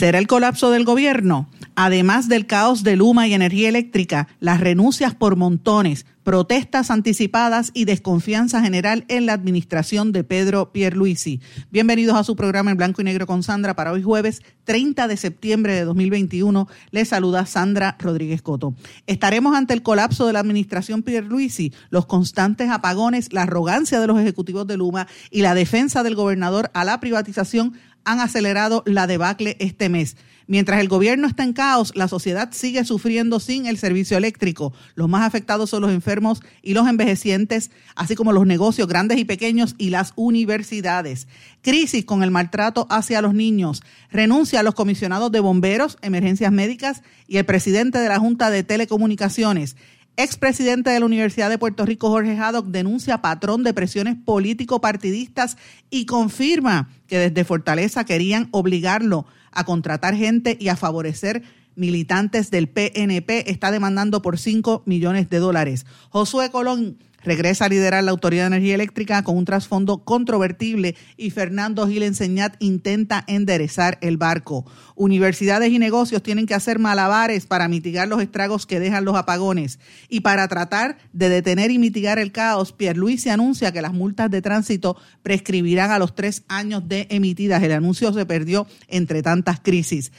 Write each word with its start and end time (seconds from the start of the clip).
¿Será 0.00 0.18
el 0.18 0.26
colapso 0.26 0.70
del 0.70 0.86
gobierno? 0.86 1.46
Además 1.74 2.26
del 2.26 2.46
caos 2.46 2.84
de 2.84 2.96
Luma 2.96 3.28
y 3.28 3.34
energía 3.34 3.68
eléctrica, 3.68 4.28
las 4.40 4.58
renuncias 4.58 5.14
por 5.14 5.36
montones, 5.36 6.06
protestas 6.22 6.90
anticipadas 6.90 7.70
y 7.74 7.84
desconfianza 7.84 8.62
general 8.62 9.04
en 9.08 9.26
la 9.26 9.32
administración 9.32 10.12
de 10.12 10.24
Pedro 10.24 10.72
Pierluisi. 10.72 11.40
Bienvenidos 11.70 12.16
a 12.16 12.24
su 12.24 12.36
programa 12.36 12.70
en 12.70 12.76
blanco 12.76 13.00
y 13.00 13.04
negro 13.04 13.26
con 13.26 13.42
Sandra 13.42 13.74
para 13.74 13.92
hoy 13.92 14.02
jueves 14.02 14.42
30 14.64 15.08
de 15.08 15.16
septiembre 15.16 15.74
de 15.74 15.84
2021. 15.84 16.68
Les 16.92 17.08
saluda 17.08 17.46
Sandra 17.46 17.96
Rodríguez 17.98 18.42
Coto. 18.42 18.74
Estaremos 19.06 19.56
ante 19.56 19.74
el 19.74 19.82
colapso 19.82 20.26
de 20.26 20.32
la 20.32 20.40
administración 20.40 21.02
Pierluisi, 21.02 21.72
los 21.90 22.06
constantes 22.06 22.70
apagones, 22.70 23.32
la 23.32 23.42
arrogancia 23.42 24.00
de 24.00 24.06
los 24.06 24.20
ejecutivos 24.20 24.66
de 24.66 24.76
Luma 24.76 25.08
y 25.30 25.42
la 25.42 25.54
defensa 25.54 26.02
del 26.02 26.14
gobernador 26.14 26.70
a 26.74 26.84
la 26.84 27.00
privatización 27.00 27.74
han 28.04 28.20
acelerado 28.20 28.82
la 28.86 29.06
debacle 29.06 29.56
este 29.60 29.88
mes. 29.88 30.16
Mientras 30.50 30.80
el 30.80 30.88
gobierno 30.88 31.28
está 31.28 31.44
en 31.44 31.52
caos, 31.52 31.92
la 31.94 32.08
sociedad 32.08 32.48
sigue 32.50 32.84
sufriendo 32.84 33.38
sin 33.38 33.66
el 33.66 33.78
servicio 33.78 34.16
eléctrico. 34.16 34.72
Los 34.96 35.08
más 35.08 35.24
afectados 35.24 35.70
son 35.70 35.82
los 35.82 35.92
enfermos 35.92 36.42
y 36.60 36.74
los 36.74 36.88
envejecientes, 36.88 37.70
así 37.94 38.16
como 38.16 38.32
los 38.32 38.48
negocios 38.48 38.88
grandes 38.88 39.18
y 39.18 39.24
pequeños 39.24 39.76
y 39.78 39.90
las 39.90 40.12
universidades. 40.16 41.28
Crisis 41.62 42.04
con 42.04 42.24
el 42.24 42.32
maltrato 42.32 42.88
hacia 42.90 43.22
los 43.22 43.32
niños. 43.32 43.84
Renuncia 44.10 44.58
a 44.58 44.62
los 44.64 44.74
comisionados 44.74 45.30
de 45.30 45.38
bomberos, 45.38 45.98
emergencias 46.02 46.50
médicas 46.50 47.02
y 47.28 47.36
el 47.36 47.46
presidente 47.46 48.00
de 48.00 48.08
la 48.08 48.18
Junta 48.18 48.50
de 48.50 48.64
Telecomunicaciones. 48.64 49.76
Expresidente 50.16 50.90
de 50.90 51.00
la 51.00 51.06
Universidad 51.06 51.48
de 51.48 51.58
Puerto 51.58 51.86
Rico, 51.86 52.10
Jorge 52.10 52.36
Haddock, 52.36 52.66
denuncia 52.66 53.22
patrón 53.22 53.64
de 53.64 53.72
presiones 53.72 54.16
político-partidistas 54.22 55.56
y 55.88 56.04
confirma 56.06 56.90
que 57.06 57.18
desde 57.18 57.44
Fortaleza 57.44 58.04
querían 58.04 58.48
obligarlo 58.50 59.24
a 59.50 59.64
contratar 59.64 60.14
gente 60.14 60.56
y 60.60 60.68
a 60.68 60.76
favorecer 60.76 61.42
militantes 61.74 62.50
del 62.50 62.68
PNP. 62.68 63.50
Está 63.50 63.70
demandando 63.70 64.22
por 64.22 64.38
5 64.38 64.82
millones 64.84 65.30
de 65.30 65.38
dólares. 65.38 65.86
Josué 66.10 66.50
Colón 66.50 66.98
regresa 67.24 67.66
a 67.66 67.68
liderar 67.68 68.04
la 68.04 68.10
Autoridad 68.10 68.44
de 68.44 68.56
Energía 68.56 68.74
Eléctrica 68.74 69.22
con 69.22 69.36
un 69.36 69.44
trasfondo 69.44 70.04
controvertible 70.04 70.96
y 71.16 71.30
Fernando 71.30 71.86
Gil 71.86 72.02
Enseñat 72.02 72.56
intenta 72.58 73.24
enderezar 73.26 73.98
el 74.00 74.16
barco. 74.16 74.64
Universidades 74.94 75.70
y 75.70 75.78
negocios 75.78 76.22
tienen 76.22 76.46
que 76.46 76.54
hacer 76.54 76.78
malabares 76.78 77.46
para 77.46 77.68
mitigar 77.68 78.08
los 78.08 78.22
estragos 78.22 78.66
que 78.66 78.80
dejan 78.80 79.04
los 79.04 79.16
apagones. 79.16 79.78
Y 80.08 80.20
para 80.20 80.48
tratar 80.48 80.98
de 81.12 81.28
detener 81.28 81.70
y 81.70 81.78
mitigar 81.78 82.18
el 82.18 82.32
caos, 82.32 82.74
se 83.18 83.30
anuncia 83.30 83.72
que 83.72 83.82
las 83.82 83.92
multas 83.92 84.30
de 84.30 84.42
tránsito 84.42 84.96
prescribirán 85.22 85.90
a 85.90 85.98
los 85.98 86.14
tres 86.14 86.44
años 86.48 86.88
de 86.88 87.06
emitidas. 87.10 87.62
El 87.62 87.72
anuncio 87.72 88.12
se 88.12 88.26
perdió 88.26 88.66
entre 88.88 89.22
tantas 89.22 89.60
crisis. 89.60 90.12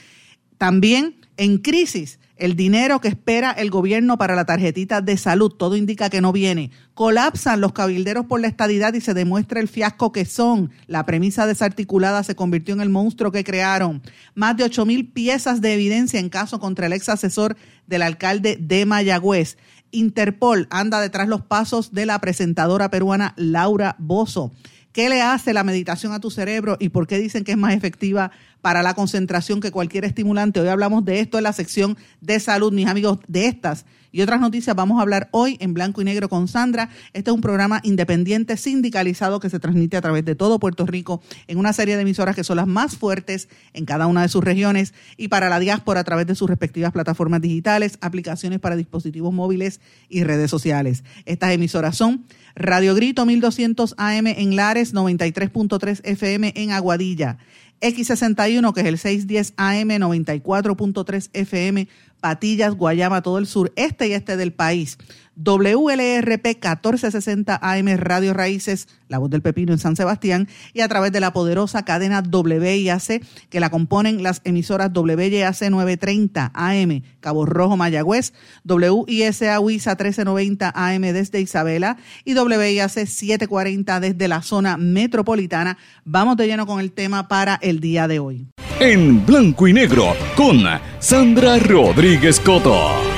También 0.58 1.16
en 1.36 1.58
crisis 1.58 2.18
el 2.42 2.56
dinero 2.56 3.00
que 3.00 3.06
espera 3.06 3.52
el 3.52 3.70
gobierno 3.70 4.18
para 4.18 4.34
la 4.34 4.44
tarjetita 4.44 5.00
de 5.00 5.16
salud, 5.16 5.48
todo 5.52 5.76
indica 5.76 6.10
que 6.10 6.20
no 6.20 6.32
viene. 6.32 6.72
Colapsan 6.94 7.60
los 7.60 7.72
cabilderos 7.72 8.26
por 8.26 8.40
la 8.40 8.48
estadidad 8.48 8.94
y 8.94 9.00
se 9.00 9.14
demuestra 9.14 9.60
el 9.60 9.68
fiasco 9.68 10.10
que 10.10 10.24
son. 10.24 10.72
La 10.88 11.06
premisa 11.06 11.46
desarticulada 11.46 12.24
se 12.24 12.34
convirtió 12.34 12.74
en 12.74 12.80
el 12.80 12.88
monstruo 12.88 13.30
que 13.30 13.44
crearon. 13.44 14.02
Más 14.34 14.56
de 14.56 14.64
8 14.64 14.84
mil 14.86 15.06
piezas 15.06 15.60
de 15.60 15.74
evidencia 15.74 16.18
en 16.18 16.30
caso 16.30 16.58
contra 16.58 16.86
el 16.86 16.94
ex 16.94 17.08
asesor 17.08 17.56
del 17.86 18.02
alcalde 18.02 18.58
de 18.60 18.86
Mayagüez. 18.86 19.56
Interpol 19.92 20.66
anda 20.70 21.00
detrás 21.00 21.28
los 21.28 21.42
pasos 21.42 21.92
de 21.92 22.06
la 22.06 22.18
presentadora 22.18 22.90
peruana 22.90 23.34
Laura 23.36 23.94
Bozo. 24.00 24.50
¿Qué 24.92 25.08
le 25.08 25.22
hace 25.22 25.54
la 25.54 25.64
meditación 25.64 26.12
a 26.12 26.20
tu 26.20 26.30
cerebro 26.30 26.76
y 26.78 26.90
por 26.90 27.06
qué 27.06 27.18
dicen 27.18 27.44
que 27.44 27.52
es 27.52 27.58
más 27.58 27.74
efectiva 27.74 28.30
para 28.60 28.82
la 28.82 28.94
concentración 28.94 29.60
que 29.60 29.70
cualquier 29.70 30.04
estimulante? 30.04 30.60
Hoy 30.60 30.68
hablamos 30.68 31.04
de 31.04 31.20
esto 31.20 31.38
en 31.38 31.44
la 31.44 31.54
sección 31.54 31.96
de 32.20 32.38
salud, 32.40 32.72
mis 32.72 32.86
amigos, 32.86 33.18
de 33.26 33.46
estas 33.46 33.86
y 34.12 34.20
otras 34.20 34.40
noticias 34.40 34.76
vamos 34.76 34.98
a 34.98 35.02
hablar 35.02 35.28
hoy 35.32 35.56
en 35.60 35.74
blanco 35.74 36.02
y 36.02 36.04
negro 36.04 36.28
con 36.28 36.46
Sandra. 36.46 36.90
Este 37.14 37.30
es 37.30 37.34
un 37.34 37.40
programa 37.40 37.80
independiente 37.82 38.56
sindicalizado 38.56 39.40
que 39.40 39.50
se 39.50 39.58
transmite 39.58 39.96
a 39.96 40.02
través 40.02 40.24
de 40.24 40.34
todo 40.34 40.60
Puerto 40.60 40.86
Rico 40.86 41.22
en 41.46 41.58
una 41.58 41.72
serie 41.72 41.96
de 41.96 42.02
emisoras 42.02 42.36
que 42.36 42.44
son 42.44 42.58
las 42.58 42.66
más 42.66 42.96
fuertes 42.96 43.48
en 43.72 43.86
cada 43.86 44.06
una 44.06 44.22
de 44.22 44.28
sus 44.28 44.44
regiones 44.44 44.92
y 45.16 45.28
para 45.28 45.48
la 45.48 45.58
diáspora 45.58 46.00
a 46.00 46.04
través 46.04 46.26
de 46.26 46.34
sus 46.34 46.48
respectivas 46.48 46.92
plataformas 46.92 47.40
digitales, 47.40 47.98
aplicaciones 48.02 48.60
para 48.60 48.76
dispositivos 48.76 49.32
móviles 49.32 49.80
y 50.08 50.24
redes 50.24 50.50
sociales. 50.50 51.04
Estas 51.24 51.52
emisoras 51.52 51.96
son 51.96 52.26
Radio 52.54 52.94
Grito 52.94 53.24
1200 53.24 53.94
AM 53.96 54.26
en 54.26 54.56
Lares, 54.56 54.94
93.3 54.94 56.00
FM 56.04 56.52
en 56.54 56.72
Aguadilla. 56.72 57.38
X61, 57.82 58.72
que 58.72 58.80
es 58.80 58.86
el 58.86 58.98
610 58.98 59.54
AM 59.56 59.88
94.3 59.88 61.30
FM 61.32 61.88
Patillas, 62.22 62.74
Guayama, 62.74 63.20
todo 63.20 63.36
el 63.38 63.46
sur, 63.46 63.72
este 63.76 64.08
y 64.08 64.12
este 64.14 64.38
del 64.38 64.54
país. 64.54 64.96
WLRP 65.36 66.46
1460 66.46 67.58
AM 67.60 67.96
Radio 67.96 68.34
Raíces, 68.34 68.88
La 69.08 69.18
Voz 69.18 69.30
del 69.30 69.42
Pepino 69.42 69.72
en 69.72 69.78
San 69.78 69.96
Sebastián, 69.96 70.48
y 70.72 70.80
a 70.80 70.88
través 70.88 71.12
de 71.12 71.20
la 71.20 71.32
poderosa 71.32 71.84
cadena 71.84 72.22
WIAC, 72.22 73.24
que 73.48 73.60
la 73.60 73.70
componen 73.70 74.22
las 74.22 74.40
emisoras 74.44 74.90
WIAC 74.94 75.70
930 75.70 76.52
AM, 76.54 77.02
Cabo 77.20 77.46
Rojo, 77.46 77.76
Mayagüez, 77.76 78.32
WISA 78.64 79.60
WISA 79.60 79.90
1390 79.90 80.72
AM 80.74 81.02
desde 81.02 81.40
Isabela 81.40 81.96
y 82.24 82.34
WIAC 82.34 83.06
740 83.06 84.00
desde 84.00 84.28
la 84.28 84.42
zona 84.42 84.76
metropolitana. 84.76 85.78
Vamos 86.04 86.36
de 86.36 86.46
lleno 86.46 86.66
con 86.66 86.80
el 86.80 86.92
tema 86.92 87.28
para 87.28 87.58
el 87.62 87.80
día 87.80 88.08
de 88.08 88.18
hoy 88.18 88.46
en 88.82 89.24
blanco 89.24 89.68
y 89.68 89.72
negro 89.72 90.16
con 90.34 90.64
Sandra 90.98 91.58
Rodríguez 91.58 92.40
Coto. 92.40 93.11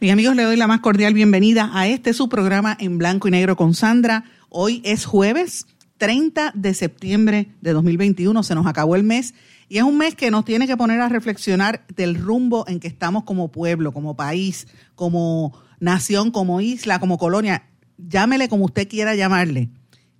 Mis 0.00 0.12
amigos, 0.12 0.36
le 0.36 0.44
doy 0.44 0.56
la 0.56 0.68
más 0.68 0.78
cordial 0.78 1.12
bienvenida 1.12 1.72
a 1.74 1.88
este 1.88 2.12
su 2.12 2.28
programa 2.28 2.76
en 2.78 2.98
blanco 2.98 3.26
y 3.26 3.32
negro 3.32 3.56
con 3.56 3.74
Sandra. 3.74 4.22
Hoy 4.48 4.80
es 4.84 5.04
jueves 5.04 5.66
30 5.96 6.52
de 6.54 6.72
septiembre 6.72 7.48
de 7.62 7.72
2021, 7.72 8.44
se 8.44 8.54
nos 8.54 8.68
acabó 8.68 8.94
el 8.94 9.02
mes 9.02 9.34
y 9.68 9.78
es 9.78 9.82
un 9.82 9.98
mes 9.98 10.14
que 10.14 10.30
nos 10.30 10.44
tiene 10.44 10.68
que 10.68 10.76
poner 10.76 11.00
a 11.00 11.08
reflexionar 11.08 11.84
del 11.96 12.14
rumbo 12.14 12.64
en 12.68 12.78
que 12.78 12.86
estamos 12.86 13.24
como 13.24 13.50
pueblo, 13.50 13.92
como 13.92 14.14
país, 14.14 14.68
como 14.94 15.58
nación, 15.80 16.30
como 16.30 16.60
isla, 16.60 17.00
como 17.00 17.18
colonia. 17.18 17.64
Llámele 17.96 18.48
como 18.48 18.66
usted 18.66 18.86
quiera 18.88 19.16
llamarle. 19.16 19.68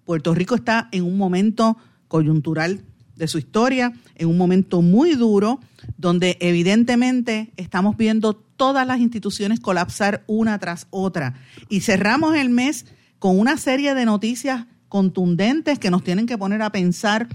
Puerto 0.05 0.35
Rico 0.35 0.57
está 0.57 0.89
en 0.91 1.05
un 1.05 1.17
momento 1.17 1.77
coyuntural 2.09 2.83
de 3.19 3.29
su 3.29 3.39
historia, 3.39 3.93
en 4.15 4.29
un 4.29 4.39
momento 4.39 4.81
muy 4.81 5.15
duro, 5.15 5.61
donde 5.97 6.39
evidentemente 6.41 7.53
estamos 7.57 7.97
viendo 7.97 8.35
todas 8.35 8.87
las 8.87 9.01
instituciones 9.01 9.61
colapsar 9.61 10.25
una 10.27 10.59
tras 10.59 10.87
otra. 10.91 11.35
Y 11.69 11.81
cerramos 11.81 12.37
el 12.37 12.49
mes 12.49 12.87
con 13.19 13.39
una 13.39 13.57
serie 13.57 13.95
de 13.95 14.05
noticias 14.05 14.67
contundentes 14.89 15.79
que 15.79 15.91
nos 15.91 16.05
tienen 16.05 16.27
que 16.27 16.39
poner 16.39 16.63
a 16.63 16.71
pensar 16.71 17.29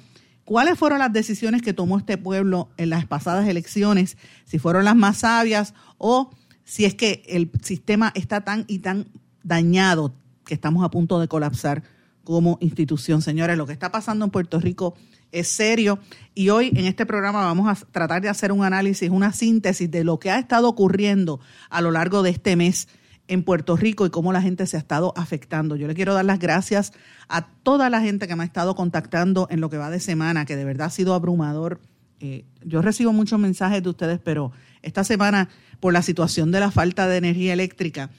cuáles 0.45 0.79
fueron 0.79 0.99
las 0.99 1.11
decisiones 1.11 1.61
que 1.61 1.73
tomó 1.73 1.97
este 1.97 2.17
pueblo 2.17 2.69
en 2.77 2.89
las 2.89 3.05
pasadas 3.05 3.47
elecciones, 3.47 4.17
si 4.45 4.59
fueron 4.59 4.85
las 4.85 4.95
más 4.95 5.17
sabias 5.17 5.73
o 5.97 6.31
si 6.63 6.85
es 6.85 6.95
que 6.95 7.23
el 7.27 7.51
sistema 7.61 8.11
está 8.15 8.41
tan 8.41 8.63
y 8.67 8.79
tan 8.79 9.07
dañado 9.43 10.15
que 10.45 10.53
estamos 10.53 10.83
a 10.83 10.89
punto 10.89 11.19
de 11.19 11.27
colapsar 11.27 11.83
como 12.23 12.57
institución. 12.61 13.21
Señores, 13.21 13.57
lo 13.57 13.65
que 13.65 13.73
está 13.73 13.91
pasando 13.91 14.25
en 14.25 14.31
Puerto 14.31 14.59
Rico 14.61 14.95
es 15.33 15.49
serio 15.49 15.99
y 16.35 16.49
hoy 16.49 16.71
en 16.75 16.85
este 16.85 17.05
programa 17.05 17.43
vamos 17.43 17.67
a 17.67 17.85
tratar 17.85 18.21
de 18.21 18.29
hacer 18.29 18.51
un 18.51 18.63
análisis, 18.63 19.09
una 19.09 19.33
síntesis 19.33 19.89
de 19.91 20.03
lo 20.03 20.19
que 20.19 20.31
ha 20.31 20.39
estado 20.39 20.69
ocurriendo 20.69 21.39
a 21.69 21.81
lo 21.81 21.91
largo 21.91 22.23
de 22.23 22.29
este 22.29 22.55
mes 22.55 22.87
en 23.27 23.43
Puerto 23.43 23.75
Rico 23.75 24.05
y 24.05 24.09
cómo 24.09 24.31
la 24.31 24.41
gente 24.41 24.65
se 24.67 24.77
ha 24.77 24.79
estado 24.79 25.13
afectando. 25.15 25.75
Yo 25.75 25.87
le 25.87 25.95
quiero 25.95 26.13
dar 26.13 26.25
las 26.25 26.39
gracias 26.39 26.93
a 27.27 27.47
toda 27.47 27.89
la 27.89 28.01
gente 28.01 28.27
que 28.27 28.35
me 28.35 28.43
ha 28.43 28.45
estado 28.45 28.75
contactando 28.75 29.47
en 29.49 29.59
lo 29.61 29.69
que 29.69 29.77
va 29.77 29.89
de 29.89 29.99
semana, 29.99 30.45
que 30.45 30.55
de 30.55 30.65
verdad 30.65 30.87
ha 30.87 30.91
sido 30.91 31.13
abrumador. 31.13 31.81
Eh, 32.19 32.45
yo 32.63 32.81
recibo 32.81 33.11
muchos 33.13 33.39
mensajes 33.39 33.81
de 33.81 33.89
ustedes, 33.89 34.19
pero 34.23 34.51
esta 34.81 35.03
semana, 35.03 35.49
por 35.79 35.93
la 35.93 36.01
situación 36.01 36.51
de 36.51 36.59
la 36.59 36.71
falta 36.71 37.07
de 37.07 37.17
energía 37.17 37.53
eléctrica 37.53 38.09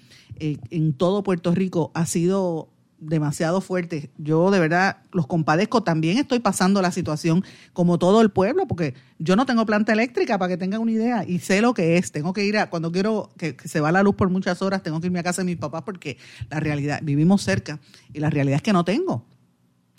eh, 0.40 0.58
en 0.70 0.94
todo 0.94 1.22
Puerto 1.22 1.54
Rico, 1.54 1.90
ha 1.94 2.06
sido 2.06 2.73
demasiado 3.06 3.60
fuertes. 3.60 4.08
Yo 4.18 4.50
de 4.50 4.58
verdad 4.58 4.98
los 5.12 5.26
compadezco. 5.26 5.82
También 5.82 6.18
estoy 6.18 6.38
pasando 6.38 6.82
la 6.82 6.90
situación 6.90 7.44
como 7.72 7.98
todo 7.98 8.20
el 8.20 8.30
pueblo, 8.30 8.66
porque 8.66 8.94
yo 9.18 9.36
no 9.36 9.46
tengo 9.46 9.66
planta 9.66 9.92
eléctrica 9.92 10.38
para 10.38 10.50
que 10.50 10.56
tengan 10.56 10.80
una 10.80 10.92
idea 10.92 11.24
y 11.26 11.38
sé 11.38 11.60
lo 11.60 11.74
que 11.74 11.96
es. 11.96 12.12
Tengo 12.12 12.32
que 12.32 12.44
ir 12.44 12.58
a, 12.58 12.70
cuando 12.70 12.90
quiero 12.92 13.30
que, 13.36 13.56
se 13.64 13.80
va 13.80 13.92
la 13.92 14.02
luz 14.02 14.14
por 14.14 14.30
muchas 14.30 14.62
horas, 14.62 14.82
tengo 14.82 15.00
que 15.00 15.06
irme 15.06 15.18
a 15.18 15.22
casa 15.22 15.42
de 15.42 15.46
mis 15.46 15.56
papás 15.56 15.82
porque 15.82 16.18
la 16.50 16.60
realidad, 16.60 17.00
vivimos 17.02 17.42
cerca 17.42 17.80
y 18.12 18.20
la 18.20 18.30
realidad 18.30 18.56
es 18.56 18.62
que 18.62 18.72
no 18.72 18.84
tengo. 18.84 19.26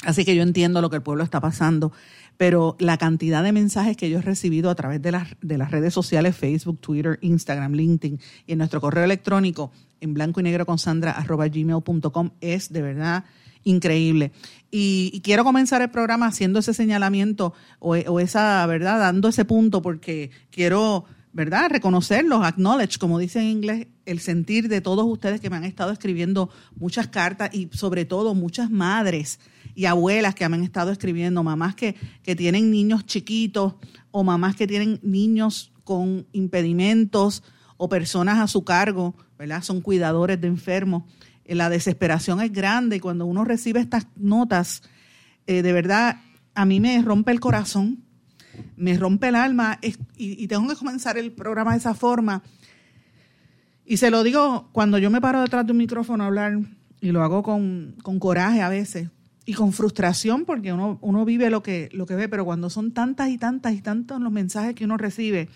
Así 0.04 0.26
que 0.26 0.36
yo 0.36 0.44
entiendo 0.44 0.82
lo 0.82 0.90
que 0.90 0.98
el 0.98 1.02
pueblo 1.02 1.24
está 1.24 1.40
pasando, 1.42 1.92
pero 2.38 2.76
la 2.80 2.98
cantidad 2.98 3.44
de 3.44 3.52
mensajes 3.52 3.96
que 3.96 4.10
yo 4.10 4.20
he 4.20 4.22
recibido 4.22 4.70
a 4.70 4.76
través 4.76 5.02
de 5.02 5.12
las, 5.12 5.30
de 5.42 5.58
las 5.58 5.72
redes 5.72 5.94
sociales, 5.94 6.36
Facebook, 6.36 6.80
Twitter, 6.80 7.18
Instagram, 7.22 7.74
LinkedIn 7.74 8.20
y 8.46 8.52
en 8.52 8.58
nuestro 8.58 8.82
correo 8.82 9.04
electrónico 9.04 9.72
en 10.02 10.14
blanco 10.14 10.40
y 10.40 10.44
negro 10.44 10.66
con 10.66 10.78
Sandra 10.78 11.12
arroba 11.12 11.48
gmail.com 11.48 12.32
es 12.42 12.72
de 12.72 12.82
verdad 12.82 13.26
increíble. 13.64 14.32
Y, 14.70 15.22
quiero 15.24 15.44
comenzar 15.44 15.82
el 15.82 15.90
programa 15.90 16.28
haciendo 16.28 16.60
ese 16.60 16.74
señalamiento 16.74 17.54
o, 17.80 17.96
o, 17.96 18.20
esa, 18.20 18.66
¿verdad? 18.68 19.00
Dando 19.00 19.28
ese 19.28 19.44
punto 19.44 19.82
porque 19.82 20.30
quiero, 20.52 21.06
¿verdad? 21.34 21.72
Reconocerlos, 21.72 22.46
acknowledge, 22.46 23.00
como 23.00 23.18
dice 23.18 23.40
en 23.40 23.48
inglés, 23.48 23.88
el 24.06 24.20
sentir 24.20 24.70
de 24.70 24.82
todos 24.82 25.06
ustedes 25.06 25.42
que 25.42 25.50
me 25.50 25.56
han 25.56 25.64
estado 25.64 25.92
escribiendo 25.92 26.50
muchas 26.76 27.08
cartas 27.08 27.50
y 27.54 27.70
sobre 27.74 28.06
todo 28.06 28.36
muchas 28.36 28.70
madres 28.70 29.40
y 29.76 29.86
abuelas 29.86 30.34
que 30.34 30.48
me 30.50 30.56
han 30.56 30.64
estado 30.64 30.92
escribiendo, 30.92 31.44
mamás 31.44 31.76
que, 31.76 31.96
que 32.24 32.36
tienen 32.36 32.72
niños 32.72 33.06
chiquitos 33.06 33.76
o 34.12 34.24
mamás 34.24 34.56
que 34.56 34.66
tienen 34.66 35.00
niños 35.04 35.74
con 35.84 36.26
impedimentos 36.32 37.44
o 37.78 37.90
personas 37.90 38.40
a 38.40 38.48
su 38.48 38.64
cargo, 38.64 39.16
¿verdad? 39.38 39.62
Son 39.62 39.82
cuidadores 39.82 40.40
de 40.40 40.48
enfermos. 40.48 41.04
Eh, 41.44 41.56
la 41.56 41.70
desesperación 41.70 42.42
es 42.42 42.52
grande 42.52 42.98
y 42.98 43.00
cuando 43.00 43.26
uno 43.26 43.44
recibe 43.44 43.80
estas 43.80 44.08
notas, 44.16 44.82
eh, 45.48 45.62
de 45.62 45.74
verdad, 45.74 46.22
a 46.56 46.66
mí 46.66 46.80
me 46.80 47.02
rompe 47.02 47.32
el 47.32 47.40
corazón, 47.40 48.04
me 48.78 48.98
rompe 48.98 49.28
el 49.28 49.36
alma 49.36 49.80
y, 50.18 50.48
tengo 50.48 50.68
que 50.70 50.76
comenzar 50.76 51.18
el 51.18 51.32
programa 51.32 51.74
de 51.74 51.80
esa 51.80 51.94
forma. 51.94 52.42
Y 53.86 53.98
se 53.98 54.10
lo 54.10 54.24
digo 54.24 54.70
cuando 54.72 54.98
yo 54.98 55.12
me 55.12 55.22
paro 55.22 55.42
detrás 55.42 55.66
de 55.66 55.74
un 55.74 55.78
micrófono 55.78 56.24
a 56.24 56.28
hablar 56.28 56.58
y 57.02 57.12
lo 57.12 57.22
hago 57.22 57.44
con, 57.44 57.96
coraje 58.20 58.62
a 58.62 58.70
veces 58.70 59.10
y 59.46 59.54
con 59.54 59.74
frustración 59.74 60.46
porque 60.46 60.74
uno, 60.74 60.98
uno 61.02 61.26
vive 61.26 61.50
lo 61.50 61.62
que, 61.62 61.90
lo 61.94 62.06
que 62.06 62.16
ve, 62.16 62.28
pero 62.28 62.46
cuando 62.46 62.70
son 62.70 62.92
tantas 62.92 63.30
y 63.30 63.38
tantas 63.38 63.74
y 63.74 63.82
tantos 63.82 64.20
los 64.20 64.32
mensajes 64.32 64.74
que 64.74 64.86
uno 64.86 64.98
recibe, 64.98 65.50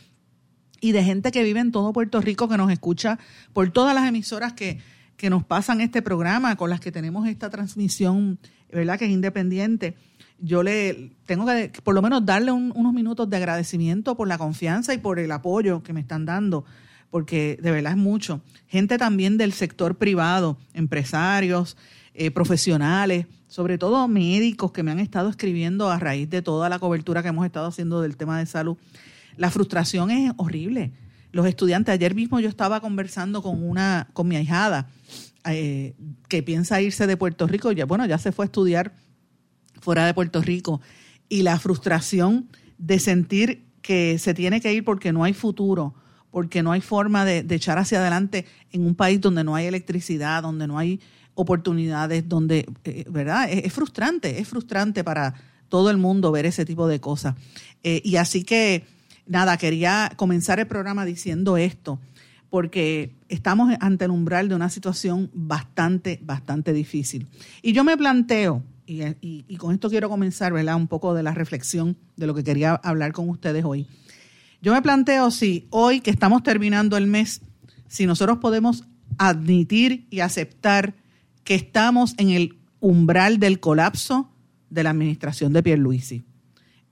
y 0.81 0.91
de 0.91 1.03
gente 1.03 1.31
que 1.31 1.43
vive 1.43 1.59
en 1.59 1.71
todo 1.71 1.93
Puerto 1.93 2.21
Rico, 2.21 2.47
que 2.47 2.57
nos 2.57 2.71
escucha 2.71 3.19
por 3.53 3.69
todas 3.71 3.93
las 3.93 4.07
emisoras 4.07 4.53
que, 4.53 4.79
que 5.17 5.29
nos 5.29 5.43
pasan 5.43 5.81
este 5.81 6.01
programa, 6.01 6.55
con 6.55 6.69
las 6.69 6.79
que 6.79 6.91
tenemos 6.91 7.27
esta 7.27 7.49
transmisión, 7.49 8.39
¿verdad? 8.71 8.97
Que 8.97 9.05
es 9.05 9.11
independiente. 9.11 9.95
Yo 10.39 10.63
le 10.63 11.11
tengo 11.25 11.45
que 11.45 11.71
por 11.83 11.93
lo 11.93 12.01
menos 12.01 12.25
darle 12.25 12.51
unos 12.51 12.93
minutos 12.93 13.29
de 13.29 13.37
agradecimiento 13.37 14.15
por 14.15 14.27
la 14.27 14.37
confianza 14.37 14.93
y 14.93 14.97
por 14.97 15.19
el 15.19 15.31
apoyo 15.31 15.83
que 15.83 15.91
me 15.91 15.99
están 15.99 16.25
dando, 16.25 16.63
porque 17.09 17.59
de 17.61 17.71
verdad 17.71 17.93
es 17.93 17.97
mucho. 17.97 18.41
Gente 18.67 18.97
también 18.97 19.37
del 19.37 19.51
sector 19.51 19.97
privado, 19.97 20.57
empresarios, 20.73 21.75
eh, 22.13 22.31
profesionales, 22.31 23.25
sobre 23.49 23.77
todo 23.77 24.07
médicos 24.07 24.71
que 24.71 24.83
me 24.83 24.91
han 24.91 24.99
estado 24.99 25.27
escribiendo 25.27 25.89
a 25.89 25.99
raíz 25.99 26.29
de 26.29 26.41
toda 26.41 26.69
la 26.69 26.79
cobertura 26.79 27.21
que 27.21 27.27
hemos 27.27 27.45
estado 27.45 27.67
haciendo 27.67 28.01
del 28.01 28.15
tema 28.15 28.39
de 28.39 28.45
salud 28.45 28.77
la 29.39 29.49
frustración 29.49 30.11
es 30.11 30.33
horrible. 30.35 30.91
Los 31.31 31.47
estudiantes, 31.47 31.93
ayer 31.93 32.13
mismo 32.13 32.41
yo 32.41 32.49
estaba 32.49 32.81
conversando 32.81 33.41
con 33.41 33.63
una, 33.63 34.09
con 34.11 34.27
mi 34.27 34.35
ahijada, 34.35 34.89
eh, 35.45 35.93
que 36.27 36.43
piensa 36.43 36.81
irse 36.81 37.07
de 37.07 37.15
Puerto 37.15 37.47
Rico, 37.47 37.71
ya, 37.71 37.85
bueno, 37.85 38.05
ya 38.05 38.17
se 38.17 38.33
fue 38.33 38.43
a 38.43 38.47
estudiar 38.47 38.93
fuera 39.79 40.05
de 40.05 40.13
Puerto 40.13 40.41
Rico, 40.41 40.81
y 41.29 41.43
la 41.43 41.57
frustración 41.57 42.49
de 42.77 42.99
sentir 42.99 43.63
que 43.81 44.19
se 44.19 44.33
tiene 44.33 44.59
que 44.59 44.73
ir 44.73 44.83
porque 44.83 45.13
no 45.13 45.23
hay 45.23 45.33
futuro, 45.33 45.95
porque 46.31 46.61
no 46.61 46.73
hay 46.73 46.81
forma 46.81 47.23
de, 47.23 47.45
echar 47.49 47.77
hacia 47.77 48.01
adelante 48.01 48.45
en 48.73 48.85
un 48.85 48.93
país 48.93 49.21
donde 49.21 49.45
no 49.45 49.55
hay 49.55 49.67
electricidad, 49.67 50.43
donde 50.43 50.67
no 50.67 50.77
hay 50.77 50.99
oportunidades, 51.35 52.27
donde, 52.27 52.67
eh, 52.83 53.05
¿verdad? 53.09 53.49
Es, 53.49 53.71
frustrante, 53.71 54.39
es 54.39 54.47
frustrante 54.47 55.03
para 55.03 55.33
todo 55.69 55.89
el 55.89 55.97
mundo 55.97 56.31
ver 56.31 56.45
ese 56.45 56.65
tipo 56.65 56.87
de 56.87 56.99
cosas. 56.99 57.35
Eh, 57.83 58.01
y 58.03 58.17
así 58.17 58.43
que 58.43 58.85
nada, 59.29 59.57
quería 59.57 60.11
comenzar 60.17 60.59
el 60.59 60.67
programa 60.67 61.05
diciendo 61.05 61.55
esto, 61.55 61.99
porque 62.49 63.13
estamos 63.29 63.73
ante 63.79 64.05
el 64.05 64.11
umbral 64.11 64.49
de 64.49 64.55
una 64.55 64.69
situación 64.69 65.29
bastante, 65.33 66.19
bastante 66.23 66.73
difícil. 66.73 67.27
Y 67.61 67.73
yo 67.73 67.83
me 67.83 67.95
planteo, 67.95 68.63
y, 68.87 69.55
con 69.57 69.73
esto 69.73 69.89
quiero 69.89 70.09
comenzar, 70.09 70.51
¿verdad? 70.51 70.75
Un 70.75 70.87
poco 70.87 71.13
de 71.13 71.21
la 71.21 71.33
reflexión 71.33 71.95
de 72.17 72.25
lo 72.25 72.33
que 72.33 72.43
quería 72.43 72.73
hablar 72.73 73.13
con 73.13 73.29
ustedes 73.29 73.63
hoy. 73.63 73.85
Yo 74.61 74.73
me 74.73 74.81
planteo 74.81 75.29
si 75.29 75.67
hoy 75.69 76.01
que 76.01 76.09
estamos 76.09 76.41
terminando 76.41 76.97
el 76.97 77.05
mes, 77.05 77.41
si 77.87 78.07
nosotros 78.07 78.39
podemos 78.39 78.83
admitir 79.17 80.07
y 80.09 80.21
aceptar 80.21 80.95
que 81.49 81.55
estamos 81.55 82.13
en 82.19 82.29
el 82.29 82.59
umbral 82.79 83.39
del 83.39 83.59
colapso 83.59 84.29
de 84.69 84.83
la 84.83 84.91
administración 84.91 85.51
de 85.51 85.63
Pierluisi. 85.63 86.23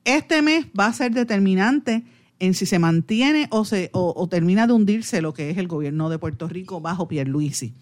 Este 0.03 0.41
mes 0.41 0.65
va 0.77 0.87
a 0.87 0.93
ser 0.93 1.13
determinante 1.13 2.05
en 2.39 2.55
si 2.55 2.65
se 2.65 2.79
mantiene 2.79 3.49
o, 3.51 3.65
se, 3.65 3.91
o, 3.93 4.27
termina 4.27 4.65
de 4.65 4.73
hundirse 4.73 5.21
lo 5.21 5.31
que 5.31 5.51
es 5.51 5.59
el 5.59 5.67
gobierno 5.67 6.09
de 6.09 6.17
Puerto 6.17 6.47
Rico 6.47 6.81
bajo 6.81 7.07
Pierluisi. 7.07 7.75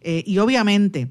Eh, 0.00 0.24
y 0.26 0.38
obviamente 0.38 1.10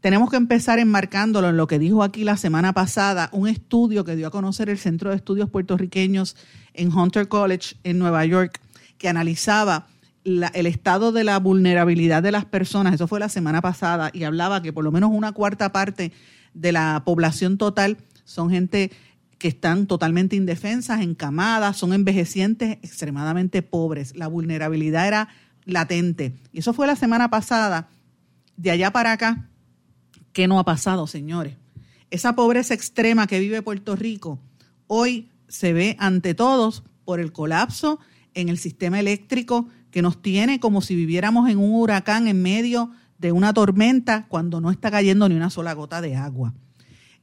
tenemos 0.00 0.28
que 0.28 0.36
empezar 0.36 0.78
enmarcándolo 0.78 1.48
en 1.48 1.56
lo 1.56 1.66
que 1.66 1.78
dijo 1.78 2.02
aquí 2.02 2.22
la 2.22 2.36
semana 2.36 2.74
pasada, 2.74 3.30
un 3.32 3.48
estudio 3.48 4.04
que 4.04 4.14
dio 4.14 4.26
a 4.26 4.30
conocer 4.30 4.68
el 4.68 4.76
Centro 4.76 5.08
de 5.08 5.16
Estudios 5.16 5.48
Puertorriqueños 5.48 6.36
en 6.74 6.92
Hunter 6.94 7.28
College 7.28 7.76
en 7.82 7.98
Nueva 7.98 8.26
York, 8.26 8.60
que 8.98 9.08
analizaba 9.08 9.86
el 10.24 10.66
estado 10.66 11.12
de 11.12 11.24
la 11.24 11.38
vulnerabilidad 11.38 12.22
de 12.22 12.32
las 12.32 12.44
personas, 12.44 12.94
eso 12.94 13.06
fue 13.06 13.20
la 13.20 13.28
semana 13.28 13.60
pasada, 13.60 14.10
y 14.12 14.24
hablaba 14.24 14.62
que 14.62 14.72
por 14.72 14.84
lo 14.84 14.90
menos 14.90 15.10
una 15.12 15.32
cuarta 15.32 15.72
parte 15.72 16.12
de 16.54 16.72
la 16.72 17.02
población 17.04 17.58
total 17.58 17.98
son 18.24 18.50
gente 18.50 18.90
que 19.38 19.48
están 19.48 19.86
totalmente 19.86 20.36
indefensas, 20.36 21.02
encamadas, 21.02 21.76
son 21.76 21.92
envejecientes 21.92 22.78
extremadamente 22.82 23.60
pobres. 23.60 24.16
La 24.16 24.28
vulnerabilidad 24.28 25.06
era 25.06 25.28
latente. 25.66 26.34
Y 26.52 26.60
eso 26.60 26.72
fue 26.72 26.86
la 26.86 26.96
semana 26.96 27.28
pasada. 27.28 27.88
De 28.56 28.70
allá 28.70 28.92
para 28.92 29.12
acá, 29.12 29.50
¿qué 30.32 30.48
no 30.48 30.58
ha 30.58 30.64
pasado, 30.64 31.06
señores? 31.06 31.56
Esa 32.10 32.34
pobreza 32.34 32.72
extrema 32.72 33.26
que 33.26 33.40
vive 33.40 33.60
Puerto 33.60 33.96
Rico 33.96 34.38
hoy 34.86 35.28
se 35.48 35.72
ve 35.72 35.96
ante 35.98 36.34
todos 36.34 36.84
por 37.04 37.20
el 37.20 37.32
colapso 37.32 37.98
en 38.34 38.48
el 38.48 38.58
sistema 38.58 39.00
eléctrico 39.00 39.68
que 39.94 40.02
nos 40.02 40.20
tiene 40.20 40.58
como 40.58 40.80
si 40.80 40.96
viviéramos 40.96 41.48
en 41.48 41.56
un 41.56 41.72
huracán 41.72 42.26
en 42.26 42.42
medio 42.42 42.90
de 43.18 43.30
una 43.30 43.54
tormenta 43.54 44.26
cuando 44.26 44.60
no 44.60 44.72
está 44.72 44.90
cayendo 44.90 45.28
ni 45.28 45.36
una 45.36 45.50
sola 45.50 45.72
gota 45.72 46.00
de 46.00 46.16
agua. 46.16 46.52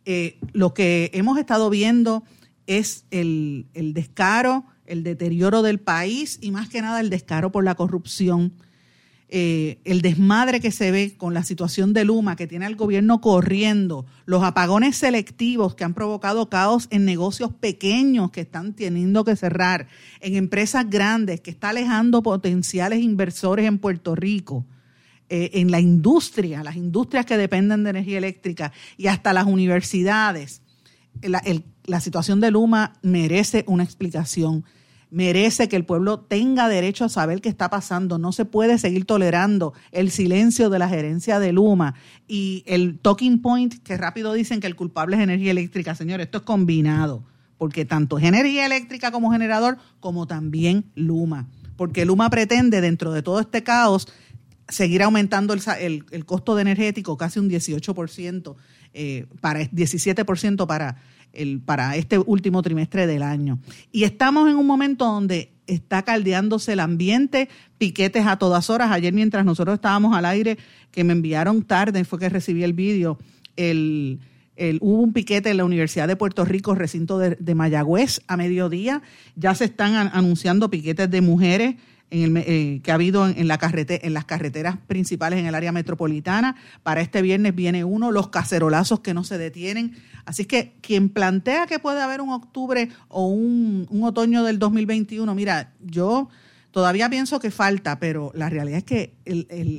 Eh, 0.06 0.40
lo 0.54 0.74
que 0.74 1.12
hemos 1.14 1.38
estado 1.38 1.70
viendo 1.70 2.24
es 2.68 3.04
el, 3.12 3.68
descaro, 3.74 4.64
el 4.86 5.04
deterioro 5.04 5.64
del 5.64 5.82
país 5.82 6.40
y 6.42 6.52
más 6.52 6.70
que 6.70 6.82
nada 6.82 7.02
el 7.02 7.10
descaro 7.10 7.52
por 7.52 7.66
la 7.66 7.76
corrupción, 7.76 8.54
eh, 9.34 9.80
el 9.86 10.02
desmadre 10.02 10.60
que 10.60 10.72
se 10.72 10.92
ve 10.92 11.16
con 11.16 11.34
la 11.34 11.44
situación 11.44 11.94
de 11.94 12.04
Luma, 12.04 12.36
que 12.36 12.48
tiene 12.48 12.66
al 12.66 12.76
gobierno 12.76 13.22
corriendo, 13.22 14.06
los 14.26 14.44
apagones 14.44 14.98
selectivos 14.98 15.74
que 15.74 15.86
han 15.86 15.94
provocado 15.94 16.50
caos 16.50 16.88
en 16.90 17.06
negocios 17.06 17.54
pequeños 17.54 18.32
que 18.32 18.42
están 18.42 18.74
teniendo 18.74 19.24
que 19.24 19.38
cerrar, 19.38 19.88
en 20.20 20.36
empresas 20.36 20.90
grandes 20.90 21.40
que 21.40 21.50
está 21.50 21.70
alejando 21.70 22.22
potenciales 22.22 23.00
inversores 23.00 23.66
en 23.66 23.78
Puerto 23.78 24.16
Rico. 24.16 24.66
Eh, 25.30 25.62
en 25.62 25.72
la 25.72 25.80
industria, 25.80 26.62
las 26.62 26.76
industrias 26.76 27.26
que 27.26 27.38
dependen 27.38 27.86
de 27.86 27.92
energía 27.92 28.18
eléctrica 28.18 28.74
y 28.98 29.08
hasta 29.08 29.32
las 29.32 29.46
universidades, 29.46 30.62
la, 31.22 32.02
situación 32.02 32.42
de 32.42 32.52
Luma 32.52 33.00
merece 33.02 33.64
una 33.68 33.84
explicación 33.84 34.66
merece 35.12 35.68
que 35.68 35.76
el 35.76 35.86
pueblo 35.86 36.22
tenga 36.22 36.68
derecho 36.68 37.06
a 37.06 37.10
saber 37.10 37.42
qué 37.42 37.50
está 37.50 37.70
pasando. 37.70 38.18
No 38.18 38.32
se 38.32 38.46
puede 38.46 38.80
seguir 38.80 39.06
tolerando 39.06 39.74
el 39.92 40.10
silencio 40.10 40.70
de 40.70 40.80
la 40.80 40.90
gerencia 40.90 41.40
de 41.40 41.52
Luma 41.52 41.94
y 42.28 42.64
el 42.66 42.98
talking 42.98 43.42
point 43.42 43.84
que 43.84 43.98
rápido 43.98 44.34
dicen 44.34 44.62
que 44.62 44.68
el 44.68 44.76
culpable 44.76 45.18
es 45.18 45.22
energía 45.22 45.52
eléctrica. 45.52 45.94
Señor, 45.94 46.22
esto 46.22 46.40
es 46.40 46.44
combinado, 46.44 47.24
porque 47.58 47.86
tanto 47.86 48.18
es 48.18 48.24
energía 48.24 48.66
eléctrica 48.66 49.12
como 49.12 49.32
generador, 49.32 49.78
como 50.00 50.26
también 50.26 50.86
Luma. 50.96 51.50
Porque 51.76 52.06
Luma 52.06 52.30
pretende, 52.30 52.80
dentro 52.80 53.12
de 53.12 53.22
todo 53.22 53.42
este 53.42 53.64
caos, 53.64 54.08
seguir 54.70 55.04
aumentando 55.04 55.54
el, 55.54 56.26
costo 56.26 56.56
de 56.56 56.62
energético 56.62 57.18
casi 57.18 57.40
un 57.40 57.50
18%, 57.50 58.56
eh, 58.94 59.26
para 59.42 59.62
17% 59.62 60.68
para 60.68 61.02
el, 61.34 61.60
para 61.60 61.96
este 61.96 62.20
último 62.20 62.62
trimestre 62.62 63.08
del 63.08 63.24
año. 63.24 63.60
Y 63.92 64.04
estamos 64.04 64.50
en 64.50 64.56
un 64.56 64.68
momento 64.68 65.06
donde 65.06 65.52
está 65.68 66.04
caldeándose 66.04 66.74
el 66.74 66.80
ambiente, 66.80 67.50
piquetes 67.78 68.26
a 68.26 68.38
todas 68.38 68.70
horas. 68.70 68.92
Ayer 68.92 69.14
mientras 69.14 69.46
nosotros 69.46 69.76
estábamos 69.76 70.16
al 70.16 70.26
aire, 70.26 70.58
que 70.92 71.04
me 71.04 71.14
enviaron 71.14 71.64
tarde, 71.64 72.04
fue 72.04 72.20
que 72.20 72.30
recibí 72.30 72.64
el 72.64 72.74
vídeo, 72.74 73.18
el, 73.56 74.20
hubo 74.82 75.02
un 75.02 75.14
piquete 75.14 75.50
en 75.50 75.58
la 75.58 75.66
Universidad 75.66 76.08
de 76.08 76.16
Puerto 76.16 76.46
Rico, 76.46 76.76
recinto 76.76 77.18
de, 77.18 77.38
de 77.40 77.56
Mayagüez, 77.56 78.22
a 78.28 78.38
mediodía. 78.38 79.02
Ya 79.36 79.56
se 79.56 79.66
están 79.66 79.96
anunciando 80.14 80.70
piquetes 80.70 81.10
de 81.10 81.22
mujeres 81.22 81.76
en 82.12 82.38
el, 82.38 82.44
eh, 82.46 82.82
que 82.84 82.92
ha 82.92 82.96
habido 82.96 83.28
en, 83.28 83.48
la 83.48 83.58
carrete, 83.58 84.06
en 84.06 84.14
las 84.14 84.26
carreteras 84.26 84.78
principales 84.86 85.40
en 85.40 85.48
el 85.48 85.56
área 85.56 85.72
metropolitana. 85.72 86.56
Para 86.84 87.02
este 87.02 87.22
viernes 87.22 87.56
viene 87.56 87.84
uno, 87.84 88.12
los 88.12 88.28
cacerolazos 88.28 89.00
que 89.00 89.14
no 89.14 89.24
se 89.24 89.38
detienen. 89.38 89.96
Así 90.26 90.46
que 90.46 90.76
quien 90.82 91.10
plantea 91.10 91.66
que 91.66 91.80
puede 91.80 92.02
haber 92.02 92.22
un 92.22 92.30
octubre 92.30 92.90
o 93.08 93.28
un, 93.28 93.88
otoño 94.04 94.44
del 94.44 94.60
2021, 94.60 95.34
mira, 95.34 95.74
yo 95.80 96.28
todavía 96.72 97.10
pienso 97.10 97.40
que 97.40 97.50
falta, 97.50 98.00
pero 98.00 98.32
la 98.36 98.50
realidad 98.50 98.80
es 98.80 98.84
que 98.84 99.14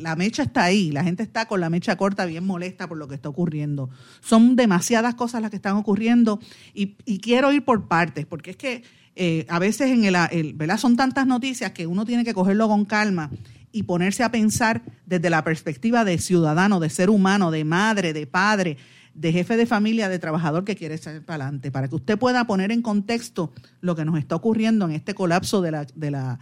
la 0.03 0.17
mecha 0.17 0.43
está 0.43 0.65
ahí, 0.65 0.91
la 0.91 1.05
gente 1.05 1.23
está 1.23 1.47
con 1.47 1.61
la 1.61 1.71
mecha 1.71 1.97
corta 1.97 2.25
bien 2.25 2.47
molesta 2.47 2.89
por 2.89 2.97
lo 2.97 3.09
que 3.09 3.15
está 3.15 3.29
ocurriendo. 3.29 3.91
Son 4.21 4.57
demasiadas 4.57 5.15
cosas 5.15 5.43
las 5.43 5.51
que 5.51 5.57
están 5.57 5.77
ocurriendo 5.77 6.41
y, 6.73 6.97
y 7.05 7.19
quiero 7.19 7.53
ir 7.53 7.65
por 7.65 7.89
partes, 7.89 8.27
porque 8.27 8.53
es 8.53 8.57
que 8.57 8.83
eh, 9.15 9.47
a 9.49 9.59
veces 9.59 9.91
en 9.91 10.05
el, 10.05 10.55
¿verdad? 10.55 10.79
son 10.79 10.97
tantas 10.97 11.27
noticias 11.27 11.73
que 11.73 11.87
uno 11.87 12.05
tiene 12.05 12.25
que 12.25 12.33
cogerlo 12.33 12.69
con 12.69 12.85
calma 12.85 13.31
y 13.71 13.83
ponerse 13.85 14.23
a 14.23 14.31
pensar 14.31 14.83
desde 15.07 15.31
la 15.31 15.45
perspectiva 15.45 16.05
de 16.05 16.19
ciudadano, 16.19 16.81
de 16.81 16.91
ser 16.91 17.11
humano, 17.11 17.51
de 17.51 17.65
madre, 17.65 18.13
de 18.13 18.27
padre, 18.27 18.77
de 19.15 19.33
jefe 19.33 19.57
de 19.57 19.67
familia, 19.67 20.09
de 20.09 20.19
trabajador 20.19 20.65
que 20.65 20.77
quiere 20.77 20.97
salir 20.99 21.23
para 21.23 21.45
adelante, 21.45 21.71
para 21.71 21.89
que 21.89 21.97
usted 21.97 22.19
pueda 22.19 22.47
poner 22.47 22.73
en 22.73 22.81
contexto 22.81 23.53
lo 23.81 23.95
que 23.95 24.05
nos 24.05 24.19
está 24.19 24.37
ocurriendo 24.37 24.87
en 24.87 24.93
este 24.93 25.15
colapso 25.15 25.61
de 25.61 25.71
la, 25.71 25.87
de 25.95 26.11
la, 26.11 26.39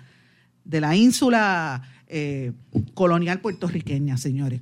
de 0.65 0.81
la 0.81 0.97
ínsula 0.97 1.83
eh, 2.07 2.53
colonial 2.95 3.41
puertorriqueña, 3.41 4.17
señores. 4.17 4.61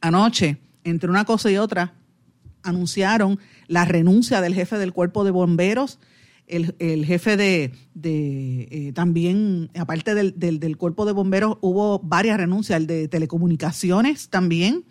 Anoche, 0.00 0.58
entre 0.84 1.10
una 1.10 1.24
cosa 1.24 1.50
y 1.50 1.56
otra, 1.56 1.94
anunciaron 2.62 3.38
la 3.66 3.84
renuncia 3.84 4.40
del 4.40 4.54
jefe 4.54 4.78
del 4.78 4.92
cuerpo 4.92 5.24
de 5.24 5.30
bomberos 5.32 5.98
el, 6.48 7.04
jefe 7.04 7.36
de, 7.36 7.72
eh, 8.02 8.92
también, 8.94 9.70
aparte 9.78 10.14
del, 10.14 10.38
del, 10.38 10.76
cuerpo 10.76 11.04
de 11.04 11.12
bomberos, 11.12 11.58
hubo 11.60 11.98
varias 12.00 12.38
renuncias, 12.38 12.80
el 12.80 12.86
de 12.86 13.08
telecomunicaciones 13.08 14.28
también 14.28 14.84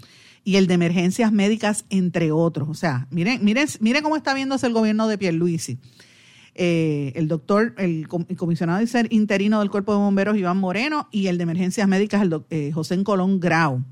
y 0.43 0.55
el 0.55 0.67
de 0.67 0.75
emergencias 0.75 1.31
médicas, 1.31 1.85
entre 1.89 2.31
otros. 2.31 2.69
O 2.69 2.73
sea, 2.73 3.07
miren, 3.11 3.43
miren, 3.43 3.67
miren 3.79 4.03
cómo 4.03 4.15
está 4.15 4.33
viéndose 4.33 4.67
el 4.67 4.73
gobierno 4.73 5.07
de 5.07 5.17
Pierluisi. 5.17 5.79
Eh, 6.59 7.11
el 7.15 7.27
doctor, 7.27 7.75
el, 7.77 8.07
comisionado 8.07 8.83
interino 9.09 9.59
del 9.59 9.69
cuerpo 9.69 9.91
de 9.91 9.99
bomberos, 9.99 10.37
Iván 10.37 10.57
Moreno, 10.57 11.07
y 11.11 11.27
el 11.27 11.37
de 11.37 11.43
emergencias 11.43 11.87
médicas, 11.87 12.21
el 12.21 12.41
eh, 12.49 12.71
José 12.73 13.03
Colón 13.03 13.39
Grau. 13.39 13.83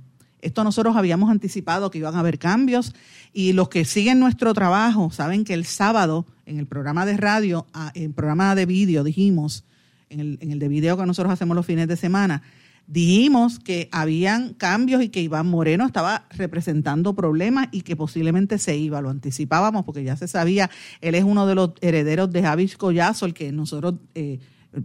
Esto 0.42 0.64
nosotros 0.64 0.96
habíamos 0.96 1.30
anticipado 1.30 1.92
que 1.92 1.98
iban 1.98 2.16
a 2.16 2.20
haber 2.20 2.40
cambios 2.40 2.94
y 3.34 3.54
los 3.54 3.70
que 3.70 3.84
siguen 3.84 4.20
nuestro 4.20 4.54
trabajo 4.54 5.12
saben 5.12 5.44
que 5.44 5.56
el 5.56 5.66
sábado 5.66 6.26
en 6.46 6.60
el 6.60 6.68
programa 6.68 7.06
de 7.06 7.18
radio, 7.18 7.66
en 7.94 8.04
el 8.04 8.14
programa 8.14 8.56
de 8.56 8.66
vídeo, 8.66 9.04
dijimos, 9.04 9.64
en 10.10 10.38
el, 10.40 10.60
de 10.60 10.68
vídeo 10.68 10.98
que 10.98 11.06
nosotros 11.06 11.34
hacemos 11.34 11.56
los 11.56 11.66
fines 11.66 11.88
de 11.88 11.96
semana, 11.96 12.44
dijimos 12.88 13.60
que 13.60 13.90
habían 13.92 14.54
cambios 14.54 15.02
y 15.04 15.10
que 15.10 15.22
Iván 15.22 15.48
Moreno 15.48 15.86
estaba 15.86 16.28
representando 16.32 17.16
problemas 17.16 17.68
y 17.72 17.82
que 17.82 17.96
posiblemente 17.96 18.60
se 18.60 18.78
iba. 18.78 19.02
Lo 19.02 19.10
anticipábamos 19.10 19.84
porque 19.86 20.04
ya 20.04 20.16
se 20.16 20.28
sabía, 20.28 20.70
él 21.02 21.16
es 21.16 21.24
uno 21.24 21.48
de 21.48 21.56
los 21.56 21.72
herederos 21.82 22.32
de 22.32 22.44
Javis 22.44 22.78
Collazo, 22.78 23.26
el 23.26 23.34
que 23.34 23.52
nosotros 23.52 23.96
eh, 24.14 24.40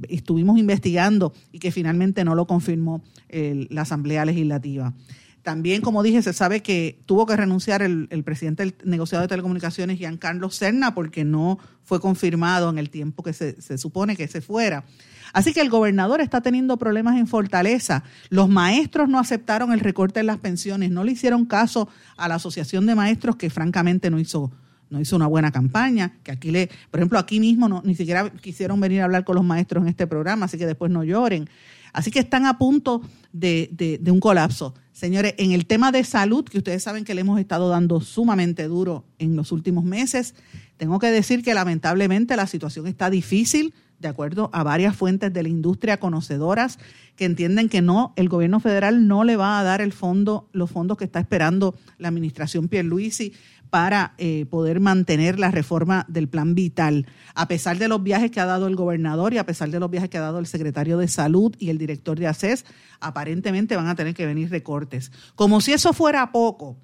estuvimos 0.09 0.59
investigando 0.59 1.33
y 1.52 1.59
que 1.59 1.71
finalmente 1.71 2.25
no 2.25 2.35
lo 2.35 2.47
confirmó 2.47 3.02
la 3.31 3.83
Asamblea 3.83 4.25
Legislativa. 4.25 4.95
También, 5.42 5.80
como 5.80 6.02
dije, 6.02 6.23
se 6.23 6.32
sabe 6.32 6.62
que 6.62 7.00
tuvo 7.06 7.25
que 7.25 7.35
renunciar 7.35 7.80
el, 7.80 8.09
presidente 8.25 8.62
del 8.62 8.75
negociado 8.85 9.23
de 9.23 9.28
telecomunicaciones, 9.28 9.99
Giancarlo 9.99 10.50
Serna, 10.50 10.94
porque 10.94 11.25
no 11.25 11.59
fue 11.82 11.99
confirmado 11.99 12.68
en 12.68 12.78
el 12.78 12.90
tiempo 12.90 13.23
que 13.23 13.32
se, 13.32 13.78
supone 13.78 14.16
que 14.16 14.28
se 14.28 14.42
fuera. 14.42 14.85
Así 15.32 15.54
que 15.54 15.61
el 15.61 15.70
gobernador 15.70 16.20
está 16.20 16.42
teniendo 16.42 16.76
problemas 16.76 17.16
en 17.16 17.26
Fortaleza. 17.26 18.04
Los 18.28 18.49
maestros 18.49 19.09
no 19.09 19.18
aceptaron 19.18 19.73
el 19.73 19.80
recorte 19.80 20.20
en 20.20 20.26
las 20.26 20.38
pensiones, 20.38 20.90
no 20.90 21.04
le 21.04 21.12
hicieron 21.12 21.47
caso 21.47 21.88
a 22.16 22.28
la 22.28 22.35
Asociación 22.35 22.85
de 22.85 22.94
Maestros, 22.94 23.37
que 23.37 23.49
francamente 23.49 24.11
no 24.11 24.18
hizo, 24.18 24.50
no 24.90 25.00
hizo 25.00 25.16
una 25.16 25.26
buena 25.26 25.52
campaña, 25.52 26.18
que 26.23 26.32
aquí 26.32 26.50
le, 26.50 26.68
por 26.90 27.00
ejemplo, 27.00 27.18
aquí 27.18 27.40
mismo 27.40 27.68
no, 27.68 27.80
ni 27.85 27.94
siquiera 27.94 28.28
quisieron 28.28 28.78
venir 28.78 29.00
a 29.00 29.04
hablar 29.04 29.25
con 29.25 29.37
los 29.37 29.44
maestros 29.44 29.85
en 29.85 29.88
este 29.88 30.06
programa, 30.06 30.47
así 30.47 30.59
que 30.59 30.66
después 30.66 30.90
no 30.90 31.02
lloren. 31.02 31.49
Así 31.92 32.11
que 32.11 32.20
están 32.20 32.47
a 32.47 32.59
punto 32.59 33.02
de, 33.32 34.00
un 34.06 34.20
colapso. 34.20 34.75
Señores, 35.00 35.33
en 35.38 35.52
el 35.52 35.64
tema 35.64 35.92
de 35.92 36.04
salud, 36.04 36.45
que 36.45 36.59
ustedes 36.59 36.83
saben 36.83 37.04
que 37.07 37.14
le 37.14 37.23
hemos 37.23 37.40
estado 37.40 37.71
dando 37.71 38.02
sumamente 38.02 38.64
duro 38.64 39.07
en 39.19 39.35
los 39.35 39.50
últimos 39.50 39.83
meses, 39.83 40.35
tengo 40.76 40.99
que 40.99 41.07
decir 41.07 41.42
que 41.42 41.54
lamentablemente 41.54 42.37
la 42.37 42.47
situación 42.47 42.87
está 42.87 43.09
difícil, 43.09 43.73
de 43.99 44.09
acuerdo 44.09 44.50
a 44.52 44.62
varias 44.62 44.95
fuentes 44.95 45.33
de 45.33 45.42
la 45.42 45.49
industria 45.49 45.99
conocedoras 45.99 46.78
que 47.16 47.25
entienden 47.25 47.71
que 47.71 47.80
no, 47.80 48.12
el 48.16 48.28
gobierno 48.28 48.61
federal 48.61 49.09
no 49.09 49.25
le 49.25 49.37
va 49.37 49.59
a 49.59 49.62
dar 49.62 49.80
el 49.80 49.95
fondo, 49.95 50.50
los 50.52 50.71
fondos 50.71 50.99
que 50.99 51.04
está 51.04 51.19
esperando 51.19 51.75
la 51.97 52.09
administración 52.09 52.69
Pierluisi 52.69 53.33
para 53.71 54.15
eh, 54.19 54.47
poder 54.50 54.81
mantener 54.81 55.39
la 55.39 55.50
reforma 55.50 56.05
del 56.09 56.29
plan 56.29 56.55
vital, 56.55 57.07
a 57.35 57.49
pesar 57.49 57.79
de 57.79 57.89
los 57.89 58.03
viajes 58.03 58.31
que 58.31 58.41
ha 58.41 58.45
dado 58.45 58.67
el 58.67 58.77
gobernador 58.77 59.33
y 59.33 59.39
a 59.39 59.47
pesar 59.47 59.71
de 59.71 59.79
los 59.79 59.91
viajes 59.91 60.11
que 60.11 60.19
ha 60.19 60.23
dado 60.23 60.41
el 60.41 60.47
secretario 60.47 60.99
de 60.99 61.09
salud 61.09 61.55
y 61.59 61.71
el 61.71 61.79
director 61.79 62.19
de 62.19 62.27
ACES, 62.27 62.67
aparentemente 62.99 63.77
van 63.77 63.87
a 63.87 63.95
tener 63.95 64.15
que 64.15 64.27
venir 64.27 64.50
recortes. 64.50 65.12
Como 65.37 65.61
si 65.61 65.73
eso 65.73 65.93
fuera 65.93 66.33
poco, 66.33 66.77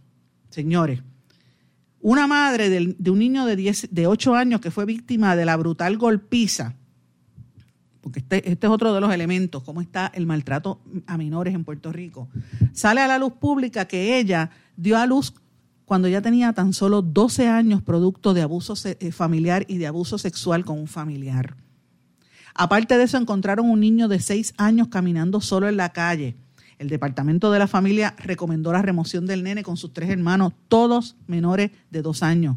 señores. 0.49 1.03
Una 2.01 2.29
madre 2.29 2.71
de, 2.71 3.11
un 3.11 3.19
niño 3.19 3.47
de, 3.47 3.57
10, 3.57 3.89
de 3.91 4.07
8 4.07 4.35
años 4.37 4.61
que 4.61 4.71
fue 4.71 4.85
víctima 4.85 5.35
de 5.35 5.45
la 5.45 5.57
brutal 5.57 5.99
golpiza, 5.99 6.77
porque 8.01 8.21
este, 8.21 8.49
este 8.49 8.69
es 8.69 8.73
otro 8.73 8.95
de 8.95 9.01
los 9.01 9.13
elementos, 9.13 9.65
cómo 9.65 9.81
está 9.81 10.13
el 10.15 10.25
maltrato 10.25 10.81
a 11.09 11.19
menores 11.19 11.53
en 11.53 11.65
Puerto 11.65 11.91
Rico, 11.91 12.29
sale 12.73 13.01
a 13.01 13.09
la 13.09 13.19
luz 13.19 13.33
pública 13.33 13.87
que 13.87 14.21
ella 14.21 14.51
dio 14.77 14.97
a 14.97 15.07
luz 15.07 15.35
cuando 15.87 16.09
ya 16.09 16.21
tenía 16.21 16.53
tan 16.53 16.73
solo 16.73 17.01
12 17.01 17.49
años 17.49 17.81
producto 17.81 18.35
de 18.35 18.43
abuso 18.43 18.75
eh, 18.85 19.13
familiar 19.13 19.65
y 19.69 19.79
de 19.79 19.87
abuso 19.87 20.19
sexual 20.19 20.65
con 20.65 20.79
un 20.81 20.89
familiar. 20.89 21.57
Aparte 22.55 22.99
de 22.99 23.05
eso, 23.05 23.17
encontraron 23.17 23.71
un 23.71 23.81
niño 23.81 24.09
de 24.09 24.19
6 24.19 24.55
años 24.59 24.89
caminando 24.89 25.41
solo 25.41 25.69
en 25.69 25.77
la 25.77 25.93
calle. 25.93 26.37
El 26.79 26.89
departamento 26.89 27.53
de 27.53 27.61
la 27.61 27.69
familia 27.69 28.17
recomendó 28.19 28.73
la 28.73 28.83
remoción 28.83 29.27
del 29.27 29.45
nene 29.45 29.63
con 29.63 29.77
sus 29.77 29.93
tres 29.93 30.11
hermanos, 30.11 30.53
todos 30.69 31.17
menores 31.29 31.71
de 31.91 32.03
2 32.03 32.23
años. 32.23 32.57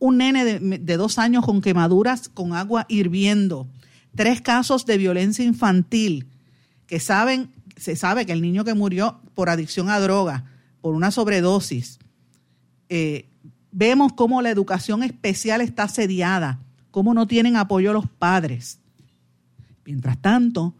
Un 0.00 0.18
nene 0.18 0.44
de, 0.44 0.78
de 0.78 0.96
dos 0.96 1.18
años 1.18 1.44
con 1.44 1.60
quemaduras 1.60 2.28
con 2.28 2.54
agua 2.54 2.86
hirviendo. 2.88 3.66
Tres 4.14 4.40
casos 4.40 4.86
de 4.86 4.96
violencia 4.96 5.44
infantil 5.44 6.28
que 6.86 7.00
saben, 7.00 7.50
se 7.76 7.96
sabe 7.96 8.24
que 8.24 8.32
el 8.32 8.42
niño 8.42 8.64
que 8.64 8.74
murió 8.74 9.20
por 9.34 9.48
adicción 9.48 9.90
a 9.90 9.98
droga, 9.98 10.44
por 10.80 10.94
una 10.94 11.10
sobredosis, 11.10 11.98
eh, 12.88 13.28
vemos 13.72 14.12
cómo 14.12 14.42
la 14.42 14.50
educación 14.50 15.02
especial 15.02 15.60
está 15.60 15.84
asediada, 15.84 16.60
cómo 16.90 17.14
no 17.14 17.26
tienen 17.26 17.56
apoyo 17.56 17.92
los 17.92 18.08
padres. 18.08 18.80
Mientras 19.84 20.20
tanto, 20.20 20.74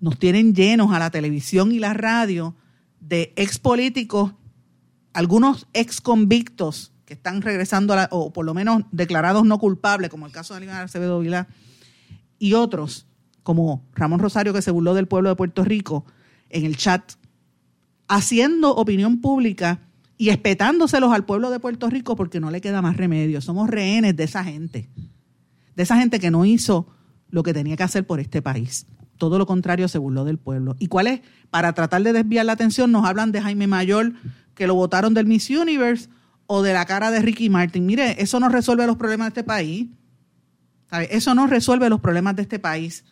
nos 0.00 0.18
tienen 0.18 0.54
llenos 0.54 0.92
a 0.92 0.98
la 0.98 1.10
televisión 1.10 1.72
y 1.72 1.78
la 1.78 1.94
radio 1.94 2.54
de 3.00 3.32
ex 3.36 3.58
políticos, 3.58 4.32
algunos 5.12 5.66
ex 5.72 6.00
convictos 6.00 6.92
que 7.04 7.14
están 7.14 7.42
regresando, 7.42 7.94
o 8.10 8.32
por 8.32 8.44
lo 8.44 8.54
menos 8.54 8.82
declarados 8.90 9.44
no 9.44 9.58
culpables, 9.58 10.10
como 10.10 10.26
el 10.26 10.32
caso 10.32 10.54
de 10.54 10.58
Aníbal 10.58 10.84
Acevedo 10.84 11.20
Vilá, 11.20 11.48
y 12.38 12.54
otros, 12.54 13.06
como 13.42 13.82
Ramón 13.94 14.20
Rosario, 14.20 14.52
que 14.52 14.62
se 14.62 14.70
burló 14.70 14.94
del 14.94 15.06
pueblo 15.06 15.28
de 15.28 15.36
Puerto 15.36 15.64
Rico 15.64 16.04
en 16.48 16.64
el 16.64 16.76
chat, 16.76 17.12
haciendo 18.08 18.74
opinión 18.74 19.20
pública 19.20 19.80
y 20.16 20.28
espetándoselos 20.28 21.12
al 21.12 21.24
pueblo 21.24 21.50
de 21.50 21.60
Puerto 21.60 21.90
Rico 21.90 22.16
porque 22.16 22.40
no 22.40 22.50
le 22.50 22.60
queda 22.60 22.82
más 22.82 22.96
remedio. 22.96 23.40
Somos 23.40 23.68
rehenes 23.68 24.16
de 24.16 24.24
esa 24.24 24.44
gente, 24.44 24.88
de 25.74 25.82
esa 25.82 25.96
gente 25.96 26.20
que 26.20 26.30
no 26.30 26.44
hizo 26.44 26.88
lo 27.28 27.42
que 27.42 27.52
tenía 27.52 27.76
que 27.76 27.82
hacer 27.82 28.06
por 28.06 28.20
este 28.20 28.42
país. 28.42 28.86
Todo 29.18 29.38
lo 29.38 29.46
contrario, 29.46 29.88
se 29.88 29.98
burló 29.98 30.24
del 30.24 30.38
pueblo. 30.38 30.76
¿Y 30.78 30.88
cuál 30.88 31.06
es? 31.06 31.20
Para 31.50 31.72
tratar 31.72 32.02
de 32.02 32.12
desviar 32.12 32.46
la 32.46 32.52
atención, 32.52 32.92
nos 32.92 33.04
hablan 33.04 33.32
de 33.32 33.40
Jaime 33.40 33.66
Mayor, 33.66 34.12
que 34.54 34.66
lo 34.66 34.74
votaron 34.74 35.14
del 35.14 35.26
Miss 35.26 35.50
Universe, 35.50 36.08
o 36.46 36.62
de 36.62 36.72
la 36.72 36.84
cara 36.84 37.10
de 37.10 37.20
Ricky 37.20 37.48
Martin. 37.48 37.86
Mire, 37.86 38.22
eso 38.22 38.38
no 38.40 38.48
resuelve 38.48 38.86
los 38.86 38.96
problemas 38.96 39.26
de 39.26 39.40
este 39.40 39.44
país. 39.44 39.88
Eso 41.10 41.34
no 41.34 41.46
resuelve 41.46 41.88
los 41.88 42.00
problemas 42.00 42.36
de 42.36 42.42
este 42.42 42.58
país. 42.58 43.04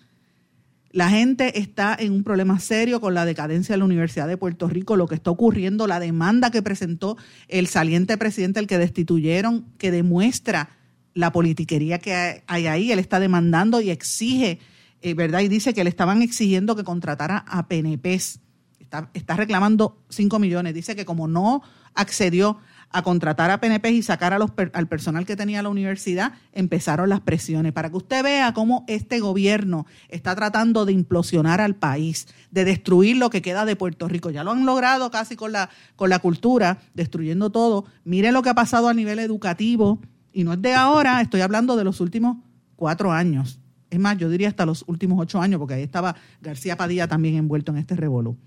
La 0.92 1.08
gente 1.08 1.58
está 1.58 1.96
en 1.98 2.12
un 2.12 2.22
problema 2.22 2.60
serio 2.60 3.00
con 3.00 3.14
la 3.14 3.24
decadencia 3.24 3.72
de 3.72 3.78
la 3.78 3.86
Universidad 3.86 4.28
de 4.28 4.36
Puerto 4.36 4.68
Rico, 4.68 4.94
lo 4.94 5.08
que 5.08 5.14
está 5.14 5.30
ocurriendo, 5.30 5.86
la 5.86 5.98
demanda 5.98 6.50
que 6.50 6.60
presentó 6.60 7.16
el 7.48 7.66
saliente 7.66 8.18
presidente, 8.18 8.60
el 8.60 8.66
que 8.66 8.76
destituyeron, 8.76 9.64
que 9.78 9.90
demuestra 9.90 10.68
la 11.14 11.32
politiquería 11.32 11.98
que 11.98 12.44
hay 12.46 12.66
ahí. 12.66 12.92
Él 12.92 12.98
está 12.98 13.20
demandando 13.20 13.80
y 13.80 13.88
exige, 13.88 14.58
eh, 15.00 15.14
¿verdad? 15.14 15.40
Y 15.40 15.48
dice 15.48 15.72
que 15.72 15.82
le 15.82 15.88
estaban 15.88 16.20
exigiendo 16.20 16.76
que 16.76 16.84
contratara 16.84 17.38
a 17.38 17.68
PNPs. 17.68 18.40
Está, 18.78 19.10
está 19.14 19.34
reclamando 19.34 20.04
5 20.10 20.38
millones. 20.38 20.74
Dice 20.74 20.94
que 20.94 21.06
como 21.06 21.26
no 21.26 21.62
accedió 21.94 22.58
a 22.92 23.02
contratar 23.02 23.50
a 23.50 23.60
PNP 23.60 23.90
y 23.90 24.02
sacar 24.02 24.32
al 24.34 24.88
personal 24.88 25.26
que 25.26 25.36
tenía 25.36 25.62
la 25.62 25.68
universidad, 25.68 26.34
empezaron 26.52 27.08
las 27.08 27.20
presiones. 27.20 27.72
Para 27.72 27.90
que 27.90 27.96
usted 27.96 28.22
vea 28.22 28.52
cómo 28.52 28.84
este 28.86 29.20
gobierno 29.20 29.86
está 30.08 30.34
tratando 30.34 30.84
de 30.84 30.92
implosionar 30.92 31.60
al 31.60 31.74
país, 31.74 32.28
de 32.50 32.64
destruir 32.64 33.16
lo 33.16 33.30
que 33.30 33.42
queda 33.42 33.64
de 33.64 33.76
Puerto 33.76 34.08
Rico. 34.08 34.30
Ya 34.30 34.44
lo 34.44 34.52
han 34.52 34.66
logrado 34.66 35.10
casi 35.10 35.36
con 35.36 35.52
la, 35.52 35.70
con 35.96 36.10
la 36.10 36.18
cultura, 36.18 36.78
destruyendo 36.94 37.50
todo. 37.50 37.86
Mire 38.04 38.30
lo 38.30 38.42
que 38.42 38.50
ha 38.50 38.54
pasado 38.54 38.88
a 38.88 38.94
nivel 38.94 39.18
educativo, 39.18 39.98
y 40.32 40.44
no 40.44 40.52
es 40.52 40.62
de 40.62 40.74
ahora, 40.74 41.20
estoy 41.20 41.40
hablando 41.40 41.76
de 41.76 41.84
los 41.84 42.00
últimos 42.00 42.38
cuatro 42.76 43.12
años. 43.12 43.58
Es 43.90 43.98
más, 43.98 44.16
yo 44.16 44.30
diría 44.30 44.48
hasta 44.48 44.64
los 44.64 44.84
últimos 44.86 45.20
ocho 45.20 45.40
años, 45.40 45.58
porque 45.58 45.74
ahí 45.74 45.82
estaba 45.82 46.16
García 46.40 46.76
Padilla 46.76 47.06
también 47.08 47.36
envuelto 47.36 47.72
en 47.72 47.78
este 47.78 47.94
revolú. 47.94 48.38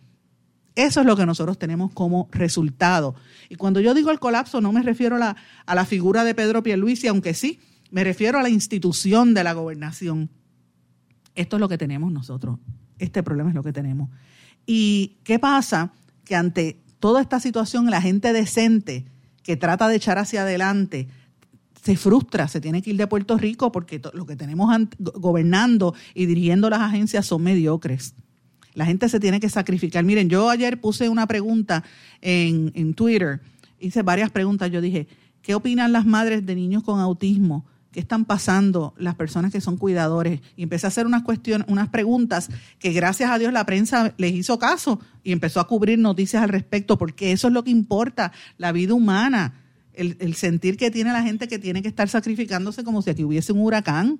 Eso 0.75 0.99
es 0.99 1.05
lo 1.05 1.15
que 1.15 1.25
nosotros 1.25 1.57
tenemos 1.57 1.91
como 1.93 2.27
resultado. 2.31 3.15
Y 3.49 3.55
cuando 3.55 3.79
yo 3.79 3.93
digo 3.93 4.11
el 4.11 4.19
colapso, 4.19 4.59
no 4.59 4.73
me 4.73 4.83
refiero 4.83 5.15
a 5.15 5.19
la, 5.19 5.35
a 5.65 5.75
la 5.75 5.85
figura 5.85 6.23
de 6.23 6.35
Pedro 6.35 6.63
Pierluisi, 6.63 7.07
aunque 7.07 7.33
sí, 7.33 7.59
me 7.91 8.03
refiero 8.03 8.37
a 8.39 8.43
la 8.43 8.49
institución 8.49 9.33
de 9.33 9.43
la 9.43 9.53
gobernación. 9.53 10.29
Esto 11.33 11.55
es 11.55 11.59
lo 11.59 11.69
que 11.69 11.77
tenemos 11.77 12.11
nosotros. 12.11 12.59
Este 12.99 13.23
problema 13.23 13.49
es 13.49 13.55
lo 13.55 13.63
que 13.63 13.73
tenemos. 13.73 14.09
¿Y 14.65 15.17
qué 15.23 15.39
pasa? 15.39 15.93
Que 16.23 16.35
ante 16.35 16.81
toda 16.99 17.21
esta 17.21 17.39
situación, 17.39 17.89
la 17.89 18.01
gente 18.01 18.33
decente 18.33 19.05
que 19.43 19.55
trata 19.55 19.87
de 19.87 19.95
echar 19.95 20.17
hacia 20.17 20.41
adelante 20.41 21.07
se 21.83 21.95
frustra, 21.95 22.47
se 22.47 22.59
tiene 22.59 22.81
que 22.81 22.89
ir 22.89 22.97
de 22.97 23.05
Puerto 23.05 23.37
Rico 23.37 23.71
porque 23.71 24.01
lo 24.13 24.25
que 24.25 24.35
tenemos 24.35 24.75
gobernando 24.97 25.93
y 26.15 26.25
dirigiendo 26.25 26.67
las 26.67 26.81
agencias 26.81 27.27
son 27.27 27.43
mediocres. 27.43 28.15
La 28.75 28.85
gente 28.85 29.09
se 29.09 29.19
tiene 29.19 29.39
que 29.39 29.49
sacrificar. 29.49 30.03
Miren, 30.03 30.29
yo 30.29 30.49
ayer 30.49 30.79
puse 30.79 31.09
una 31.09 31.25
pregunta 31.25 31.83
en, 32.21 32.71
en 32.75 32.93
Twitter, 32.93 33.41
hice 33.79 34.03
varias 34.03 34.29
preguntas. 34.29 34.69
Yo 34.69 34.81
dije, 34.81 35.07
¿qué 35.41 35.55
opinan 35.55 35.91
las 35.93 36.05
madres 36.05 36.45
de 36.45 36.55
niños 36.55 36.83
con 36.83 36.99
autismo? 36.99 37.65
¿Qué 37.91 38.01
están 38.01 38.25
pasando 38.25 38.93
las 38.97 39.15
personas 39.15 39.53
que 39.53 39.61
son 39.61 39.77
cuidadores? 39.77 40.41
Y 40.57 40.63
empecé 40.63 40.85
a 40.85 40.89
hacer 40.89 41.05
unas 41.05 41.23
cuestiones, 41.23 41.65
unas 41.69 41.87
preguntas 41.87 42.49
que 42.77 42.91
gracias 42.91 43.31
a 43.31 43.39
Dios 43.39 43.53
la 43.53 43.65
prensa 43.65 44.13
les 44.17 44.33
hizo 44.33 44.59
caso 44.59 44.99
y 45.23 45.31
empezó 45.31 45.61
a 45.61 45.67
cubrir 45.67 45.97
noticias 45.97 46.43
al 46.43 46.49
respecto, 46.49 46.97
porque 46.97 47.31
eso 47.31 47.47
es 47.47 47.53
lo 47.53 47.63
que 47.63 47.71
importa, 47.71 48.33
la 48.57 48.73
vida 48.73 48.93
humana, 48.93 49.61
el, 49.93 50.17
el 50.19 50.35
sentir 50.35 50.75
que 50.75 50.91
tiene 50.91 51.13
la 51.13 51.23
gente 51.23 51.47
que 51.47 51.57
tiene 51.57 51.81
que 51.81 51.87
estar 51.87 52.09
sacrificándose 52.09 52.83
como 52.83 53.01
si 53.01 53.11
aquí 53.11 53.23
hubiese 53.23 53.53
un 53.53 53.61
huracán, 53.61 54.19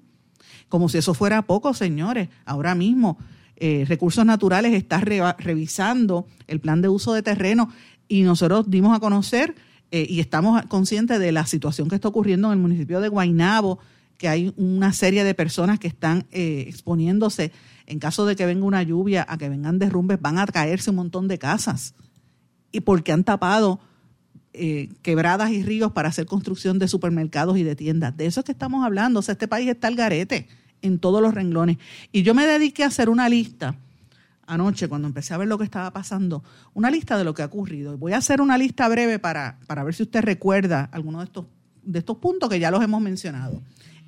como 0.69 0.87
si 0.87 0.99
eso 0.99 1.13
fuera 1.13 1.41
poco, 1.41 1.73
señores. 1.73 2.29
Ahora 2.45 2.75
mismo 2.75 3.17
eh, 3.57 3.85
Recursos 3.87 4.25
Naturales 4.25 4.73
está 4.73 4.99
revisando 4.99 6.27
el 6.47 6.59
plan 6.59 6.81
de 6.81 6.89
uso 6.89 7.13
de 7.13 7.23
terreno 7.23 7.69
y 8.07 8.23
nosotros 8.23 8.69
dimos 8.69 8.95
a 8.95 8.99
conocer 8.99 9.55
eh, 9.91 10.05
y 10.09 10.19
estamos 10.19 10.61
conscientes 10.63 11.19
de 11.19 11.31
la 11.31 11.45
situación 11.45 11.87
que 11.87 11.95
está 11.95 12.09
ocurriendo 12.09 12.47
en 12.47 12.53
el 12.53 12.59
municipio 12.59 12.99
de 12.99 13.07
Guainabo, 13.07 13.79
que 14.17 14.27
hay 14.27 14.53
una 14.57 14.91
serie 14.91 15.23
de 15.23 15.33
personas 15.33 15.79
que 15.79 15.87
están 15.87 16.25
eh, 16.31 16.65
exponiéndose 16.67 17.51
en 17.85 17.99
caso 17.99 18.25
de 18.25 18.35
que 18.35 18.45
venga 18.45 18.65
una 18.65 18.83
lluvia, 18.83 19.25
a 19.27 19.37
que 19.37 19.47
vengan 19.47 19.79
derrumbes, 19.79 20.19
van 20.19 20.37
a 20.37 20.47
caerse 20.47 20.89
un 20.89 20.97
montón 20.97 21.27
de 21.27 21.37
casas. 21.37 21.93
Y 22.71 22.81
porque 22.81 23.11
han 23.11 23.23
tapado 23.23 23.79
quebradas 25.01 25.51
y 25.51 25.63
ríos 25.63 25.91
para 25.91 26.07
hacer 26.07 26.25
construcción 26.25 26.79
de 26.79 26.87
supermercados 26.87 27.57
y 27.57 27.63
de 27.63 27.75
tiendas. 27.75 28.15
De 28.15 28.25
eso 28.25 28.39
es 28.39 28.45
que 28.45 28.53
estamos 28.53 28.85
hablando. 28.85 29.19
O 29.19 29.21
sea, 29.21 29.33
este 29.33 29.49
país 29.49 29.67
está 29.67 29.89
al 29.89 29.95
garete 29.95 30.47
en 30.85 30.99
todos 30.99 31.21
los 31.21 31.33
renglones. 31.33 31.77
Y 32.11 32.23
yo 32.23 32.33
me 32.33 32.45
dediqué 32.45 32.83
a 32.83 32.87
hacer 32.87 33.09
una 33.09 33.27
lista 33.29 33.75
anoche 34.47 34.87
cuando 34.87 35.07
empecé 35.07 35.33
a 35.33 35.37
ver 35.37 35.47
lo 35.47 35.57
que 35.57 35.63
estaba 35.63 35.91
pasando, 35.91 36.43
una 36.73 36.91
lista 36.91 37.17
de 37.17 37.23
lo 37.23 37.33
que 37.33 37.41
ha 37.41 37.45
ocurrido. 37.45 37.97
Voy 37.97 38.13
a 38.13 38.17
hacer 38.17 38.41
una 38.41 38.57
lista 38.57 38.87
breve 38.87 39.19
para, 39.19 39.57
para 39.65 39.83
ver 39.83 39.95
si 39.95 40.03
usted 40.03 40.21
recuerda 40.21 40.87
algunos 40.91 41.21
de 41.21 41.25
estos, 41.25 41.45
de 41.83 41.99
estos 41.99 42.17
puntos 42.17 42.49
que 42.49 42.59
ya 42.59 42.71
los 42.71 42.83
hemos 42.83 43.01
mencionado. 43.01 43.61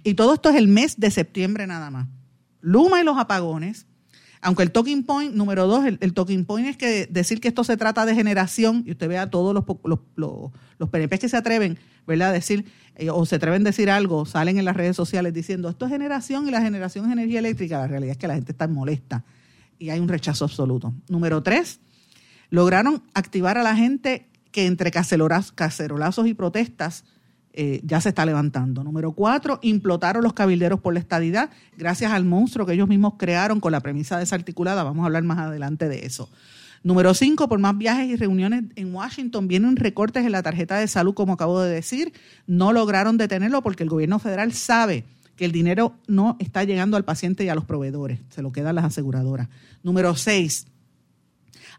Y 0.03 0.13
todo 0.13 0.35
esto 0.35 0.49
es 0.49 0.55
el 0.55 0.67
mes 0.67 0.99
de 0.99 1.11
septiembre 1.11 1.65
nada 1.65 1.89
más. 1.89 2.07
Luma 2.61 3.01
y 3.01 3.03
los 3.03 3.17
apagones, 3.17 3.86
aunque 4.47 4.63
el 4.63 4.71
talking 4.71 5.03
point 5.03 5.35
número 5.35 5.67
dos, 5.67 5.83
el, 5.85 6.13
talking 6.13 6.45
point 6.45 6.69
es 6.69 6.77
que 6.77 7.05
decir 7.07 7.41
que 7.41 7.49
esto 7.49 7.65
se 7.65 7.75
trata 7.75 8.05
de 8.05 8.15
generación, 8.15 8.81
y 8.85 8.91
usted 8.91 9.09
vea 9.09 9.29
todos 9.29 9.53
los, 9.53 9.65
los, 9.83 9.99
los, 10.15 10.51
los 10.77 10.89
PNP 10.89 11.19
que 11.19 11.27
se 11.27 11.35
atreven, 11.35 11.77
¿verdad? 12.07 12.31
Decir, 12.31 12.63
eh, 12.95 13.09
o 13.09 13.25
se 13.25 13.35
atreven 13.35 13.63
a 13.63 13.71
decir 13.71 13.89
algo, 13.89 14.25
salen 14.25 14.57
en 14.57 14.63
las 14.63 14.77
redes 14.77 14.95
sociales 14.95 15.33
diciendo 15.33 15.67
esto 15.67 15.85
es 15.85 15.91
generación 15.91 16.47
y 16.47 16.51
la 16.51 16.61
generación 16.61 17.07
es 17.07 17.11
energía 17.11 17.39
eléctrica. 17.39 17.79
La 17.79 17.87
realidad 17.87 18.11
es 18.11 18.17
que 18.17 18.29
la 18.29 18.35
gente 18.35 18.53
está 18.53 18.69
molesta 18.69 19.25
y 19.79 19.89
hay 19.89 19.99
un 19.99 20.07
rechazo 20.07 20.45
absoluto. 20.45 20.93
Número 21.09 21.43
tres, 21.43 21.81
lograron 22.49 23.03
activar 23.13 23.57
a 23.57 23.63
la 23.63 23.75
gente 23.75 24.29
que 24.53 24.65
entre 24.65 24.91
cacerolazos 24.91 26.25
y 26.25 26.33
protestas 26.33 27.03
eh, 27.59 27.81
ya 27.83 27.99
se 27.99 28.09
está 28.09 28.23
levantando. 28.23 28.83
Número 28.83 29.13
cuatro, 29.13 29.57
implotaron 29.63 30.23
los 30.23 30.33
cabilderos 30.33 30.79
por 30.79 30.93
la 30.93 30.99
estadidad 30.99 31.49
gracias 31.75 32.11
al 32.11 32.23
monstruo 32.23 32.67
que 32.67 32.73
ellos 32.73 32.87
mismos 32.87 33.15
crearon 33.17 33.59
con 33.59 33.71
la 33.71 33.79
premisa 33.79 34.19
desarticulada. 34.19 34.83
Vamos 34.83 35.01
a 35.01 35.07
hablar 35.07 35.23
más 35.23 35.39
adelante 35.39 35.89
de 35.89 36.05
eso. 36.05 36.29
Número 36.83 37.15
cinco, 37.15 37.49
por 37.49 37.57
más 37.57 37.75
viajes 37.75 38.07
y 38.09 38.15
reuniones 38.15 38.65
en 38.75 38.93
Washington, 38.93 39.47
vienen 39.47 39.75
recortes 39.75 40.23
en 40.23 40.33
la 40.33 40.43
tarjeta 40.43 40.77
de 40.77 40.87
salud, 40.87 41.15
como 41.15 41.33
acabo 41.33 41.59
de 41.59 41.73
decir. 41.73 42.13
No 42.45 42.73
lograron 42.73 43.17
detenerlo 43.17 43.63
porque 43.63 43.81
el 43.81 43.89
gobierno 43.89 44.19
federal 44.19 44.53
sabe 44.53 45.03
que 45.35 45.45
el 45.45 45.51
dinero 45.51 45.95
no 46.07 46.37
está 46.39 46.63
llegando 46.63 46.95
al 46.95 47.05
paciente 47.05 47.43
y 47.43 47.49
a 47.49 47.55
los 47.55 47.65
proveedores, 47.65 48.19
se 48.29 48.43
lo 48.43 48.51
quedan 48.51 48.75
las 48.75 48.85
aseguradoras. 48.85 49.49
Número 49.81 50.15
seis, 50.15 50.67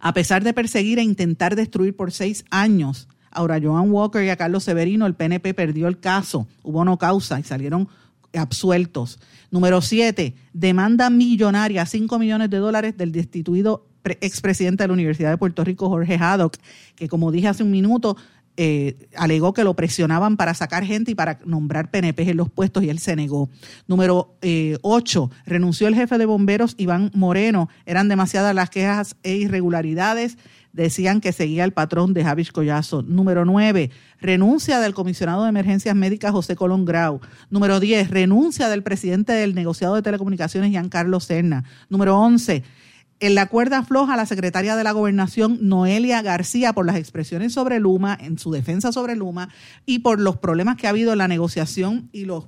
a 0.01 0.12
pesar 0.12 0.43
de 0.43 0.53
perseguir 0.53 0.99
e 0.99 1.05
intentar 1.05 1.55
destruir 1.55 1.95
por 1.95 2.11
seis 2.11 2.45
años 2.51 3.07
Ahora, 3.31 3.61
Joan 3.62 3.91
Walker 3.91 4.25
y 4.25 4.31
a 4.31 4.37
Carlos 4.37 4.64
Severino, 4.64 5.07
el 5.07 5.14
PNP 5.14 5.55
perdió 5.55 5.88
el 5.88 5.99
caso, 6.01 6.47
hubo 6.62 6.85
no 6.85 6.99
causa 6.99 7.38
y 7.38 7.43
salieron 7.43 7.88
absueltos. 8.33 9.19
Número 9.51 9.81
siete, 9.81 10.35
demanda 10.53 11.11
millonaria, 11.11 11.87
5 11.87 12.19
millones 12.19 12.51
de 12.51 12.59
dólares 12.59 12.97
del 12.97 13.12
destituido 13.12 13.87
expresidente 14.21 14.85
de 14.85 14.88
la 14.88 14.95
Universidad 14.95 15.31
de 15.31 15.38
Puerto 15.38 15.64
Rico, 15.64 15.88
Jorge 15.88 16.17
Haddock, 16.17 16.57
que 16.95 17.09
como 17.09 17.31
dije 17.31 17.49
hace 17.49 17.62
un 17.62 17.71
minuto, 17.71 18.17
eh, 18.61 19.09
alegó 19.14 19.55
que 19.55 19.62
lo 19.62 19.75
presionaban 19.75 20.37
para 20.37 20.53
sacar 20.53 20.85
gente 20.85 21.12
y 21.12 21.14
para 21.14 21.38
nombrar 21.45 21.93
PNP 21.93 22.31
en 22.31 22.37
los 22.37 22.51
puestos 22.51 22.83
y 22.83 22.91
él 22.91 22.99
se 22.99 23.14
negó. 23.14 23.49
Número 23.87 24.37
8, 24.83 25.31
eh, 25.31 25.37
renunció 25.47 25.87
el 25.87 25.95
jefe 25.95 26.19
de 26.19 26.27
bomberos 26.27 26.75
Iván 26.77 27.12
Moreno. 27.14 27.69
Eran 27.87 28.09
demasiadas 28.09 28.57
las 28.57 28.69
quejas 28.69 29.14
e 29.23 29.37
irregularidades 29.37 30.38
decían 30.73 31.21
que 31.21 31.33
seguía 31.33 31.65
el 31.65 31.73
patrón 31.73 32.15
de 32.15 32.25
Javis 32.25 32.53
Collazo. 32.53 33.03
Número 33.03 33.45
9, 33.45 33.91
renuncia 34.21 34.81
del 34.81 34.95
comisionado 34.95 35.43
de 35.43 35.49
emergencias 35.49 35.95
médicas 35.95 36.33
José 36.33 36.57
Colón 36.57 36.85
Grau. 36.85 37.21
Número 37.51 37.81
10, 37.81 38.11
renuncia 38.11 38.69
del 38.69 38.83
presidente 38.83 39.33
del 39.33 39.55
negociado 39.55 39.95
de 39.95 40.03
telecomunicaciones 40.03 40.71
Giancarlo 40.71 41.21
Serna. 41.21 41.65
Número 41.89 42.19
11, 42.19 42.63
en 43.21 43.35
la 43.35 43.47
cuerda 43.47 43.83
floja 43.83 44.17
la 44.17 44.27
secretaria 44.27 44.77
de 44.77 44.85
la 44.85 44.93
gobernación 44.93 45.59
Noelia 45.63 46.23
García 46.23 46.73
por 46.73 46.87
las 46.87 46.97
expresiones 46.97 47.53
sobre 47.53 47.81
Luma, 47.81 48.17
en 48.21 48.39
su 48.39 48.53
defensa 48.53 48.93
sobre 48.93 49.17
Luma 49.17 49.49
y 49.87 50.01
por 50.01 50.21
los 50.21 50.37
problemas 50.37 50.77
que 50.77 50.87
ha 50.87 50.91
habido 50.91 51.13
en 51.13 51.19
la 51.19 51.29
negociación 51.29 52.09
y 52.13 52.27
los, 52.27 52.45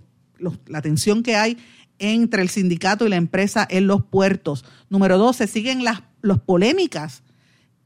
la 0.66 0.82
tensión 0.82 1.22
que 1.22 1.36
hay 1.36 1.58
entre 1.98 2.40
el 2.42 2.48
sindicato 2.48 3.06
y 3.06 3.10
la 3.10 3.16
empresa 3.16 3.66
en 3.68 3.86
los 3.86 4.04
puertos. 4.04 4.64
Número 4.88 5.18
12, 5.18 5.46
siguen 5.46 5.84
las 5.84 6.02
los 6.22 6.38
polémicas 6.38 7.22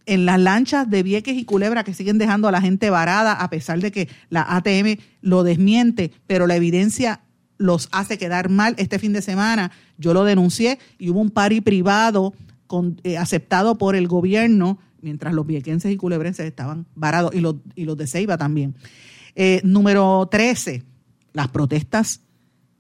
en 0.07 0.27
las 0.27 0.41
lanchas 0.41 0.89
de 0.89 1.03
Vieques 1.03 1.37
y 1.37 1.45
Culebra 1.45 1.85
que 1.85 1.95
siguen 1.95 2.19
dejando 2.19 2.49
a 2.49 2.53
la 2.53 2.61
gente 2.61 2.91
varada 2.91 3.33
a 3.33 3.51
pesar 3.51 3.81
de 3.81 3.91
que 3.91 4.09
la 4.31 4.43
ATM 4.57 4.99
lo 5.23 5.43
desmiente, 5.43 6.13
pero 6.27 6.47
la 6.47 6.57
evidencia 6.57 7.21
los 7.57 7.89
hace 7.93 8.19
quedar 8.19 8.49
mal. 8.49 8.75
Este 8.79 8.99
fin 8.99 9.13
de 9.13 9.23
semana 9.23 9.71
yo 9.97 10.13
lo 10.13 10.25
denuncié 10.25 10.79
y 10.99 11.11
hubo 11.11 11.21
un 11.21 11.31
pari 11.31 11.61
privado 11.61 12.35
con, 12.67 13.01
eh, 13.05 13.17
aceptado 13.19 13.79
por 13.79 13.97
el 13.97 14.09
gobierno 14.09 14.79
mientras 15.01 15.35
los 15.35 15.47
viequenses 15.47 15.93
y 15.93 15.97
culebrenses 15.97 16.47
estaban 16.47 16.87
varados 16.95 17.35
y 17.35 17.41
los, 17.41 17.57
y 17.75 17.85
los 17.85 17.97
de 17.97 18.07
Ceiba 18.07 18.39
también. 18.39 18.75
Eh, 19.37 19.61
número 19.65 20.27
13, 20.31 20.83
las 21.33 21.49
protestas 21.49 22.23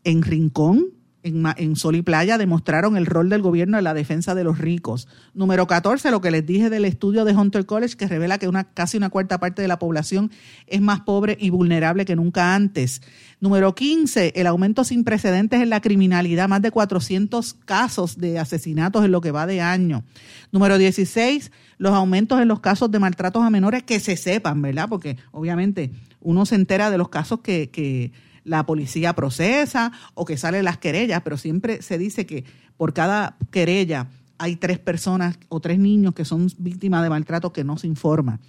en 0.05 0.23
Rincón, 0.23 0.94
en, 1.25 1.77
Sol 1.77 1.97
y 1.97 2.03
Playa 2.03 2.37
demostraron 2.37 2.97
el 2.97 3.07
rol 3.07 3.31
del 3.31 3.41
gobierno 3.41 3.79
en 3.79 3.85
la 3.85 3.95
defensa 3.95 4.35
de 4.35 4.45
los 4.45 4.59
ricos. 4.59 5.09
Número 5.33 5.67
14, 5.67 6.11
lo 6.11 6.21
que 6.21 6.31
les 6.31 6.45
dije 6.45 6.69
del 6.69 6.85
estudio 6.85 7.25
de 7.25 7.35
Hunter 7.35 7.65
College, 7.65 7.97
que 7.97 8.07
revela 8.07 8.39
que 8.39 8.47
una, 8.47 8.65
casi 8.65 8.99
una 8.99 9.09
cuarta 9.09 9.39
parte 9.39 9.63
de 9.63 9.69
la 9.69 9.79
población 9.79 10.31
es 10.67 10.83
más 10.83 11.01
pobre 11.01 11.37
y 11.41 11.49
vulnerable 11.49 12.05
que 12.05 12.15
nunca 12.15 12.55
antes. 12.55 13.01
Número 13.41 13.75
15, 13.75 14.35
el 14.37 14.47
aumento 14.47 14.85
sin 14.85 15.03
precedentes 15.03 15.63
en 15.63 15.71
la 15.71 15.81
criminalidad, 15.81 16.49
más 16.49 16.61
de 16.61 16.71
400 16.71 17.55
casos 17.65 18.19
de 18.19 18.39
asesinatos 18.39 19.05
en 19.05 19.13
lo 19.13 19.23
que 19.23 19.31
va 19.31 19.47
de 19.47 19.63
año. 19.63 20.05
Número 20.53 20.77
16, 20.77 21.51
los 21.79 21.95
aumentos 21.95 22.41
en 22.41 22.49
los 22.49 22.61
casos 22.61 22.91
de 22.91 22.99
maltratos 22.99 23.43
a 23.43 23.51
menores 23.51 23.83
que 23.83 23.99
se 23.99 24.17
sepan, 24.17 24.61
¿verdad? 24.61 24.89
Porque 24.91 25.17
obviamente 25.33 25.91
uno 26.21 26.45
se 26.45 26.55
entera 26.55 26.91
de 26.91 26.99
los 26.99 27.09
casos 27.09 27.41
que, 27.41 27.71
que 27.71 28.13
la 28.45 28.67
policía 28.67 29.15
procesa 29.15 29.93
o 30.15 30.25
que 30.25 30.37
salen 30.37 30.65
las 30.65 30.79
querellas, 30.79 31.23
pero 31.23 31.37
siempre 31.37 31.83
se 31.83 31.99
dice 31.99 32.27
que 32.27 32.45
por 32.77 32.93
cada 32.93 33.37
querella 33.51 34.09
hay 34.39 34.57
tres 34.57 34.79
personas 34.79 35.39
o 35.49 35.61
tres 35.61 35.79
niños 35.79 36.15
que 36.15 36.25
son 36.25 36.49
víctimas 36.59 37.03
de 37.03 37.11
maltrato 37.11 37.53
que 37.53 37.65
no 37.65 37.79
se 37.79 37.87
informan. 37.87 38.41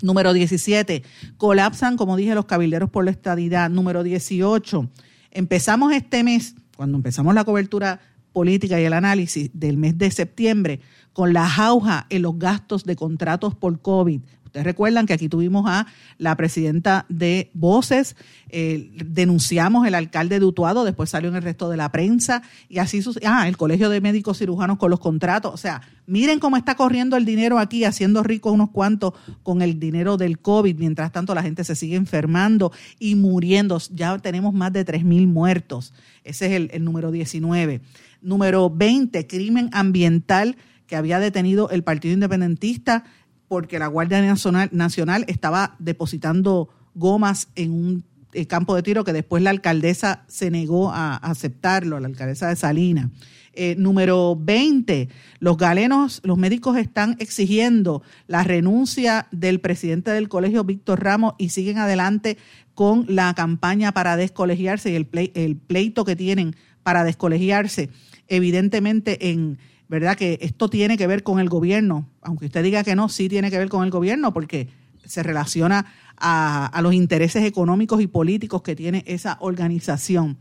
Número 0.00 0.32
17, 0.32 1.02
colapsan, 1.36 1.96
como 1.96 2.16
dije, 2.16 2.34
los 2.34 2.44
cabilderos 2.44 2.88
por 2.88 3.04
la 3.04 3.10
estadidad. 3.10 3.68
Número 3.68 4.02
18, 4.02 4.88
empezamos 5.32 5.92
este 5.92 6.22
mes, 6.22 6.54
cuando 6.76 6.96
empezamos 6.96 7.34
la 7.34 7.44
cobertura 7.44 8.00
política 8.32 8.80
y 8.80 8.84
el 8.84 8.92
análisis 8.92 9.50
del 9.52 9.76
mes 9.76 9.98
de 9.98 10.10
septiembre, 10.12 10.80
con 11.12 11.32
la 11.32 11.48
jauja 11.48 12.06
en 12.10 12.22
los 12.22 12.38
gastos 12.38 12.84
de 12.84 12.94
contratos 12.94 13.56
por 13.56 13.80
COVID. 13.80 14.20
Ustedes 14.48 14.64
recuerdan 14.64 15.04
que 15.04 15.12
aquí 15.12 15.28
tuvimos 15.28 15.66
a 15.68 15.86
la 16.16 16.34
presidenta 16.34 17.04
de 17.10 17.50
Voces, 17.52 18.16
eh, 18.48 18.90
denunciamos 19.04 19.86
el 19.86 19.94
alcalde 19.94 20.40
de 20.40 20.46
Utuado, 20.46 20.86
después 20.86 21.10
salió 21.10 21.28
en 21.28 21.36
el 21.36 21.42
resto 21.42 21.68
de 21.68 21.76
la 21.76 21.92
prensa 21.92 22.42
y 22.66 22.78
así 22.78 23.02
ah, 23.26 23.46
el 23.46 23.58
Colegio 23.58 23.90
de 23.90 24.00
Médicos 24.00 24.38
Cirujanos 24.38 24.78
con 24.78 24.90
los 24.90 25.00
contratos. 25.00 25.52
O 25.52 25.58
sea, 25.58 25.82
miren 26.06 26.38
cómo 26.38 26.56
está 26.56 26.76
corriendo 26.76 27.18
el 27.18 27.26
dinero 27.26 27.58
aquí, 27.58 27.84
haciendo 27.84 28.22
ricos 28.22 28.54
unos 28.54 28.70
cuantos 28.70 29.12
con 29.42 29.60
el 29.60 29.78
dinero 29.78 30.16
del 30.16 30.38
COVID. 30.38 30.78
Mientras 30.78 31.12
tanto, 31.12 31.34
la 31.34 31.42
gente 31.42 31.62
se 31.62 31.76
sigue 31.76 31.96
enfermando 31.96 32.72
y 32.98 33.16
muriendo. 33.16 33.78
Ya 33.92 34.16
tenemos 34.18 34.54
más 34.54 34.72
de 34.72 34.86
3.000 34.86 35.26
muertos. 35.26 35.92
Ese 36.24 36.46
es 36.46 36.52
el, 36.52 36.70
el 36.72 36.84
número 36.84 37.10
19. 37.10 37.82
Número 38.22 38.70
20, 38.70 39.26
crimen 39.26 39.68
ambiental 39.72 40.56
que 40.86 40.96
había 40.96 41.20
detenido 41.20 41.68
el 41.70 41.84
Partido 41.84 42.14
Independentista 42.14 43.04
porque 43.48 43.78
la 43.78 43.86
Guardia 43.86 44.20
Nacional, 44.22 45.24
estaba 45.26 45.74
depositando 45.78 46.68
gomas 46.94 47.48
en 47.54 47.72
un 47.72 48.04
eh, 48.32 48.46
campo 48.46 48.74
de 48.76 48.82
tiro 48.82 49.04
que 49.04 49.12
después 49.12 49.42
la 49.42 49.50
alcaldesa 49.50 50.24
se 50.28 50.50
negó 50.50 50.92
a 50.92 51.16
aceptarlo, 51.16 51.98
la 51.98 52.08
alcaldesa 52.08 52.48
de 52.48 52.56
Salina. 52.56 53.10
Eh, 53.54 53.74
número 53.76 54.36
20, 54.36 55.08
los 55.40 55.56
galenos, 55.56 56.20
los 56.22 56.38
médicos 56.38 56.76
están 56.76 57.16
exigiendo 57.18 58.02
la 58.28 58.44
renuncia 58.44 59.26
del 59.32 59.60
presidente 59.60 60.12
del 60.12 60.28
colegio, 60.28 60.62
Víctor 60.62 61.02
Ramos, 61.02 61.34
y 61.38 61.48
siguen 61.48 61.78
adelante 61.78 62.38
con 62.74 63.06
la 63.08 63.34
campaña 63.34 63.90
para 63.90 64.16
descolegiarse 64.16 64.92
y 64.92 64.94
el, 64.94 65.08
el 65.34 65.56
pleito 65.56 66.04
que 66.04 66.14
tienen 66.14 66.54
para 66.84 67.02
descolegiarse, 67.02 67.90
evidentemente 68.28 69.30
en 69.30 69.58
¿verdad? 69.88 70.16
Que 70.16 70.38
esto 70.42 70.68
tiene 70.68 70.96
que 70.96 71.06
ver 71.06 71.22
con 71.22 71.40
el 71.40 71.48
gobierno, 71.48 72.08
aunque 72.22 72.46
usted 72.46 72.62
diga 72.62 72.84
que 72.84 72.94
no, 72.94 73.08
sí 73.08 73.28
tiene 73.28 73.50
que 73.50 73.58
ver 73.58 73.68
con 73.68 73.84
el 73.84 73.90
gobierno 73.90 74.32
porque 74.32 74.68
se 75.04 75.22
relaciona 75.22 75.86
a, 76.16 76.80
los 76.82 76.92
intereses 76.94 77.44
económicos 77.44 78.00
y 78.00 78.06
políticos 78.06 78.62
que 78.62 78.76
tiene 78.76 79.04
esa 79.06 79.38
organización. 79.40 80.36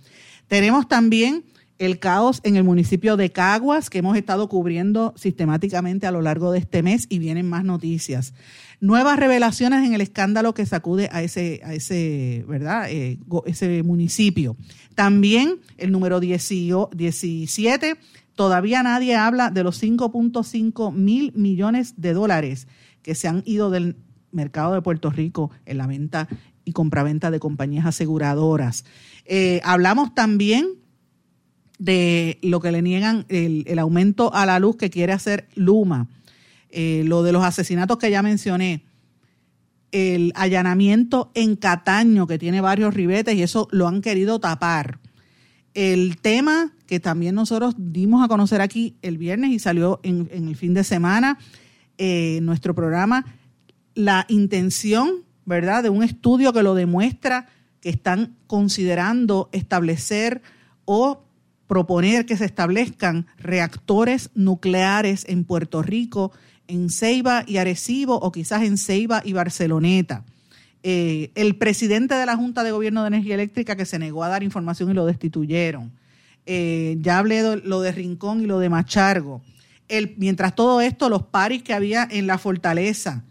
Tenemos 0.48 0.88
también 0.88 1.44
el 1.78 2.00
caos 2.00 2.42
en 2.44 2.56
el 2.56 2.64
municipio 2.64 3.18
de 3.18 3.32
Caguas, 3.32 3.90
que 3.90 4.00
hemos 4.00 4.18
estado 4.18 4.50
cubriendo 4.50 5.14
sistemáticamente 5.16 6.08
a 6.08 6.12
lo 6.12 6.24
largo 6.24 6.52
de 6.52 6.60
este 6.60 6.82
mes 6.82 7.06
y 7.10 7.20
vienen 7.20 7.48
más 7.48 7.64
noticias. 7.64 8.34
Nuevas 8.80 9.20
revelaciones 9.20 9.86
en 9.86 9.94
el 9.94 10.02
escándalo 10.02 10.54
que 10.54 10.66
sacude 10.66 11.10
a 11.12 11.22
ese, 11.22 11.62
a 11.64 11.74
ese, 11.74 12.44
¿verdad? 12.48 12.90
Eh, 12.90 13.20
ese 13.46 13.84
municipio. 13.84 14.58
También 14.96 15.60
el 15.78 15.92
número 15.92 16.20
17 16.20 17.98
Todavía 18.38 18.84
nadie 18.84 19.16
habla 19.16 19.50
de 19.50 19.64
los 19.64 19.82
5.5 19.82 20.94
mil 20.94 21.34
millones 21.34 21.96
de 21.98 22.14
dólares 22.14 22.68
que 23.02 23.16
se 23.16 23.28
han 23.28 23.42
ido 23.48 23.72
del 23.72 23.96
mercado 24.32 24.76
de 24.76 24.84
Puerto 24.84 25.10
Rico 25.10 25.50
en 25.66 25.80
la 25.80 25.88
venta 25.88 26.28
y 26.64 26.72
compraventa 26.72 27.32
de 27.32 27.40
compañías 27.40 27.88
aseguradoras. 27.88 28.86
Eh, 29.26 29.60
hablamos 29.64 30.14
también 30.14 30.68
de 31.80 32.38
lo 32.44 32.60
que 32.60 32.72
le 32.72 32.84
niegan 32.84 33.26
el, 33.30 33.80
aumento 33.80 34.32
a 34.36 34.46
la 34.46 34.60
luz 34.60 34.78
que 34.78 34.92
quiere 34.92 35.14
hacer 35.14 35.50
Luma, 35.56 36.08
eh, 36.70 37.02
lo 37.06 37.24
de 37.24 37.32
los 37.32 37.44
asesinatos 37.44 37.98
que 37.98 38.12
ya 38.12 38.22
mencioné, 38.22 38.86
el 39.92 40.32
allanamiento 40.36 41.32
en 41.34 41.56
Cataño 41.56 42.28
que 42.28 42.38
tiene 42.38 42.62
varios 42.62 42.94
ribetes 42.94 43.34
y 43.34 43.42
eso 43.42 43.68
lo 43.72 43.88
han 43.88 44.02
querido 44.02 44.40
tapar. 44.40 45.00
El 45.74 46.18
tema 46.18 46.77
que 46.88 47.00
también 47.00 47.36
nosotros 47.36 47.76
dimos 47.78 48.24
a 48.24 48.28
conocer 48.28 48.62
aquí 48.62 48.96
el 49.02 49.18
viernes 49.18 49.52
y 49.52 49.60
salió 49.60 50.00
en, 50.04 50.30
el 50.32 50.56
fin 50.56 50.74
de 50.74 50.84
semana, 50.84 51.38
eh, 51.98 52.40
nuestro 52.42 52.74
programa, 52.74 53.26
la 53.94 54.26
intención, 54.30 55.24
¿verdad?, 55.46 55.84
de 55.84 55.90
un 55.90 56.02
estudio 56.02 56.54
que 56.54 56.64
lo 56.64 56.74
demuestra 56.74 57.48
que 57.82 57.90
están 57.90 58.36
considerando 58.48 59.50
establecer 59.52 60.42
o 60.86 61.24
proponer 61.68 62.26
que 62.26 62.38
se 62.38 62.46
establezcan 62.46 63.28
reactores 63.38 64.30
nucleares 64.34 65.26
en 65.28 65.44
Puerto 65.44 65.84
Rico, 65.84 66.32
en 66.68 66.90
Ceiba 66.90 67.44
y 67.46 67.58
Arecibo 67.58 68.16
o 68.16 68.32
quizás 68.32 68.64
en 68.64 68.78
Ceiba 68.78 69.22
y 69.24 69.34
Barceloneta. 69.34 70.24
Eh, 70.84 71.32
el 71.36 71.56
presidente 71.58 72.16
de 72.16 72.26
la 72.26 72.38
Junta 72.38 72.64
de 72.64 72.72
Gobierno 72.72 73.02
de 73.02 73.10
Energía 73.10 73.36
Eléctrica 73.36 73.76
que 73.76 73.86
se 73.86 74.00
negó 74.00 74.24
a 74.24 74.30
dar 74.30 74.44
información 74.44 74.90
y 74.90 74.94
lo 74.94 75.06
destituyeron. 75.06 75.92
Eh, 76.50 76.98
ya 77.02 77.18
hablé 77.18 77.44
de 77.44 77.58
lo 77.58 77.82
de 77.82 77.92
Rincón 77.92 78.42
y 78.42 78.46
lo 78.46 78.58
de 78.60 78.70
Machargo. 78.70 79.42
Mientras 80.16 80.56
todo 80.56 80.80
esto, 80.80 81.10
los 81.10 81.24
paris 81.24 81.62
que 81.62 81.74
había 81.74 82.08
en 82.10 82.26
la 82.26 82.38
fortaleza, 82.38 83.26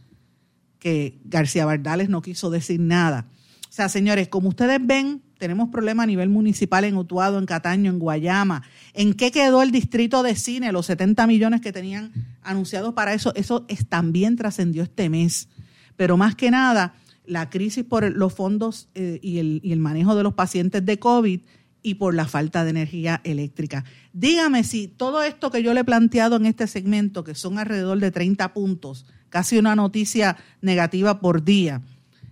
que 0.78 1.18
García 1.24 1.64
Bardales 1.64 2.10
no 2.10 2.20
quiso 2.20 2.50
decir 2.50 2.78
nada. 2.78 3.26
O 3.70 3.72
sea, 3.72 3.88
señores, 3.88 4.28
como 4.28 4.50
ustedes 4.50 4.78
ven, 4.82 5.22
tenemos 5.38 5.70
problemas 5.70 6.04
a 6.04 6.06
nivel 6.08 6.28
municipal 6.28 6.84
en 6.84 6.96
Utuado, 6.96 7.38
en 7.38 7.46
Cataño, 7.46 7.90
en 7.90 7.98
Guayama. 7.98 8.62
¿En 8.92 9.14
qué 9.14 9.30
quedó 9.30 9.62
el 9.62 9.70
distrito 9.70 10.22
de 10.22 10.36
cine? 10.36 10.70
Los 10.70 10.84
70 10.84 11.26
millones 11.26 11.62
que 11.62 11.72
tenían 11.72 12.12
anunciados 12.42 12.92
para 12.92 13.14
eso, 13.14 13.34
eso 13.34 13.66
también 13.88 14.36
trascendió 14.36 14.82
este 14.82 15.08
mes. 15.08 15.48
Pero 15.96 16.18
más 16.18 16.34
que 16.34 16.50
nada, 16.50 16.94
la 17.24 17.48
crisis 17.48 17.82
por 17.84 18.10
los 18.14 18.34
fondos 18.34 18.88
eh, 18.94 19.20
y, 19.22 19.38
el, 19.38 19.60
y 19.62 19.72
el 19.72 19.80
manejo 19.80 20.14
de 20.14 20.22
los 20.22 20.34
pacientes 20.34 20.84
de 20.84 20.98
COVID 20.98 21.40
y 21.86 21.94
por 21.94 22.16
la 22.16 22.26
falta 22.26 22.64
de 22.64 22.70
energía 22.70 23.20
eléctrica. 23.22 23.84
Dígame 24.12 24.64
si 24.64 24.88
todo 24.88 25.22
esto 25.22 25.52
que 25.52 25.62
yo 25.62 25.72
le 25.72 25.82
he 25.82 25.84
planteado 25.84 26.34
en 26.34 26.44
este 26.46 26.66
segmento, 26.66 27.22
que 27.22 27.36
son 27.36 27.60
alrededor 27.60 28.00
de 28.00 28.10
30 28.10 28.52
puntos, 28.52 29.06
casi 29.28 29.56
una 29.56 29.76
noticia 29.76 30.36
negativa 30.60 31.20
por 31.20 31.44
día, 31.44 31.82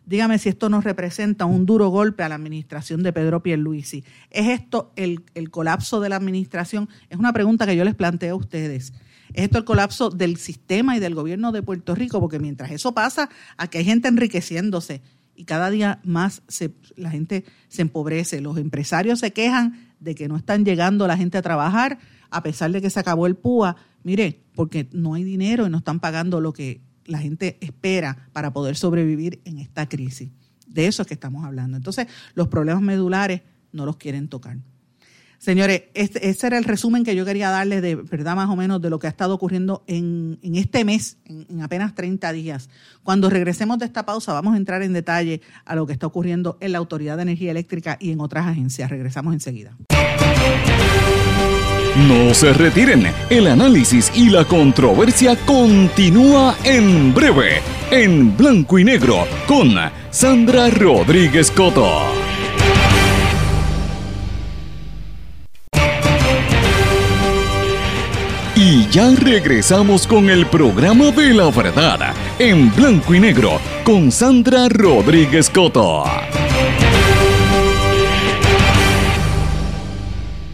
dígame 0.07 0.41
si 0.41 0.49
esto 0.49 0.69
nos 0.71 0.83
representa 0.83 1.45
un 1.45 1.67
duro 1.67 1.87
golpe 1.91 2.25
a 2.25 2.29
la 2.29 2.35
administración 2.35 3.05
de 3.05 3.13
Pedro 3.13 3.45
Pierluisi. 3.45 4.03
¿Es 4.33 4.49
esto 4.49 4.93
el, 4.97 5.23
el 5.35 5.53
colapso 5.53 6.01
de 6.01 6.09
la 6.09 6.17
administración? 6.17 6.89
Es 7.09 7.17
una 7.17 7.33
pregunta 7.33 7.65
que 7.65 7.77
yo 7.77 7.85
les 7.85 7.95
planteo 7.95 8.35
a 8.35 8.39
ustedes. 8.39 8.93
¿Es 9.35 9.45
esto 9.45 9.59
el 9.59 9.65
colapso 9.65 10.11
del 10.11 10.37
sistema 10.37 10.97
y 10.97 10.99
del 10.99 11.15
gobierno 11.15 11.53
de 11.53 11.63
Puerto 11.63 11.95
Rico? 11.95 12.19
Porque 12.19 12.41
mientras 12.41 12.73
eso 12.73 12.93
pasa, 12.93 13.31
aquí 13.57 13.79
hay 13.79 13.85
gente 13.85 14.09
enriqueciéndose 14.09 15.01
y 15.37 15.45
cada 15.45 15.71
día 15.71 16.01
más 16.05 16.43
la 16.97 17.11
gente 17.11 17.45
se 17.69 17.83
empobrece. 17.83 18.41
Los 18.41 18.59
empresarios 18.59 19.21
se 19.21 19.33
quejan 19.33 19.93
de 20.01 20.15
que 20.15 20.29
no 20.29 20.37
están 20.37 20.65
llegando 20.65 21.07
la 21.07 21.17
gente 21.17 21.39
a 21.39 21.43
trabajar 21.43 21.99
a 22.31 22.43
pesar 22.43 22.73
de 22.73 22.83
que 22.83 22.91
se 22.91 23.01
acabó 23.01 23.27
el 23.27 23.37
PUA. 23.37 23.77
Mire, 24.03 24.43
porque 24.55 24.89
no 24.93 25.15
hay 25.15 25.25
dinero 25.25 25.67
y 25.67 25.71
no 25.71 25.79
están 25.79 26.01
pagando 26.01 26.41
lo 26.41 26.53
que 26.53 26.83
la 27.07 27.19
gente 27.19 27.59
espera 27.61 28.29
para 28.33 28.53
poder 28.53 28.77
sobrevivir 28.77 29.41
en 29.45 29.59
esta 29.59 29.89
crisis. 29.89 30.31
De 30.67 30.87
eso 30.87 31.03
es 31.03 31.09
que 31.09 31.15
estamos 31.15 31.45
hablando. 31.45 31.77
Entonces, 31.77 32.09
los 32.35 32.49
problemas 32.49 32.83
medulares 32.83 33.43
no 33.73 33.87
los 33.87 33.97
quieren 33.97 34.29
tocar. 34.29 34.59
Señores, 35.45 35.83
este, 35.93 36.31
ese 36.31 36.47
era 36.47 36.57
el 36.57 36.65
resumen 36.65 37.05
que 37.05 37.15
yo 37.15 37.27
quería 37.27 37.51
darles 37.51 37.83
de 37.83 37.97
verdad 37.97 38.35
más 38.35 38.49
o 38.49 38.57
menos 38.57 38.81
de 38.81 38.89
lo 38.89 38.99
que 38.99 39.09
ha 39.09 39.11
estado 39.11 39.35
ocurriendo 39.35 39.85
en, 39.87 40.39
este 40.55 40.87
mes, 40.87 41.19
en, 41.27 41.61
apenas 41.61 41.95
30 41.95 42.33
días. 42.33 42.71
Cuando 43.03 43.29
regresemos 43.29 43.79
de 43.79 43.85
esta 43.85 44.07
pausa 44.07 44.33
vamos 44.33 44.55
a 44.55 44.57
entrar 44.57 44.83
en 44.83 44.95
detalle 44.95 45.43
a 45.67 45.75
lo 45.75 45.87
que 45.87 45.93
está 45.93 46.07
ocurriendo 46.07 46.57
en 46.63 46.73
la 46.73 46.79
Autoridad 46.79 47.17
de 47.17 47.25
Energía 47.25 47.51
Eléctrica 47.51 47.99
y 48.01 48.13
en 48.13 48.23
otras 48.23 48.47
agencias. 48.47 48.89
Regresamos 48.89 49.35
enseguida. 49.35 49.77
No 52.09 52.33
se 52.33 52.55
retiren, 52.55 53.07
el 53.29 53.47
análisis 53.47 54.11
y 54.15 54.31
la 54.31 54.47
controversia 54.47 55.37
continúa 55.45 56.57
en 56.65 57.13
breve, 57.13 57.61
en 57.91 58.35
blanco 58.35 58.79
y 58.79 58.85
negro, 58.85 59.27
con 59.47 59.75
Sandra 60.11 60.71
Rodríguez 60.71 61.51
Coto. 61.51 62.24
Ya 68.95 69.11
regresamos 69.11 70.07
con 70.07 70.31
el 70.31 70.47
programa 70.47 71.11
de 71.11 71.35
la 71.35 71.51
verdad, 71.51 72.15
en 72.39 72.73
blanco 72.77 73.13
y 73.13 73.19
negro, 73.19 73.59
con 73.83 74.13
Sandra 74.13 74.69
Rodríguez 74.69 75.51
Coto. 75.51 76.05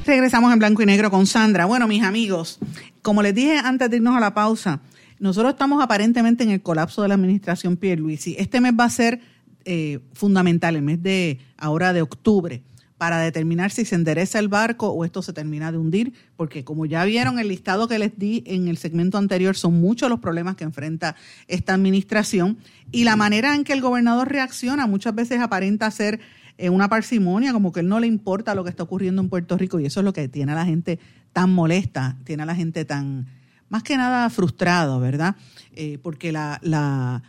Regresamos 0.07 0.51
en 0.55 0.59
blanco 0.59 0.83
y 0.83 0.87
negro 0.87 1.11
con 1.11 1.27
Sandra. 1.27 1.67
Bueno, 1.67 1.87
mis 1.87 2.03
amigos, 2.03 2.59
como 3.03 3.21
les 3.21 3.35
dije 3.35 3.59
antes 3.59 3.91
de 3.91 3.99
irnos 3.99 4.17
a 4.17 4.21
la 4.21 4.33
pausa, 4.33 4.81
nosotros 5.19 5.53
estamos 5.53 5.85
aparentemente 5.85 6.43
en 6.43 6.49
el 6.49 6.63
colapso 6.63 7.03
de 7.03 7.09
la 7.09 7.17
administración 7.17 7.77
Pierluisi. 7.77 8.37
Este 8.39 8.63
mes 8.63 8.73
va 8.73 8.85
a 8.85 8.91
ser 8.91 9.21
eh, 9.67 9.99
fundamental, 10.15 10.77
el 10.77 10.83
mes 10.83 11.03
de 11.03 11.41
ahora 11.59 11.93
de 11.93 12.01
octubre, 12.01 12.63
para 13.01 13.19
determinar 13.19 13.71
si 13.71 13.87
se 13.87 13.95
endereza 13.95 14.39
el 14.39 14.49
barco 14.49 14.89
o 14.89 15.07
esto 15.07 15.23
se 15.23 15.33
termina 15.33 15.73
de 15.73 15.79
hundir, 15.79 16.13
porque 16.37 16.65
como 16.65 16.85
ya 16.85 17.03
vieron 17.07 17.39
el 17.39 17.49
listado 17.49 17.89
que 17.89 17.99
les 17.99 18.19
di 18.19 18.43
en 18.45 18.69
el 18.69 18.77
segmento 18.77 19.17
anterior, 19.17 19.57
son 19.57 19.81
muchos 19.81 20.11
los 20.11 20.21
problemas 20.21 20.55
que 20.55 20.65
enfrenta 20.65 21.17
esta 21.49 21.73
administración 21.73 22.59
y 22.93 23.05
la 23.05 23.17
manera 23.17 23.55
en 23.55 23.65
que 23.65 23.73
el 23.73 23.81
gobernador 23.81 24.29
reacciona 24.29 24.87
muchas 24.87 25.15
veces 25.15 25.41
aparenta 25.41 25.91
ser 25.91 26.21
eh, 26.59 26.69
una 26.69 26.91
parsimonia, 26.91 27.55
como 27.55 27.73
que 27.73 27.81
él 27.81 27.89
no 27.89 28.01
le 28.01 28.07
importa 28.07 28.55
lo 28.55 28.65
que 28.65 28.71
está 28.71 28.83
ocurriendo 28.83 29.23
en 29.23 29.31
Puerto 29.31 29.57
Rico 29.57 29.81
y 29.81 29.87
eso 29.87 30.01
es 30.01 30.05
lo 30.05 30.13
que 30.13 30.29
tiene 30.29 30.53
a 30.53 30.57
la 30.57 30.67
gente 30.67 30.99
tan 31.33 31.51
molesta, 31.55 32.19
tiene 32.25 32.43
a 32.43 32.47
la 32.47 32.55
gente 32.55 32.85
tan, 32.85 33.29
más 33.71 33.83
que 33.83 33.97
nada 33.97 34.29
frustrado, 34.29 35.01
¿verdad? 35.01 35.37
Eh, 35.75 35.97
porque 36.03 36.33
la, 36.33 36.61
la, 36.63 37.23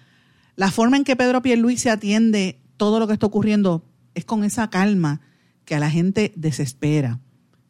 la 0.57 0.69
forma 0.69 0.97
en 0.97 1.05
que 1.05 1.15
Pedro 1.15 1.41
Pierluisi 1.41 1.87
atiende 1.87 2.59
todo 2.75 2.99
lo 2.99 3.07
que 3.07 3.13
está 3.13 3.27
ocurriendo 3.27 3.85
es 4.15 4.25
con 4.25 4.43
esa 4.43 4.69
calma 4.69 5.21
que 5.65 5.75
a 5.75 5.79
la 5.79 5.89
gente 5.89 6.33
desespera. 6.35 7.19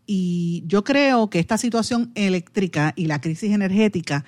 Y 0.05 0.63
yo 0.67 0.83
creo 0.83 1.29
que 1.29 1.39
esta 1.39 1.57
situación 1.57 2.11
eléctrica 2.15 2.93
y 2.95 3.05
la 3.05 3.21
crisis 3.21 3.51
energética, 3.51 4.25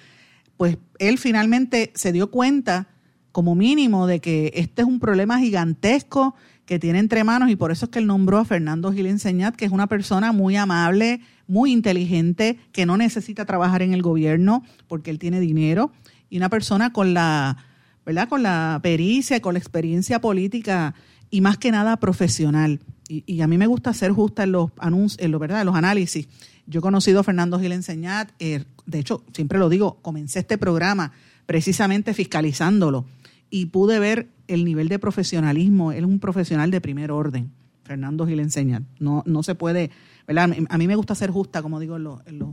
pues 0.58 0.78
él 0.99 1.17
finalmente 1.17 1.91
se 1.95 2.12
dio 2.12 2.32
cuenta 2.32 2.88
como 3.32 3.56
mínimo 3.56 4.08
de 4.08 4.21
que 4.21 4.52
este 4.56 4.84
es 4.84 4.88
un 4.88 4.99
problema 4.99 5.39
gigantesco 5.39 6.36
que 6.65 6.80
tiene 6.80 6.99
entre 6.99 7.23
manos 7.23 7.49
y 7.49 7.56
por 7.56 7.71
eso 7.71 7.86
es 7.86 7.91
que 7.91 7.99
él 7.99 8.08
nombró 8.08 8.38
a 8.38 8.45
Fernando 8.45 8.93
Gil 8.93 9.08
Enseñat, 9.08 9.56
que 9.56 9.65
es 9.65 9.71
una 9.71 9.88
persona 9.88 10.32
muy 10.32 10.56
amable, 10.56 11.19
muy 11.47 11.71
inteligente, 11.71 12.60
que 12.71 12.86
no 12.86 12.95
necesita 12.95 13.45
trabajar 13.45 13.82
en 13.82 13.93
el 13.93 14.02
gobierno 14.02 14.63
porque 14.88 15.12
él 15.12 15.19
tiene 15.19 15.39
dinero 15.39 15.91
y 16.30 16.38
una 16.38 16.49
persona 16.49 16.93
con 16.93 17.13
la, 17.13 17.58
¿verdad? 18.06 18.30
Con 18.30 18.43
la 18.43 18.80
pericia, 18.82 19.41
con 19.41 19.56
la 19.56 19.60
experiencia 19.60 20.21
política 20.21 20.93
y 21.30 21.41
más 21.41 21.58
que 21.58 21.71
nada 21.71 21.97
profesional 21.97 22.80
y, 23.26 23.41
a 23.41 23.47
mí 23.47 23.58
me 23.58 23.67
gusta 23.67 23.93
ser 23.93 24.12
justa 24.12 24.43
en 24.43 24.54
los 24.54 24.71
anuncios, 24.78 25.23
en 25.23 25.32
lo, 25.32 25.39
¿verdad? 25.39 25.62
En 25.62 25.65
los 25.65 25.76
análisis. 25.76 26.28
Yo 26.65 26.80
he 26.80 26.82
conocido 26.82 27.19
a 27.19 27.23
Fernando 27.23 27.60
Gil 27.60 27.71
Enseñat, 27.71 28.32
eh, 28.39 28.63
de 28.86 28.99
hecho, 28.99 29.23
siempre 29.34 29.60
lo 29.60 29.69
digo, 29.69 29.99
comencé 30.02 30.39
este 30.39 30.58
programa 30.58 31.12
precisamente 31.45 32.13
fiscalizándolo 32.13 33.06
y 33.49 33.67
pude 33.67 33.99
ver 33.99 34.30
el 34.47 34.65
nivel 34.65 34.88
de 34.88 34.99
profesionalismo. 34.99 35.91
Él 35.91 35.99
es 35.99 36.10
un 36.10 36.19
profesional 36.19 36.71
de 36.71 36.82
primer 36.82 37.12
orden, 37.12 37.52
Fernando 37.84 38.26
Gil 38.26 38.39
Enseñat. 38.39 38.84
No, 38.99 39.23
no 39.26 39.43
se 39.43 39.56
puede, 39.56 39.91
¿verdad? 40.28 40.56
A 40.69 40.78
mí 40.78 40.88
me 40.88 40.95
gusta 40.95 41.15
ser 41.15 41.32
justa, 41.32 41.62
como 41.62 41.80
digo, 41.80 41.97
en 41.97 42.08
en 42.26 42.39
los 42.39 42.49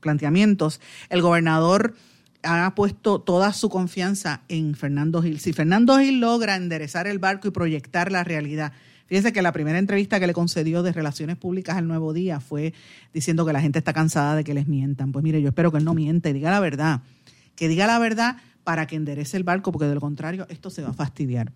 planteamientos. 0.00 0.80
El 1.08 1.22
gobernador 1.22 1.94
ha 2.44 2.74
puesto 2.74 3.20
toda 3.20 3.52
su 3.52 3.68
confianza 3.68 4.42
en 4.48 4.74
Fernando 4.74 5.22
Gil. 5.22 5.40
Si 5.40 5.52
Fernando 5.52 5.98
Gil 5.98 6.20
logra 6.20 6.56
enderezar 6.56 7.06
el 7.06 7.18
barco 7.18 7.48
y 7.48 7.50
proyectar 7.50 8.12
la 8.12 8.22
realidad, 8.22 8.72
Fíjense 9.06 9.32
que 9.32 9.42
la 9.42 9.52
primera 9.52 9.78
entrevista 9.78 10.18
que 10.18 10.26
le 10.26 10.32
concedió 10.32 10.82
de 10.82 10.92
Relaciones 10.92 11.36
Públicas 11.36 11.76
al 11.76 11.86
Nuevo 11.86 12.12
Día 12.12 12.40
fue 12.40 12.72
diciendo 13.12 13.44
que 13.44 13.52
la 13.52 13.60
gente 13.60 13.78
está 13.78 13.92
cansada 13.92 14.34
de 14.34 14.44
que 14.44 14.54
les 14.54 14.66
mientan. 14.66 15.12
Pues 15.12 15.22
mire, 15.22 15.42
yo 15.42 15.48
espero 15.48 15.70
que 15.70 15.78
él 15.78 15.84
no 15.84 15.94
miente, 15.94 16.32
diga 16.32 16.50
la 16.50 16.60
verdad. 16.60 17.02
Que 17.54 17.68
diga 17.68 17.86
la 17.86 17.98
verdad 17.98 18.38
para 18.64 18.86
que 18.86 18.96
enderece 18.96 19.36
el 19.36 19.44
barco, 19.44 19.72
porque 19.72 19.86
de 19.86 19.94
lo 19.94 20.00
contrario 20.00 20.46
esto 20.48 20.70
se 20.70 20.82
va 20.82 20.88
a 20.88 20.94
fastidiar. 20.94 21.52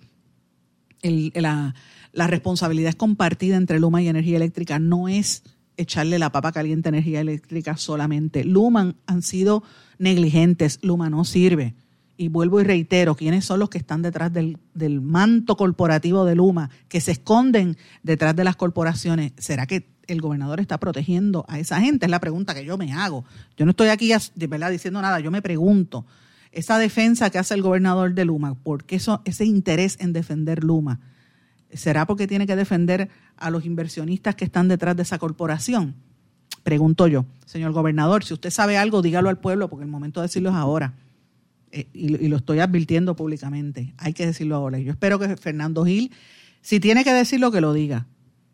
la, 1.03 1.75
responsabilidad 2.13 2.91
es 2.91 2.97
compartida 2.97 3.57
entre 3.57 3.81
Luma 3.81 4.03
y 4.03 4.09
Energía 4.09 4.37
Eléctrica, 4.37 4.79
no 4.79 5.09
es 5.09 5.43
echarle 5.79 6.19
la 6.19 6.31
papa 6.31 6.53
caliente 6.53 6.89
a 6.89 6.91
energía 6.91 7.21
eléctrica 7.21 7.77
solamente. 7.77 8.45
Luma 8.45 8.95
han 9.07 9.23
sido 9.23 9.63
negligentes, 9.99 10.81
Luma 10.83 11.09
no 11.09 11.25
sirve 11.25 11.75
y 12.21 12.29
vuelvo 12.29 12.61
y 12.61 12.65
reitero, 12.65 13.15
quiénes 13.15 13.45
son 13.45 13.61
los 13.61 13.71
que 13.71 13.79
están 13.79 14.03
detrás 14.03 14.33
del, 14.33 14.59
manto 15.01 15.57
corporativo 15.57 16.25
de 16.25 16.35
Luma, 16.35 16.69
que 16.89 17.01
se 17.01 17.13
esconden 17.13 17.79
detrás 18.03 18.35
de 18.35 18.43
las 18.43 18.57
corporaciones. 18.57 19.33
¿Será 19.39 19.67
que 19.67 19.87
el 20.09 20.21
gobernador 20.21 20.59
está 20.59 20.79
protegiendo 20.79 21.45
a 21.49 21.61
esa 21.61 21.81
gente? 21.81 22.07
Es 22.07 22.11
la 22.11 22.19
pregunta 22.19 22.55
que 22.55 22.65
yo 22.65 22.77
me 22.77 22.93
hago. 22.93 23.25
Yo 23.57 23.65
no 23.65 23.71
estoy 23.71 23.89
aquí 23.89 24.13
verdad 24.37 24.71
diciendo 24.73 25.01
nada, 25.01 25.21
yo 25.21 25.31
me 25.31 25.43
pregunto, 25.43 26.07
esa 26.51 26.77
defensa 26.79 27.31
que 27.31 27.39
hace 27.39 27.55
el 27.55 27.63
gobernador 27.63 28.13
de 28.13 28.25
Luma, 28.25 28.57
¿por 28.57 28.83
qué 28.83 28.97
eso, 28.97 29.23
ese 29.25 29.45
interés 29.45 29.97
en 30.01 30.13
defender 30.13 30.65
Luma? 30.65 30.99
¿Será 31.73 32.05
porque 32.05 32.27
tiene 32.27 32.49
que 32.49 32.57
defender 32.57 33.11
a 33.37 33.51
los 33.51 33.65
inversionistas 33.65 34.35
que 34.35 34.45
están 34.45 34.67
detrás 34.67 34.97
de 34.97 35.05
esa 35.05 35.19
corporación? 35.19 35.95
Pregunto 36.65 37.07
yo, 37.07 37.27
señor 37.47 37.71
gobernador, 37.71 38.25
si 38.25 38.35
usted 38.35 38.51
sabe 38.51 38.77
algo, 38.77 39.03
dígalo 39.03 39.29
al 39.29 39.39
pueblo, 39.39 39.69
porque 39.69 39.85
el 39.85 39.91
momento 39.91 40.21
de 40.21 40.25
decirlo 40.25 40.51
es 40.51 40.57
ahora. 40.57 40.95
Eh, 41.73 41.87
y, 41.93 42.29
lo 42.29 42.37
estoy 42.37 42.61
advirtiendo 42.61 43.15
públicamente, 43.17 43.95
hay 43.99 44.13
que 44.13 44.27
decirlo 44.27 44.57
ahora. 44.57 44.79
Yo 44.79 44.91
espero 44.91 45.19
que 45.19 45.37
Fernando 45.37 45.85
Gil, 45.85 46.13
si 46.61 46.81
tiene 46.81 47.05
que 47.05 47.13
decirlo, 47.13 47.51
que 47.51 47.61
lo 47.61 47.73
diga. 47.73 48.07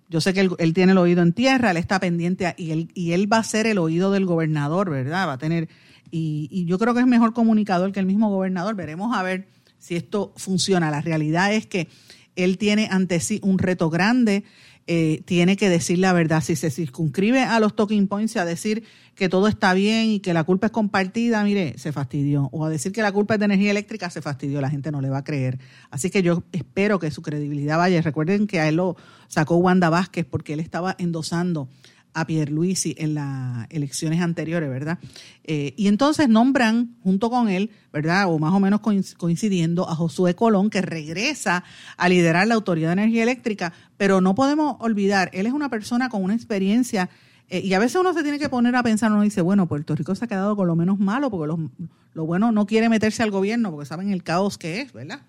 Yo 0.09 0.21
sé 0.21 0.35
que 0.35 0.49
él, 0.59 0.75
tiene 0.75 0.93
el 0.93 0.99
oído 0.99 1.23
en 1.23 1.33
tierra, 1.33 1.71
él 1.71 1.77
está 1.77 1.99
pendiente 1.99 2.55
y, 2.59 2.71
él, 2.71 2.91
y 2.95 3.13
él 3.13 3.33
va 3.33 3.39
a 3.39 3.45
ser 3.45 3.67
el 3.67 3.79
oído 3.79 4.13
del 4.13 4.27
gobernador, 4.27 4.91
¿verdad? 4.91 5.29
Va 5.29 5.35
a 5.35 5.39
tener, 5.39 5.69
y, 6.11 6.49
y 6.51 6.67
yo 6.67 6.79
creo 6.79 6.95
que 6.95 7.01
es 7.01 7.07
mejor 7.07 7.33
comunicador 7.33 7.91
que 7.93 8.01
el 8.01 8.07
mismo 8.07 8.29
gobernador. 8.29 8.75
Veremos 8.75 9.17
a 9.17 9.23
ver 9.23 9.47
si 9.79 9.97
esto 9.97 10.33
funciona. 10.37 10.91
La 10.91 11.01
realidad 11.01 11.55
es 11.55 11.67
que 11.67 11.89
él 12.37 12.59
tiene 12.59 12.89
ante 12.91 13.21
sí 13.21 13.41
un 13.43 13.59
reto 13.59 13.91
grande 13.91 14.45
eh, 14.87 15.23
tiene 15.25 15.57
que 15.57 15.69
decir 15.69 15.99
la 15.99 16.13
verdad. 16.13 16.43
Si 16.43 16.57
se 16.57 16.71
circunscribe 16.71 17.43
a 17.43 17.59
los 17.61 17.75
talking 17.75 18.07
points 18.07 18.37
a 18.37 18.45
decir 18.45 18.85
que 19.15 19.29
todo 19.29 19.49
está 19.49 19.73
bien 19.73 20.11
y 20.11 20.21
que 20.21 20.35
la 20.35 20.45
culpa 20.45 20.67
es 20.67 20.73
compartida, 20.73 21.43
mire, 21.45 21.79
se 21.79 21.93
fastidió. 21.93 22.49
O 22.53 22.65
a 22.65 22.69
decir 22.69 22.93
que 22.93 23.01
la 23.01 23.13
culpa 23.13 23.35
es 23.35 23.41
de 23.41 23.47
energía 23.47 23.71
eléctrica, 23.71 24.11
se 24.11 24.21
fastidió. 24.21 24.61
La 24.61 24.71
gente 24.71 24.91
no 24.91 25.01
le 25.01 25.09
va 25.09 25.19
a 25.19 25.25
creer. 25.25 25.59
Así 25.91 26.11
que 26.11 26.23
yo 26.23 26.43
espero 26.53 26.99
que 26.99 27.11
su 27.11 27.23
credibilidad 27.23 27.79
vaya. 27.79 28.03
Recuerden 28.03 28.47
que 28.47 28.61
a 28.61 28.69
él 28.69 28.77
lo 28.77 28.97
sacó 29.29 29.57
Wanda 29.57 29.89
Vázquez 29.89 30.27
porque 30.27 30.53
él 30.53 30.61
estaba 30.61 30.95
endosando 30.99 31.69
a 32.15 32.27
Pierluisi 32.27 32.95
en 32.99 33.15
las 33.15 33.67
elecciones 33.71 34.21
anteriores, 34.21 34.71
¿verdad? 34.71 34.99
Eh, 35.43 35.75
y 35.77 35.89
entonces 35.89 36.29
nombran 36.29 36.97
junto 37.03 37.29
con 37.29 37.49
él, 37.49 37.71
¿verdad? 37.93 38.33
O 38.33 38.39
más 38.39 38.53
o 38.53 38.61
menos 38.61 38.81
coincidiendo 38.81 39.89
a 39.89 39.95
Josué 39.95 40.35
Colón, 40.35 40.71
que 40.71 40.81
regresa 40.81 41.65
a 41.97 42.09
liderar 42.09 42.47
la 42.47 42.55
Autoridad 42.55 42.89
de 42.89 43.03
Energía 43.03 43.25
Eléctrica, 43.25 43.73
pero 43.97 44.21
no 44.21 44.35
podemos 44.35 44.77
olvidar, 44.81 45.31
él 45.33 45.47
es 45.47 45.53
una 45.53 45.69
persona 45.69 46.09
con 46.09 46.23
una 46.23 46.35
experiencia 46.35 47.11
eh, 47.49 47.61
y 47.61 47.75
a 47.75 47.79
veces 47.79 48.01
uno 48.01 48.15
se 48.15 48.23
tiene 48.23 48.39
que 48.39 48.49
poner 48.49 48.75
a 48.77 48.83
pensar, 48.83 49.13
uno 49.13 49.23
dice, 49.23 49.43
bueno, 49.43 49.69
Puerto 49.69 49.95
Rico 49.95 50.15
se 50.15 50.25
ha 50.25 50.29
quedado 50.29 50.57
con 50.57 50.67
lo 50.67 50.77
menos 50.77 50.99
malo, 50.99 51.31
porque 51.31 51.47
lo, 51.47 51.71
lo 52.15 52.27
bueno 52.27 52.53
no 52.53 52.67
quiere 52.67 52.89
meterse 52.89 53.23
al 53.23 53.31
gobierno, 53.31 53.71
porque 53.71 53.87
saben 53.87 54.11
el 54.11 54.23
caos 54.23 54.57
que 54.57 54.81
es, 54.81 54.93
¿verdad? 54.93 55.23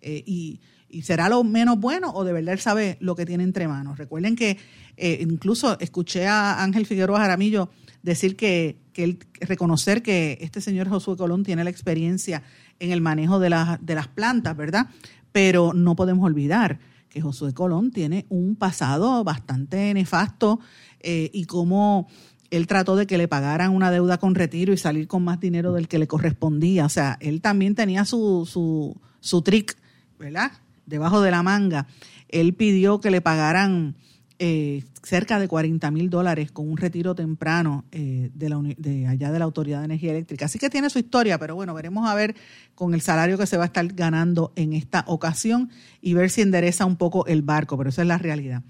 Eh, 0.00 0.22
y, 0.26 0.60
y 0.90 1.02
será 1.02 1.28
lo 1.28 1.44
menos 1.44 1.78
bueno 1.78 2.10
o 2.12 2.24
de 2.24 2.32
verdad 2.32 2.54
él 2.54 2.60
sabe 2.60 2.96
lo 3.00 3.14
que 3.14 3.26
tiene 3.26 3.44
entre 3.44 3.68
manos. 3.68 3.98
Recuerden 3.98 4.36
que 4.36 4.58
eh, 4.96 5.18
incluso 5.20 5.78
escuché 5.80 6.26
a 6.26 6.62
Ángel 6.62 6.86
Figueroa 6.86 7.20
Jaramillo 7.20 7.70
decir 8.02 8.36
que, 8.36 8.78
que 8.92 9.04
él, 9.04 9.18
reconocer 9.40 10.02
que 10.02 10.38
este 10.40 10.60
señor 10.60 10.88
Josué 10.88 11.16
Colón 11.16 11.44
tiene 11.44 11.64
la 11.64 11.70
experiencia 11.70 12.42
en 12.78 12.92
el 12.92 13.00
manejo 13.00 13.38
de, 13.38 13.48
de 13.80 13.94
las 13.94 14.08
plantas, 14.08 14.56
¿verdad? 14.56 14.88
Pero 15.32 15.72
no 15.74 15.96
podemos 15.96 16.24
olvidar 16.24 16.80
que 17.08 17.20
Josué 17.20 17.52
Colón 17.52 17.90
tiene 17.90 18.26
un 18.28 18.56
pasado 18.56 19.22
bastante 19.24 19.92
nefasto 19.94 20.60
eh, 21.00 21.30
y 21.32 21.44
cómo 21.44 22.08
él 22.50 22.66
trató 22.66 22.96
de 22.96 23.06
que 23.06 23.18
le 23.18 23.28
pagaran 23.28 23.74
una 23.74 23.90
deuda 23.90 24.18
con 24.18 24.34
retiro 24.34 24.72
y 24.72 24.76
salir 24.76 25.06
con 25.06 25.22
más 25.22 25.40
dinero 25.40 25.72
del 25.72 25.88
que 25.88 25.98
le 25.98 26.06
correspondía. 26.06 26.86
O 26.86 26.88
sea, 26.88 27.16
él 27.20 27.40
también 27.40 27.74
tenía 27.74 28.04
su, 28.04 28.48
su, 28.50 28.96
su 29.20 29.42
trick, 29.42 29.76
¿verdad? 30.18 30.52
Debajo 30.90 31.22
de 31.22 31.30
la 31.30 31.42
manga, 31.42 31.86
él 32.28 32.52
pidió 32.54 33.00
que 33.00 33.10
le 33.10 33.22
pagaran 33.22 33.96
eh, 34.38 34.84
cerca 35.02 35.38
de 35.38 35.48
40 35.48 35.90
mil 35.90 36.08
dólares 36.08 36.50
con 36.50 36.66
un 36.66 36.76
retiro 36.76 37.14
temprano 37.14 37.84
eh, 37.92 38.30
de, 38.34 39.06
allá 39.06 39.30
de 39.30 39.38
la 39.38 39.44
Autoridad 39.44 39.80
de 39.80 39.84
Energía 39.86 40.12
Eléctrica. 40.12 40.46
Así 40.46 40.58
que 40.58 40.70
tiene 40.70 40.90
su 40.90 40.98
historia, 40.98 41.38
pero 41.38 41.54
bueno, 41.54 41.74
veremos 41.74 42.08
a 42.08 42.14
ver 42.14 42.34
con 42.74 42.94
el 42.94 43.00
salario 43.00 43.38
que 43.38 43.46
se 43.46 43.56
va 43.56 43.64
a 43.64 43.66
estar 43.66 43.86
ganando 43.88 44.52
en 44.56 44.72
esta 44.72 45.04
ocasión 45.06 45.70
y 46.00 46.14
ver 46.14 46.30
si 46.30 46.40
endereza 46.40 46.84
un 46.86 46.96
poco 46.96 47.26
el 47.26 47.42
barco, 47.42 47.76
pero 47.76 47.90
esa 47.90 48.02
es 48.02 48.08
la 48.08 48.18
realidad. 48.18 48.62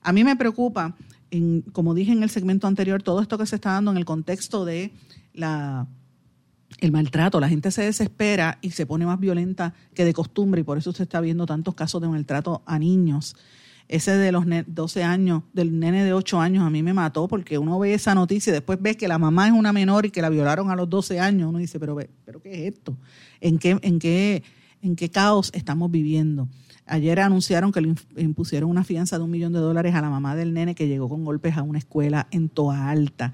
A 0.00 0.12
mí 0.12 0.24
me 0.24 0.36
preocupa, 0.36 0.96
como 1.72 1.94
dije 1.94 2.12
en 2.12 2.22
el 2.22 2.30
segmento 2.30 2.66
anterior, 2.66 3.02
todo 3.02 3.20
esto 3.20 3.36
que 3.36 3.46
se 3.46 3.56
está 3.56 3.72
dando 3.72 3.90
en 3.90 3.98
el 3.98 4.04
contexto 4.04 4.64
de 4.64 4.92
la 5.34 5.86
el 6.80 6.92
maltrato, 6.92 7.40
la 7.40 7.48
gente 7.48 7.70
se 7.70 7.82
desespera 7.82 8.58
y 8.62 8.70
se 8.70 8.86
pone 8.86 9.04
más 9.04 9.18
violenta 9.18 9.74
que 9.94 10.04
de 10.04 10.12
costumbre 10.12 10.60
y 10.60 10.64
por 10.64 10.78
eso 10.78 10.92
se 10.92 11.02
está 11.02 11.20
viendo 11.20 11.46
tantos 11.46 11.74
casos 11.74 12.00
de 12.00 12.08
maltrato 12.08 12.62
a 12.66 12.78
niños. 12.78 13.36
Ese 13.88 14.16
de 14.16 14.32
los 14.32 14.44
12 14.66 15.02
años, 15.02 15.44
del 15.54 15.78
nene 15.78 16.04
de 16.04 16.12
8 16.12 16.40
años, 16.40 16.62
a 16.62 16.70
mí 16.70 16.82
me 16.82 16.92
mató 16.92 17.26
porque 17.26 17.56
uno 17.56 17.78
ve 17.78 17.94
esa 17.94 18.14
noticia 18.14 18.50
y 18.50 18.52
después 18.52 18.78
ve 18.80 18.96
que 18.96 19.08
la 19.08 19.18
mamá 19.18 19.46
es 19.46 19.54
una 19.54 19.72
menor 19.72 20.04
y 20.04 20.10
que 20.10 20.20
la 20.20 20.28
violaron 20.28 20.70
a 20.70 20.76
los 20.76 20.90
12 20.90 21.18
años. 21.20 21.48
Uno 21.48 21.58
dice, 21.58 21.80
pero, 21.80 21.96
pero 22.24 22.40
¿qué 22.42 22.66
es 22.66 22.74
esto? 22.74 22.96
¿En 23.40 23.58
qué, 23.58 23.78
en 23.80 23.98
qué, 23.98 24.42
en 24.82 24.94
qué 24.94 25.10
caos 25.10 25.50
estamos 25.54 25.90
viviendo? 25.90 26.48
Ayer 26.84 27.18
anunciaron 27.20 27.72
que 27.72 27.80
le 27.80 27.94
impusieron 28.18 28.68
una 28.68 28.84
fianza 28.84 29.16
de 29.18 29.24
un 29.24 29.30
millón 29.30 29.54
de 29.54 29.58
dólares 29.58 29.94
a 29.94 30.02
la 30.02 30.10
mamá 30.10 30.36
del 30.36 30.52
nene 30.52 30.74
que 30.74 30.86
llegó 30.86 31.08
con 31.08 31.24
golpes 31.24 31.56
a 31.56 31.62
una 31.62 31.78
escuela 31.78 32.28
en 32.30 32.50
Toa 32.50 32.90
Alta. 32.90 33.32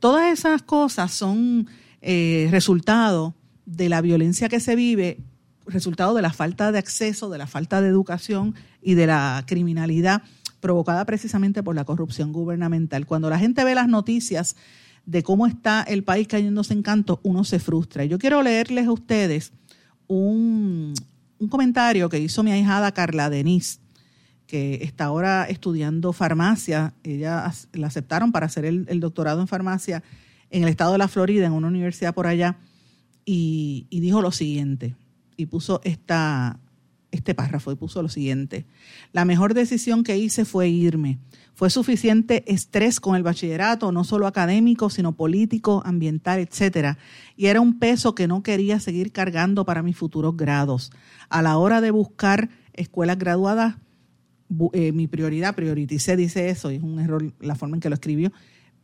Todas 0.00 0.38
esas 0.38 0.62
cosas 0.62 1.12
son 1.12 1.66
eh, 2.06 2.48
resultado 2.50 3.34
de 3.66 3.88
la 3.88 4.00
violencia 4.00 4.48
que 4.48 4.60
se 4.60 4.76
vive 4.76 5.18
resultado 5.66 6.14
de 6.14 6.22
la 6.22 6.32
falta 6.32 6.72
de 6.72 6.78
acceso, 6.78 7.30
de 7.30 7.38
la 7.38 7.46
falta 7.46 7.80
de 7.80 7.88
educación 7.88 8.54
y 8.82 8.94
de 8.94 9.06
la 9.06 9.42
criminalidad 9.46 10.22
provocada 10.60 11.04
precisamente 11.04 11.62
por 11.62 11.74
la 11.74 11.84
corrupción 11.84 12.32
gubernamental. 12.32 13.06
Cuando 13.06 13.30
la 13.30 13.38
gente 13.38 13.64
ve 13.64 13.74
las 13.74 13.88
noticias 13.88 14.56
de 15.06 15.22
cómo 15.22 15.46
está 15.46 15.82
el 15.82 16.04
país 16.04 16.28
cayéndose 16.28 16.72
en 16.72 16.82
canto, 16.82 17.20
uno 17.22 17.44
se 17.44 17.58
frustra. 17.58 18.04
Yo 18.04 18.18
quiero 18.18 18.42
leerles 18.42 18.86
a 18.86 18.92
ustedes 18.92 19.52
un, 20.06 20.94
comentario 21.50 22.08
que 22.08 22.18
hizo 22.18 22.42
mi 22.42 22.52
ahijada 22.52 22.92
Carla 22.92 23.28
Denise, 23.28 23.78
que 24.46 24.80
está 24.82 25.06
ahora 25.06 25.44
estudiando 25.44 26.12
farmacia. 26.12 26.94
Ella 27.02 27.52
la 27.72 27.86
aceptaron 27.86 28.32
para 28.32 28.46
hacer 28.46 28.64
el, 28.64 29.00
doctorado 29.00 29.40
en 29.40 29.48
farmacia 29.48 30.02
en 30.54 30.62
el 30.62 30.68
estado 30.68 30.92
de 30.92 30.98
la 30.98 31.08
Florida, 31.08 31.46
en 31.46 31.52
una 31.52 31.66
universidad 31.66 32.14
por 32.14 32.28
allá, 32.28 32.58
y, 33.24 33.88
dijo 33.90 34.22
lo 34.22 34.30
siguiente, 34.30 34.94
y 35.36 35.46
puso 35.46 35.80
esta, 35.82 36.60
este 37.10 37.34
párrafo 37.34 37.72
y 37.72 37.74
puso 37.74 38.00
lo 38.02 38.08
siguiente. 38.08 38.64
La 39.12 39.24
mejor 39.24 39.54
decisión 39.54 40.04
que 40.04 40.16
hice 40.16 40.44
fue 40.44 40.68
irme. 40.68 41.18
Fue 41.54 41.70
suficiente 41.70 42.44
estrés 42.46 43.00
con 43.00 43.16
el 43.16 43.24
bachillerato, 43.24 43.90
no 43.90 44.04
solo 44.04 44.28
académico, 44.28 44.90
sino 44.90 45.10
político, 45.16 45.82
ambiental, 45.84 46.38
etcétera, 46.38 46.98
y 47.36 47.46
era 47.46 47.60
un 47.60 47.80
peso 47.80 48.14
que 48.14 48.28
no 48.28 48.44
quería 48.44 48.78
seguir 48.78 49.10
cargando 49.10 49.64
para 49.64 49.82
mis 49.82 49.96
futuros 49.96 50.36
grados. 50.36 50.92
A 51.30 51.42
la 51.42 51.58
hora 51.58 51.80
de 51.80 51.90
buscar 51.90 52.48
escuelas 52.74 53.18
graduadas, 53.18 53.74
eh, 54.72 54.92
mi 54.92 55.08
prioridad, 55.08 55.56
prioricé, 55.56 56.16
dice 56.16 56.48
eso, 56.48 56.70
y 56.70 56.76
es 56.76 56.82
un 56.84 57.00
error 57.00 57.32
la 57.40 57.56
forma 57.56 57.76
en 57.76 57.80
que 57.80 57.88
lo 57.88 57.96
escribió, 57.96 58.30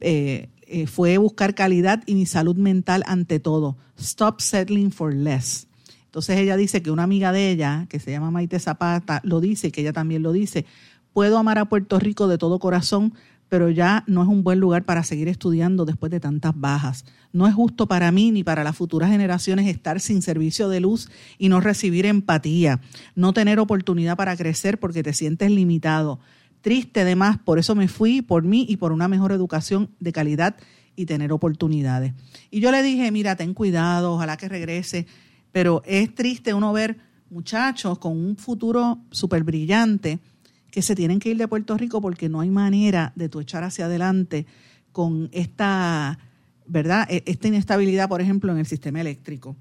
eh, 0.01 0.49
eh, 0.73 0.87
fue 0.87 1.19
buscar 1.19 1.57
calidad 1.57 2.03
y 2.07 2.15
mi 2.15 2.27
salud 2.27 2.57
mental 2.57 3.03
ante 3.07 3.41
todo. 3.41 3.77
Stop 3.99 4.41
settling 4.41 4.93
for 4.93 5.13
less. 5.13 5.67
Entonces 6.05 6.39
ella 6.39 6.57
dice 6.57 6.81
que 6.81 6.93
una 6.93 7.03
amiga 7.03 7.33
de 7.33 7.51
ella, 7.51 7.87
que 7.89 7.99
se 7.99 8.13
llama 8.13 8.31
Maite 8.31 8.61
Zapata, 8.61 9.21
lo 9.25 9.41
dice, 9.41 9.73
que 9.73 9.81
ella 9.81 9.93
también 9.93 10.23
lo 10.23 10.33
dice, 10.33 10.67
puedo 11.13 11.39
amar 11.39 11.59
a 11.59 11.65
Puerto 11.65 11.99
Rico 11.99 12.29
de 12.29 12.39
todo 12.39 12.61
corazón, 12.61 13.15
pero 13.49 13.69
ya 13.69 14.05
no 14.07 14.23
es 14.23 14.29
un 14.29 14.45
buen 14.45 14.61
lugar 14.61 14.85
para 14.85 15.03
seguir 15.03 15.27
estudiando 15.27 15.85
después 15.85 16.13
de 16.13 16.21
tantas 16.21 16.53
bajas. 16.55 17.05
No 17.33 17.49
es 17.49 17.55
justo 17.55 17.89
para 17.89 18.13
mí 18.13 18.31
ni 18.31 18.45
para 18.45 18.63
las 18.63 18.77
futuras 18.77 19.11
generaciones 19.11 19.67
estar 19.67 19.99
sin 19.99 20.23
servicio 20.23 20.69
de 20.69 20.79
luz 20.79 21.11
y 21.37 21.49
no 21.49 21.61
recibir 21.61 22.07
empatía, 22.07 22.81
no 23.17 23.33
tener 23.33 23.59
oportunidad 23.59 24.17
para 24.17 24.37
crecer 24.37 24.79
porque 24.79 25.03
te 25.03 25.13
sientes 25.13 25.51
limitado. 25.51 26.21
Triste 26.61 27.01
además, 27.01 27.39
por 27.39 27.59
eso 27.59 27.75
me 27.75 27.89
fui, 27.89 28.23
por 28.23 28.43
mí 28.43 28.67
y 28.69 28.77
por 28.77 28.93
una 28.93 29.09
mejor 29.09 29.33
educación 29.33 29.91
de 30.01 30.13
calidad 30.13 30.57
y 30.97 31.07
tener 31.07 31.33
oportunidades. 31.33 32.13
Y 32.51 32.61
yo 32.61 32.71
le 32.71 32.83
dije, 32.83 33.11
mira, 33.11 33.37
ten 33.37 33.55
cuidado, 33.55 34.13
ojalá 34.13 34.37
que 34.37 34.49
regrese 34.49 35.07
pero 35.53 35.83
es 35.85 36.15
triste 36.15 36.55
uno 36.55 36.73
ver 36.73 36.99
muchachos 37.31 37.99
con 37.99 38.17
un 38.17 38.37
futuro 38.37 38.99
súper 39.11 39.45
brillante 39.45 40.19
que 40.71 40.83
se 40.83 40.95
tienen 40.95 41.19
que 41.19 41.31
ir 41.31 41.37
de 41.37 41.49
Puerto 41.49 41.77
Rico 41.77 42.01
porque 42.01 42.29
no 42.29 42.41
hay 42.41 42.51
manera 42.51 43.13
de 43.17 43.29
tu 43.29 43.41
echar 43.41 43.65
hacia 43.65 43.87
adelante 43.87 44.47
con 44.93 45.29
esta, 45.33 46.19
¿verdad? 46.67 47.07
E, 47.11 47.23
esta 47.27 47.49
inestabilidad, 47.49 48.09
por 48.09 48.21
ejemplo, 48.21 48.53
en 48.53 48.59
el 48.59 48.67
sistema 48.67 49.01
eléctrico. 49.01 49.57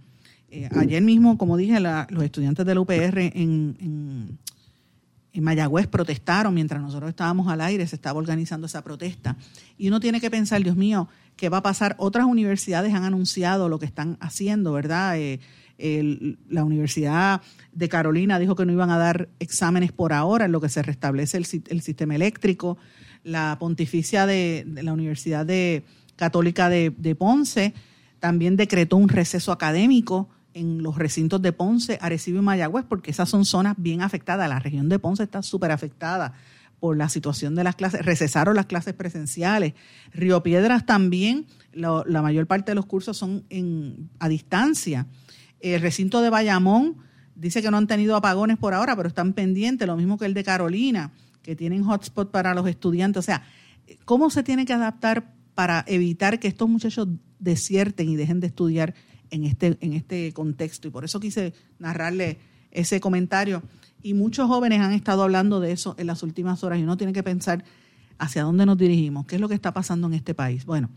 Eh, 0.51 0.69
ayer 0.75 1.01
mismo, 1.01 1.37
como 1.37 1.57
dije, 1.57 1.79
los 1.79 2.23
estudiantes 2.23 2.65
del 2.65 2.79
UPR 2.79 3.19
en, 3.19 3.75
en, 3.79 4.37
en, 5.33 5.43
Mayagüez 5.43 5.87
protestaron 5.87 6.53
mientras 6.53 6.81
nosotros 6.81 7.09
estábamos 7.09 7.47
al 7.47 7.61
aire, 7.61 7.85
se 7.87 7.95
estaba 7.95 8.19
organizando 8.19 8.67
esa 8.67 8.83
protesta. 8.83 9.37
Y 9.77 9.87
uno 9.87 9.99
tiene 9.99 10.19
que 10.19 10.29
pensar, 10.29 10.63
Dios 10.63 10.75
mío, 10.75 11.07
¿qué 11.35 11.49
va 11.49 11.57
a 11.57 11.63
pasar? 11.63 11.95
Otras 11.97 12.25
universidades 12.25 12.93
han 12.93 13.03
anunciado 13.03 13.69
lo 13.69 13.79
que 13.79 13.85
están 13.85 14.17
haciendo, 14.19 14.73
¿verdad? 14.73 15.17
Eh, 15.17 15.39
la 16.49 16.65
Universidad 16.65 17.41
de 17.71 17.89
Carolina 17.89 18.37
dijo 18.37 18.55
que 18.55 18.65
no 18.65 18.73
iban 18.73 18.91
a 18.91 18.97
dar 18.97 19.29
exámenes 19.39 19.91
por 19.91 20.11
ahora, 20.11 20.45
en 20.45 20.51
lo 20.51 20.59
que 20.59 20.69
se 20.69 20.81
restablece 20.81 21.37
el, 21.37 21.45
sistema 21.81 22.15
eléctrico. 22.15 22.77
La 23.23 23.57
Pontificia 23.59 24.25
de, 24.25 24.65
la 24.83 24.91
Universidad 24.91 25.45
de, 25.45 25.85
Católica 26.15 26.69
de, 26.69 27.15
Ponce 27.17 27.73
también 28.19 28.57
decretó 28.57 28.97
un 28.97 29.07
receso 29.07 29.53
académico 29.53 30.29
en 30.53 30.83
los 30.83 30.97
recintos 30.97 31.41
de 31.41 31.53
Ponce, 31.53 31.97
Arecibo 32.01 32.39
y 32.39 32.41
Mayagüez, 32.41 32.85
porque 32.87 33.11
esas 33.11 33.29
son 33.29 33.45
zonas 33.45 33.75
bien 33.77 34.01
afectadas. 34.01 34.49
La 34.49 34.59
región 34.59 34.89
de 34.89 34.99
Ponce 34.99 35.23
está 35.23 35.41
súper 35.41 35.71
afectada 35.71 36.33
por 36.79 36.97
la 36.97 37.09
situación 37.09 37.55
de 37.55 37.63
las 37.63 37.75
clases, 37.75 38.05
recesaron 38.05 38.55
las 38.55 38.65
clases 38.65 38.93
presenciales. 38.93 39.73
Río 40.13 40.41
Piedras 40.43 40.85
también, 40.85 41.45
la 41.73 42.21
mayor 42.21 42.47
parte 42.47 42.71
de 42.71 42.75
los 42.75 42.85
cursos 42.85 43.17
son 43.17 43.43
en, 43.49 44.09
a 44.19 44.29
distancia. 44.29 45.07
El 45.59 45.81
recinto 45.81 46.21
de 46.21 46.29
Bayamón 46.29 46.97
dice 47.35 47.61
que 47.61 47.69
no 47.69 47.77
han 47.77 47.87
tenido 47.87 48.15
apagones 48.15 48.57
por 48.57 48.73
ahora, 48.73 48.95
pero 48.95 49.09
están 49.09 49.33
pendientes, 49.33 49.87
lo 49.87 49.97
mismo 49.97 50.17
que 50.17 50.25
el 50.25 50.33
de 50.33 50.43
Carolina, 50.43 51.11
que 51.41 51.55
tienen 51.55 51.83
hotspot 51.83 52.31
para 52.31 52.53
los 52.53 52.67
estudiantes. 52.67 53.19
O 53.19 53.23
sea, 53.23 53.43
¿cómo 54.05 54.29
se 54.29 54.43
tiene 54.43 54.65
que 54.65 54.73
adaptar 54.73 55.33
para 55.55 55.83
evitar 55.87 56.39
que 56.39 56.47
estos 56.47 56.69
muchachos 56.69 57.07
desierten 57.39 58.09
y 58.09 58.15
dejen 58.15 58.39
de 58.39 58.47
estudiar 58.47 58.93
en 59.31 59.43
este, 59.43 59.77
en 59.81 59.93
este 59.93 60.33
contexto? 60.33 60.87
Y 60.87 60.91
por 60.91 61.05
eso 61.05 61.19
quise 61.19 61.53
narrarle 61.79 62.39
ese 62.71 62.99
comentario. 62.99 63.63
Y 64.01 64.13
muchos 64.13 64.47
jóvenes 64.47 64.79
han 64.81 64.93
estado 64.93 65.23
hablando 65.23 65.59
de 65.59 65.71
eso 65.71 65.95
en 65.97 66.07
las 66.07 66.23
últimas 66.23 66.63
horas 66.63 66.79
y 66.79 66.83
uno 66.83 66.97
tiene 66.97 67.13
que 67.13 67.23
pensar 67.23 67.63
hacia 68.17 68.43
dónde 68.43 68.65
nos 68.65 68.77
dirigimos, 68.77 69.25
qué 69.25 69.35
es 69.35 69.41
lo 69.41 69.47
que 69.47 69.55
está 69.55 69.73
pasando 69.73 70.07
en 70.07 70.13
este 70.13 70.33
país. 70.33 70.65
Bueno, 70.65 70.89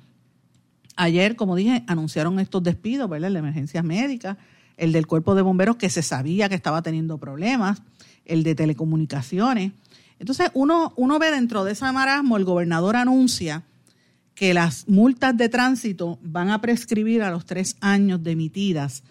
ayer, 0.97 1.37
como 1.37 1.57
dije, 1.57 1.85
anunciaron 1.87 2.39
estos 2.41 2.63
despidos, 2.63 3.09
¿verdad? 3.09 3.31
La 3.31 3.39
emergencias 3.39 3.85
médicas, 3.85 4.37
el 4.77 4.93
del 4.93 5.07
cuerpo 5.07 5.35
de 5.35 5.43
bomberos 5.43 5.77
que 5.77 5.91
se 5.91 6.03
sabía 6.03 6.49
que 6.49 6.55
estaba 6.55 6.83
teniendo 6.83 7.19
problemas, 7.19 7.83
el 8.25 8.43
de 8.43 8.55
telecomunicaciones. 8.55 9.73
Entonces 10.19 10.51
uno, 10.55 10.93
uno 10.97 11.19
ve 11.19 11.31
dentro 11.31 11.65
de 11.65 11.73
ese 11.73 11.91
marasmo, 11.93 12.37
el 12.37 12.45
gobernador 12.45 12.97
anuncia 12.97 13.65
que 14.35 14.55
las 14.55 14.89
multas 14.89 15.37
de 15.37 15.49
tránsito 15.49 16.19
van 16.23 16.51
a 16.51 16.61
prescribir 16.61 17.23
a 17.23 17.31
los 17.31 17.45
tres 17.45 17.77
años 17.81 18.23
de 18.23 18.33
emitidas. 18.33 19.03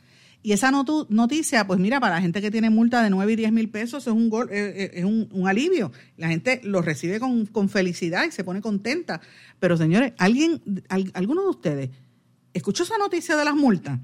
Y 0.44 0.54
esa 0.54 0.72
noticia, 0.72 1.68
pues 1.68 1.80
mira, 1.80 2.00
para 2.00 2.16
la 2.16 2.22
gente 2.22 2.42
que 2.42 2.50
tiene 2.50 2.72
multa 2.72 3.04
de 3.04 3.12
9 3.12 3.34
y 3.34 3.36
10 3.36 3.52
mil 3.52 3.70
pesos 3.70 4.08
es, 4.08 4.14
un, 4.14 4.30
gol, 4.30 4.50
eh, 4.52 4.74
eh, 4.76 4.92
es 4.96 5.06
un, 5.06 5.30
un, 5.32 5.48
alivio. 5.48 5.92
La 6.18 6.30
gente 6.30 6.62
lo 6.64 6.82
recibe 6.82 7.20
con, 7.20 7.46
con, 7.46 7.70
felicidad 7.70 8.26
y 8.26 8.32
se 8.32 8.44
pone 8.44 8.60
contenta. 8.60 9.22
Pero 9.60 9.78
señores, 9.78 10.14
¿alguien, 10.18 10.62
¿alguno 11.14 11.44
de 11.44 11.50
ustedes 11.50 11.90
escuchó 12.54 12.84
esa 12.84 12.98
noticia 12.98 13.36
de 13.36 13.46
las 13.46 13.54
multas? 13.54 14.00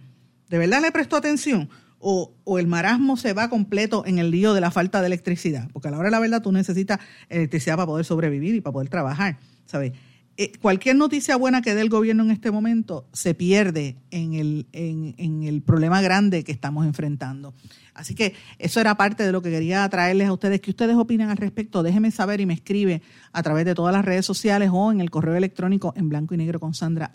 ¿De 0.49 0.59
verdad 0.59 0.81
le 0.81 0.91
prestó 0.91 1.15
atención? 1.15 1.69
O, 1.99 2.35
el 2.59 2.67
marasmo 2.67 3.17
se 3.17 3.33
va 3.33 3.49
completo 3.49 4.03
en 4.05 4.19
el 4.19 4.29
lío 4.29 4.53
de 4.53 4.61
la 4.61 4.69
falta 4.69 5.01
de 5.01 5.07
electricidad, 5.07 5.67
porque 5.73 5.87
a 5.87 5.91
la 5.91 5.97
hora 5.97 6.07
de 6.07 6.11
la 6.11 6.19
verdad 6.19 6.43
tú 6.43 6.51
necesitas 6.51 6.99
electricidad 7.29 7.75
para 7.75 7.87
poder 7.87 8.05
sobrevivir 8.05 8.53
y 8.53 8.61
para 8.61 8.73
poder 8.73 8.89
trabajar, 8.89 9.39
¿sabes? 9.65 9.93
Eh, 10.39 10.51
cualquier 10.61 10.95
noticia 10.95 11.35
buena 11.35 11.63
que 11.63 11.73
dé 11.73 11.81
el 11.81 11.89
gobierno 11.89 12.21
en 12.21 12.29
este 12.29 12.51
momento 12.51 13.07
se 13.11 13.33
pierde 13.33 13.97
en 14.11 14.35
el, 14.35 14.67
en, 14.71 15.41
el 15.41 15.63
problema 15.63 15.99
grande 15.99 16.43
que 16.43 16.51
estamos 16.51 16.85
enfrentando. 16.85 17.55
Así 17.95 18.13
que 18.13 18.35
eso 18.59 18.79
era 18.79 18.95
parte 18.95 19.23
de 19.23 19.31
lo 19.31 19.41
que 19.41 19.49
quería 19.49 19.89
traerles 19.89 20.27
a 20.27 20.33
ustedes. 20.33 20.61
¿Qué 20.61 20.69
ustedes 20.69 20.95
opinan 20.95 21.31
al 21.31 21.37
respecto? 21.37 21.81
Déjenme 21.81 22.11
saber 22.11 22.39
y 22.39 22.45
me 22.45 22.53
escribe 22.53 23.01
a 23.31 23.41
través 23.41 23.65
de 23.65 23.73
todas 23.73 23.91
las 23.91 24.05
redes 24.05 24.27
sociales 24.27 24.69
o 24.71 24.91
en 24.91 25.01
el 25.01 25.09
correo 25.09 25.35
electrónico 25.35 25.91
en 25.97 26.07
blanco 26.07 26.35
y 26.35 26.37
negro 26.37 26.59
con 26.59 26.75
sandra. 26.75 27.11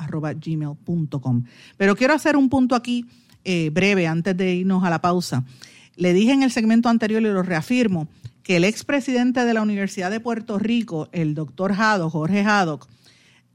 Pero 1.76 1.94
quiero 1.94 2.14
hacer 2.14 2.36
un 2.36 2.48
punto 2.48 2.74
aquí 2.74 3.06
eh, 3.44 3.70
breve 3.70 4.08
antes 4.08 4.36
de 4.36 4.52
irnos 4.56 4.82
a 4.82 4.90
la 4.90 5.00
pausa. 5.00 5.44
Le 5.94 6.12
dije 6.12 6.32
en 6.32 6.42
el 6.42 6.50
segmento 6.50 6.88
anterior 6.88 7.22
y 7.22 7.26
lo 7.26 7.44
reafirmo 7.44 8.08
que 8.42 8.56
el 8.56 8.64
expresidente 8.64 9.44
de 9.44 9.54
la 9.54 9.62
Universidad 9.62 10.10
de 10.10 10.18
Puerto 10.18 10.58
Rico, 10.58 11.08
el 11.12 11.36
doctor 11.36 11.72
Haddock, 11.72 12.10
Jorge 12.10 12.40
Haddock, 12.40 12.88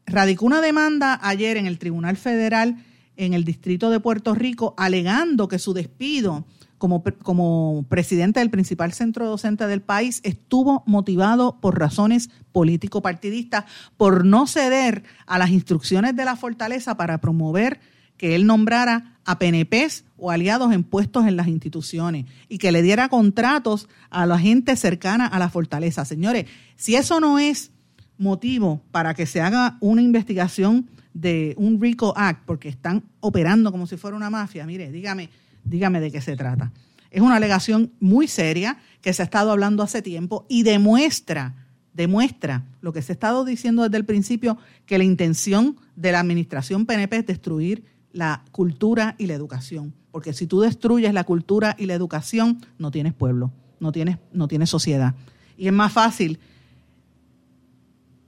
radicó 0.07 0.45
una 0.45 0.61
demanda 0.61 1.19
ayer 1.21 1.57
en 1.57 1.67
el 1.67 1.77
Tribunal 1.77 2.17
Federal 2.17 2.83
en 3.17 3.33
el 3.33 3.43
Distrito 3.43 3.89
de 3.89 3.99
Puerto 3.99 4.33
Rico 4.33 4.73
alegando 4.77 5.47
que 5.47 5.59
su 5.59 5.73
despido 5.73 6.45
como, 6.77 7.03
como 7.23 7.85
presidente 7.89 8.39
del 8.39 8.49
principal 8.49 8.93
centro 8.93 9.27
docente 9.27 9.67
del 9.67 9.81
país 9.81 10.21
estuvo 10.23 10.83
motivado 10.85 11.59
por 11.59 11.79
razones 11.79 12.29
político-partidistas, 12.51 13.65
por 13.97 14.25
no 14.25 14.47
ceder 14.47 15.03
a 15.25 15.37
las 15.37 15.49
instrucciones 15.49 16.15
de 16.15 16.25
la 16.25 16.35
fortaleza 16.35 16.95
para 16.95 17.19
promover 17.19 17.79
que 18.15 18.35
él 18.35 18.45
nombrara 18.45 19.17
a 19.25 19.39
PNPs 19.39 20.05
o 20.17 20.31
aliados 20.31 20.71
en 20.71 20.83
puestos 20.83 21.27
en 21.27 21.35
las 21.35 21.47
instituciones 21.47 22.25
y 22.47 22.57
que 22.59 22.71
le 22.71 22.81
diera 22.81 23.09
contratos 23.09 23.89
a 24.09 24.25
la 24.25 24.39
gente 24.39 24.75
cercana 24.75 25.25
a 25.25 25.39
la 25.39 25.49
fortaleza. 25.49 26.05
Señores, 26.05 26.45
si 26.75 26.95
eso 26.95 27.19
no 27.19 27.39
es 27.39 27.71
motivo 28.17 28.81
para 28.91 29.13
que 29.13 29.25
se 29.25 29.41
haga 29.41 29.77
una 29.79 30.01
investigación 30.01 30.89
de 31.13 31.55
un 31.57 31.81
RICO 31.81 32.13
Act, 32.15 32.43
porque 32.45 32.69
están 32.69 33.03
operando 33.19 33.71
como 33.71 33.87
si 33.87 33.97
fuera 33.97 34.15
una 34.15 34.29
mafia, 34.29 34.65
mire, 34.65 34.91
dígame, 34.91 35.29
dígame 35.63 35.99
de 35.99 36.11
qué 36.11 36.21
se 36.21 36.35
trata. 36.35 36.71
Es 37.09 37.21
una 37.21 37.37
alegación 37.37 37.91
muy 37.99 38.27
seria 38.27 38.77
que 39.01 39.13
se 39.13 39.21
ha 39.21 39.25
estado 39.25 39.51
hablando 39.51 39.81
hace 39.81 40.01
tiempo 40.01 40.45
y 40.49 40.63
demuestra, 40.63 41.67
demuestra 41.93 42.65
lo 42.81 42.93
que 42.93 43.01
se 43.01 43.13
ha 43.13 43.15
estado 43.15 43.45
diciendo 43.45 43.83
desde 43.83 43.97
el 43.97 44.05
principio, 44.05 44.57
que 44.85 44.97
la 44.97 45.03
intención 45.03 45.77
de 45.95 46.11
la 46.11 46.19
administración 46.19 46.85
PNP 46.85 47.17
es 47.17 47.25
destruir 47.25 47.85
la 48.11 48.43
cultura 48.51 49.15
y 49.17 49.27
la 49.27 49.33
educación 49.33 49.93
porque 50.17 50.33
si 50.33 50.47
tú 50.47 50.61
destruyes 50.61 51.13
la 51.13 51.25
cultura 51.25 51.75
y 51.77 51.85
la 51.85 51.93
educación, 51.93 52.65
no 52.79 52.89
tienes 52.89 53.13
pueblo, 53.13 53.51
no 53.79 53.91
tienes, 53.91 54.17
no 54.33 54.47
tienes 54.47 54.67
sociedad. 54.67 55.13
Y 55.59 55.67
es 55.67 55.73
más 55.73 55.93
fácil 55.93 56.39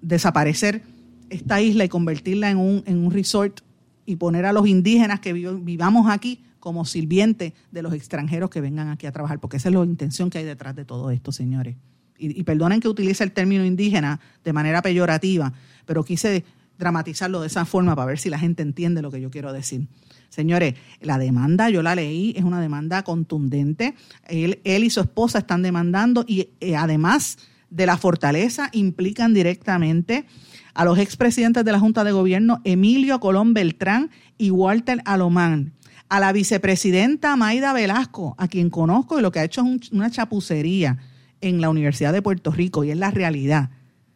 desaparecer 0.02 0.84
esta 1.30 1.62
isla 1.62 1.86
y 1.86 1.90
convertirla 1.90 2.50
en 2.50 2.58
un, 2.58 2.84
en 2.86 2.98
un 2.98 3.12
resort 3.12 3.62
y 4.06 4.16
poner 4.16 4.46
a 4.46 4.54
los 4.54 4.68
indígenas 4.68 5.20
que 5.20 5.34
vivamos 5.34 6.10
aquí 6.10 6.44
como 6.60 6.86
sirvientes 6.86 7.54
de 7.72 7.82
los 7.82 7.94
extranjeros 7.94 8.50
que 8.50 8.62
vengan 8.62 8.90
aquí 8.90 9.06
a 9.06 9.12
trabajar, 9.12 9.40
porque 9.40 9.58
esa 9.58 9.70
es 9.70 9.76
la 9.76 9.84
intención 9.84 10.30
que 10.30 10.40
hay 10.40 10.46
detrás 10.46 10.76
de 10.76 10.86
todo 10.86 11.12
esto, 11.12 11.32
señores. 11.32 11.78
Y, 12.18 12.38
y 12.38 12.44
perdonen 12.44 12.82
que 12.82 12.90
utilice 12.90 13.24
el 13.24 13.32
término 13.32 13.64
indígena 13.64 14.20
de 14.44 14.52
manera 14.52 14.82
peyorativa, 14.82 15.54
pero 15.86 16.04
quise 16.04 16.44
dramatizarlo 16.80 17.42
de 17.42 17.48
esa 17.48 17.66
forma 17.66 17.96
para 17.96 18.08
ver 18.08 18.20
si 18.20 18.30
la 18.30 18.40
gente 18.40 18.64
entiende 18.64 19.02
lo 19.02 19.12
que 19.12 19.22
yo 19.22 19.30
quiero 19.30 19.54
decir. 19.54 19.88
Señores, 20.30 20.76
la 21.02 21.18
demanda, 21.18 21.70
yo 21.70 21.84
la 21.84 21.96
leí, 21.96 22.34
es 22.36 22.44
una 22.44 22.62
demanda 22.62 23.04
contundente. 23.04 23.96
Él, 24.28 24.60
él 24.64 24.84
y 24.84 24.90
su 24.90 25.02
esposa 25.02 25.40
están 25.40 25.62
demandando 25.62 26.24
y 26.28 26.50
eh, 26.62 26.76
además 26.76 27.38
de 27.70 27.86
la 27.86 27.98
fortaleza 27.98 28.70
implican 28.74 29.34
directamente 29.34 30.26
a 30.74 30.86
los 30.86 30.98
expresidentes 30.98 31.66
de 31.66 31.72
la 31.72 31.80
Junta 31.80 32.04
de 32.04 32.12
Gobierno, 32.12 32.62
Emilio 32.64 33.20
Colón 33.20 33.54
Beltrán 33.54 34.12
y 34.38 34.52
Walter 34.52 35.02
Alomán, 35.06 35.74
a 36.08 36.20
la 36.20 36.32
vicepresidenta 36.32 37.36
Maida 37.36 37.74
Velasco, 37.74 38.36
a 38.38 38.48
quien 38.48 38.70
conozco 38.70 39.20
y 39.20 39.22
lo 39.22 39.32
que 39.32 39.40
ha 39.40 39.44
hecho 39.44 39.62
es 39.62 39.92
una 39.92 40.10
chapucería 40.10 40.98
en 41.42 41.62
la 41.62 41.70
Universidad 41.70 42.14
de 42.14 42.22
Puerto 42.22 42.52
Rico 42.52 42.84
y 42.84 42.92
es 42.92 42.98
la 42.98 43.12
realidad. 43.12 43.72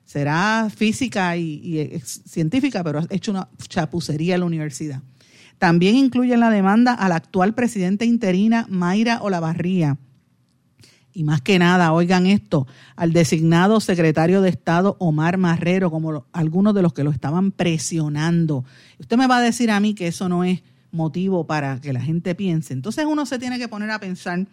Será 0.05 0.69
física 0.75 1.37
y, 1.37 2.01
científica, 2.03 2.83
pero 2.83 2.99
ha 2.99 3.05
hecho 3.09 3.31
una 3.31 3.49
chapucería 3.67 4.35
en 4.35 4.41
la 4.41 4.45
universidad. 4.45 5.01
También 5.59 5.95
incluye 5.95 6.35
la 6.35 6.49
demanda 6.49 6.93
a 6.93 7.07
la 7.07 7.15
actual 7.15 7.53
presidenta 7.53 8.05
interina 8.05 8.65
Mayra 8.69 9.21
Olavarría, 9.21 9.97
y 11.13 11.23
más 11.23 11.41
que 11.41 11.59
nada, 11.59 11.93
oigan 11.93 12.25
esto, 12.25 12.67
al 12.95 13.13
designado 13.13 13.79
secretario 13.79 14.41
de 14.41 14.49
Estado 14.49 14.95
Omar 14.99 15.37
Marrero, 15.37 15.91
como 15.91 16.25
algunos 16.33 16.73
de 16.73 16.81
los 16.81 16.93
que 16.93 17.03
lo 17.03 17.11
estaban 17.11 17.51
presionando. 17.51 18.65
Usted 18.99 19.17
me 19.17 19.27
va 19.27 19.37
a 19.37 19.41
decir 19.41 19.69
a 19.69 19.79
mí 19.79 19.93
que 19.93 20.07
eso 20.07 20.27
no 20.27 20.43
es 20.43 20.63
motivo 20.91 21.45
para 21.45 21.79
que 21.79 21.93
la 21.93 22.01
gente 22.01 22.35
piense. 22.35 22.73
Entonces 22.73 23.05
uno 23.05 23.25
se 23.25 23.39
tiene 23.39 23.59
que 23.59 23.67
poner 23.67 23.91
a 23.91 23.99
pensar 23.99 24.47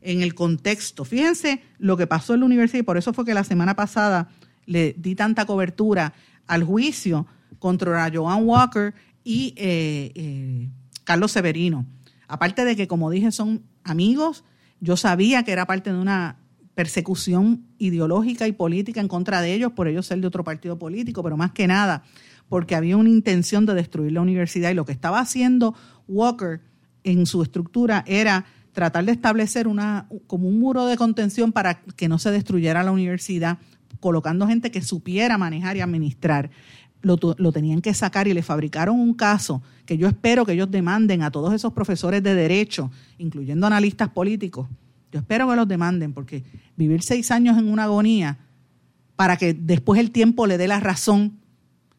en 0.00 0.22
el 0.22 0.34
contexto. 0.34 1.04
Fíjense 1.04 1.62
lo 1.78 1.96
que 1.96 2.06
pasó 2.06 2.34
en 2.34 2.40
la 2.40 2.46
universidad 2.46 2.80
y 2.80 2.84
por 2.84 2.96
eso 2.96 3.12
fue 3.12 3.24
que 3.24 3.34
la 3.34 3.44
semana 3.44 3.74
pasada 3.74 4.28
le 4.66 4.94
di 4.96 5.14
tanta 5.14 5.46
cobertura 5.46 6.12
al 6.46 6.64
juicio 6.64 7.26
contra 7.58 8.10
Joan 8.12 8.44
Walker 8.44 8.94
y 9.24 9.54
eh, 9.56 10.12
eh, 10.14 10.68
Carlos 11.04 11.32
Severino. 11.32 11.86
Aparte 12.28 12.64
de 12.64 12.76
que, 12.76 12.88
como 12.88 13.10
dije, 13.10 13.30
son 13.32 13.62
amigos, 13.84 14.44
yo 14.80 14.96
sabía 14.96 15.42
que 15.42 15.52
era 15.52 15.66
parte 15.66 15.92
de 15.92 15.98
una 15.98 16.38
persecución 16.74 17.66
ideológica 17.78 18.46
y 18.46 18.52
política 18.52 19.00
en 19.00 19.08
contra 19.08 19.40
de 19.40 19.54
ellos 19.54 19.72
por 19.72 19.88
ellos 19.88 20.06
ser 20.06 20.20
de 20.20 20.26
otro 20.26 20.44
partido 20.44 20.78
político, 20.78 21.22
pero 21.22 21.36
más 21.36 21.52
que 21.52 21.66
nada 21.66 22.04
porque 22.48 22.74
había 22.74 22.96
una 22.96 23.08
intención 23.08 23.66
de 23.66 23.74
destruir 23.74 24.12
la 24.12 24.20
universidad 24.20 24.70
y 24.70 24.74
lo 24.74 24.84
que 24.84 24.92
estaba 24.92 25.20
haciendo 25.20 25.74
Walker 26.08 26.60
en 27.04 27.26
su 27.26 27.42
estructura 27.42 28.04
era 28.06 28.44
tratar 28.72 29.04
de 29.04 29.12
establecer 29.12 29.68
una 29.68 30.06
como 30.26 30.48
un 30.48 30.60
muro 30.60 30.86
de 30.86 30.96
contención 30.96 31.52
para 31.52 31.80
que 31.80 32.08
no 32.08 32.18
se 32.18 32.30
destruyera 32.30 32.82
la 32.82 32.92
universidad, 32.92 33.58
colocando 34.00 34.46
gente 34.46 34.70
que 34.70 34.82
supiera 34.82 35.38
manejar 35.38 35.76
y 35.76 35.80
administrar. 35.80 36.50
Lo, 37.06 37.18
lo, 37.38 37.52
tenían 37.52 37.80
que 37.80 37.94
sacar 37.94 38.26
y 38.26 38.34
le 38.34 38.42
fabricaron 38.42 38.98
un 38.98 39.14
caso 39.14 39.62
que 39.84 39.96
yo 39.96 40.08
espero 40.08 40.44
que 40.44 40.54
ellos 40.54 40.70
demanden 40.70 41.22
a 41.22 41.30
todos 41.30 41.54
esos 41.54 41.72
profesores 41.72 42.20
de 42.22 42.34
derecho, 42.34 42.90
incluyendo 43.18 43.66
analistas 43.66 44.08
políticos. 44.08 44.66
Yo 45.12 45.20
espero 45.20 45.48
que 45.48 45.54
los 45.54 45.68
demanden 45.68 46.12
porque 46.12 46.42
vivir 46.76 47.02
seis 47.02 47.30
años 47.30 47.58
en 47.58 47.68
una 47.68 47.84
agonía 47.84 48.38
para 49.14 49.36
que 49.36 49.54
después 49.54 50.00
el 50.00 50.10
tiempo 50.10 50.46
le 50.46 50.58
dé 50.58 50.68
la 50.68 50.80
razón 50.80 51.38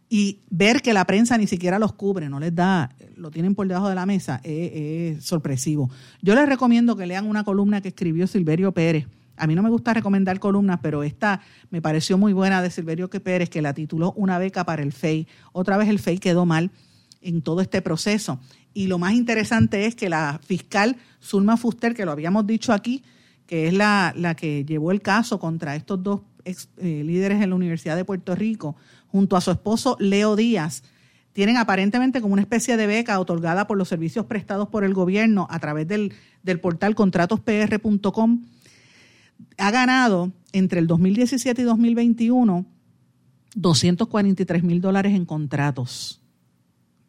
y 0.09 0.39
ver 0.49 0.81
que 0.81 0.93
la 0.93 1.05
prensa 1.05 1.37
ni 1.37 1.47
siquiera 1.47 1.79
los 1.79 1.93
cubre, 1.93 2.29
no 2.29 2.39
les 2.39 2.55
da, 2.55 2.95
lo 3.15 3.29
tienen 3.31 3.55
por 3.55 3.67
debajo 3.67 3.89
de 3.89 3.95
la 3.95 4.05
mesa, 4.05 4.39
es, 4.43 5.23
sorpresivo. 5.23 5.89
Yo 6.21 6.35
les 6.35 6.47
recomiendo 6.47 6.95
que 6.95 7.05
lean 7.05 7.27
una 7.27 7.43
columna 7.43 7.81
que 7.81 7.89
escribió 7.89 8.27
Silverio 8.27 8.71
Pérez. 8.71 9.07
A 9.37 9.47
mí 9.47 9.55
no 9.55 9.63
me 9.63 9.69
gusta 9.69 9.93
recomendar 9.93 10.39
columnas, 10.39 10.79
pero 10.81 11.03
esta 11.03 11.41
me 11.69 11.81
pareció 11.81 12.17
muy 12.17 12.33
buena 12.33 12.61
de 12.61 12.69
Silverio 12.69 13.09
Pérez, 13.09 13.49
que 13.49 13.61
la 13.61 13.73
tituló 13.73 14.13
Una 14.13 14.37
beca 14.37 14.65
para 14.65 14.81
el 14.81 14.91
FEI. 14.91 15.27
Otra 15.53 15.77
vez 15.77 15.89
el 15.89 15.99
FEI 15.99 16.17
quedó 16.17 16.45
mal 16.45 16.71
en 17.21 17.41
todo 17.41 17.61
este 17.61 17.81
proceso. 17.81 18.39
Y 18.73 18.87
lo 18.87 18.99
más 18.99 19.13
interesante 19.13 19.85
es 19.85 19.95
que 19.95 20.09
la 20.09 20.39
fiscal 20.43 20.97
Zulma 21.21 21.57
Fuster, 21.57 21.93
que 21.93 22.05
lo 22.05 22.11
habíamos 22.11 22.45
dicho 22.45 22.73
aquí, 22.73 23.03
que 23.45 23.67
es 23.67 23.73
la, 23.73 24.13
la 24.15 24.35
que 24.35 24.65
llevó 24.65 24.91
el 24.91 25.01
caso 25.01 25.39
contra 25.39 25.75
estos 25.75 26.03
dos 26.03 26.21
ex, 26.45 26.69
eh, 26.77 27.03
líderes 27.05 27.41
en 27.41 27.49
la 27.49 27.55
Universidad 27.55 27.95
de 27.95 28.05
Puerto 28.05 28.35
Rico, 28.35 28.75
junto 29.07 29.35
a 29.35 29.41
su 29.41 29.51
esposo 29.51 29.95
Leo 29.99 30.35
Díaz, 30.35 30.83
tienen 31.33 31.57
aparentemente 31.57 32.19
como 32.19 32.33
una 32.33 32.41
especie 32.41 32.77
de 32.77 32.87
beca 32.87 33.19
otorgada 33.19 33.67
por 33.67 33.77
los 33.77 33.87
servicios 33.87 34.25
prestados 34.25 34.69
por 34.69 34.83
el 34.83 34.93
gobierno 34.93 35.47
a 35.51 35.59
través 35.59 35.87
del, 35.87 36.13
del 36.41 36.59
portal 36.59 36.95
contratospr.com. 36.95 38.41
Ha 39.57 39.71
ganado 39.71 40.31
entre 40.51 40.79
el 40.79 40.87
2017 40.87 41.61
y 41.61 41.65
2021 41.65 42.65
243 43.55 44.63
mil 44.63 44.81
dólares 44.81 45.15
en 45.15 45.25
contratos 45.25 46.21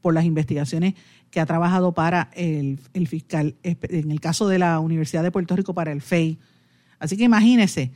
por 0.00 0.14
las 0.14 0.24
investigaciones 0.24 0.94
que 1.30 1.40
ha 1.40 1.46
trabajado 1.46 1.92
para 1.92 2.30
el, 2.34 2.80
el, 2.94 3.06
fiscal, 3.06 3.56
en 3.62 4.10
el 4.10 4.20
caso 4.20 4.48
de 4.48 4.58
la 4.58 4.80
Universidad 4.80 5.22
de 5.22 5.30
Puerto 5.30 5.56
Rico 5.56 5.74
para 5.74 5.92
el 5.92 6.00
FEI. 6.00 6.38
Así 6.98 7.16
que 7.16 7.24
imagínese, 7.24 7.92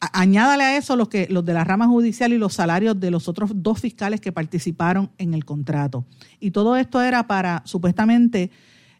añádale 0.00 0.64
a 0.64 0.76
eso 0.76 0.96
los, 0.96 1.08
que, 1.08 1.26
los 1.30 1.44
de 1.44 1.54
la 1.54 1.64
rama 1.64 1.86
judicial 1.86 2.32
y 2.32 2.38
los 2.38 2.54
salarios 2.54 2.98
de 2.98 3.10
los 3.10 3.28
otros 3.28 3.50
dos 3.54 3.80
fiscales 3.80 4.20
que 4.20 4.32
participaron 4.32 5.10
en 5.18 5.34
el 5.34 5.44
contrato. 5.44 6.06
Y 6.40 6.50
todo 6.50 6.76
esto 6.76 7.02
era 7.02 7.26
para 7.26 7.62
supuestamente 7.66 8.50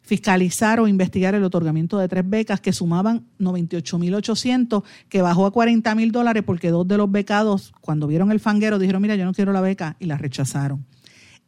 fiscalizar 0.07 0.78
o 0.78 0.86
investigar 0.86 1.34
el 1.34 1.42
otorgamiento 1.42 1.98
de 1.98 2.07
tres 2.07 2.22
becas 2.28 2.61
que 2.61 2.72
sumaban 2.72 3.26
98.800, 3.40 4.84
que 5.09 5.20
bajó 5.20 5.46
a 5.46 5.52
40.000 5.52 6.12
dólares 6.12 6.44
porque 6.46 6.70
dos 6.70 6.86
de 6.86 6.96
los 6.96 7.11
becados, 7.11 7.74
cuando 7.80 8.07
vieron 8.07 8.30
el 8.30 8.38
fanguero, 8.38 8.78
dijeron, 8.78 9.02
mira, 9.02 9.16
yo 9.16 9.24
no 9.24 9.34
quiero 9.34 9.52
la 9.52 9.61
beca 9.61 9.96
y 9.98 10.07
la 10.07 10.16
rechazaron. 10.16 10.86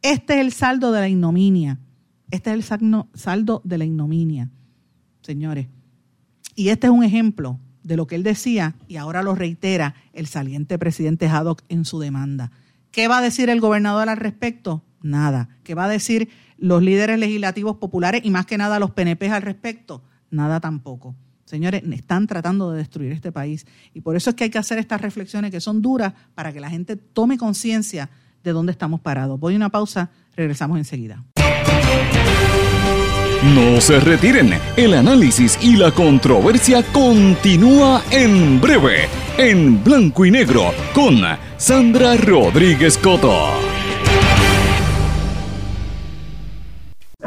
Este 0.03 0.35
es 0.35 0.41
el 0.41 0.53
saldo 0.53 0.91
de 0.91 1.01
la 1.01 1.09
ignominia. 1.09 1.79
Este 2.33 2.51
es 2.51 2.73
el 2.73 3.05
saldo 3.15 3.63
de 3.65 3.79
la 3.79 3.85
ignominia, 3.85 4.51
señores. 5.23 5.69
Y 6.57 6.71
este 6.71 6.89
es 6.89 6.93
un 6.93 7.05
ejemplo 7.05 7.61
de 7.85 7.97
lo 7.97 8.09
que 8.09 8.17
él 8.17 8.25
decía 8.25 8.75
y 8.89 8.97
ahora 8.97 9.23
lo 9.23 9.37
reitera 9.37 9.95
el 10.13 10.27
saliente 10.27 10.81
presidente 10.81 11.29
Haddock 11.29 11.63
en 11.69 11.85
su 11.85 12.01
demanda. 12.01 12.51
¿Qué 12.91 13.07
va 13.07 13.19
a 13.19 13.23
decir 13.23 13.51
el 13.51 13.61
gobernador 13.61 14.09
al 14.09 14.17
respecto? 14.17 14.83
Nada. 15.01 15.49
¿Qué 15.63 15.77
va 15.77 15.85
a 15.85 15.89
decir 15.89 16.29
los 16.59 16.83
líderes 16.83 17.19
legislativos 17.19 17.77
populares 17.77 18.23
y 18.25 18.31
más 18.31 18.47
que 18.47 18.59
nada 18.59 18.79
los 18.79 18.91
PNP 18.91 19.31
al 19.31 19.43
respecto? 19.43 20.03
Nada 20.31 20.61
tampoco. 20.61 21.15
Señores, 21.45 21.83
están 21.91 22.27
tratando 22.27 22.73
de 22.73 22.79
destruir 22.79 23.13
este 23.13 23.33
país 23.33 23.67
y 23.95 24.03
por 24.03 24.17
eso 24.17 24.31
es 24.31 24.37
que 24.37 24.45
hay 24.45 24.51
que 24.51 24.59
hacer 24.59 24.79
estas 24.79 25.01
reflexiones 25.01 25.51
que 25.51 25.61
son 25.61 25.81
duras 25.81 26.13
para 26.35 26.53
que 26.53 26.61
la 26.61 26.69
gente 26.69 26.97
tome 26.97 27.39
conciencia 27.39 28.11
de 28.45 28.53
dónde 28.53 28.73
estamos 28.73 29.01
parados. 29.01 29.41
Voy 29.41 29.55
a 29.55 29.57
una 29.57 29.71
pausa, 29.71 30.11
regresamos 30.37 30.77
enseguida. 30.77 31.25
No 33.55 33.81
se 33.81 34.01
retiren, 34.01 34.53
el 34.77 34.95
análisis 34.95 35.59
y 35.63 35.77
la 35.77 35.93
controversia 35.93 36.83
continúa 36.93 38.03
en 38.11 38.61
breve, 38.61 39.09
en 39.39 39.83
blanco 39.83 40.27
y 40.27 40.31
negro, 40.33 40.73
con 40.93 41.21
Sandra 41.57 42.17
Rodríguez 42.17 42.99
Coto. 42.99 43.78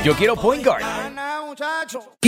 Yo 0.06 0.16
quiero. 0.16 0.36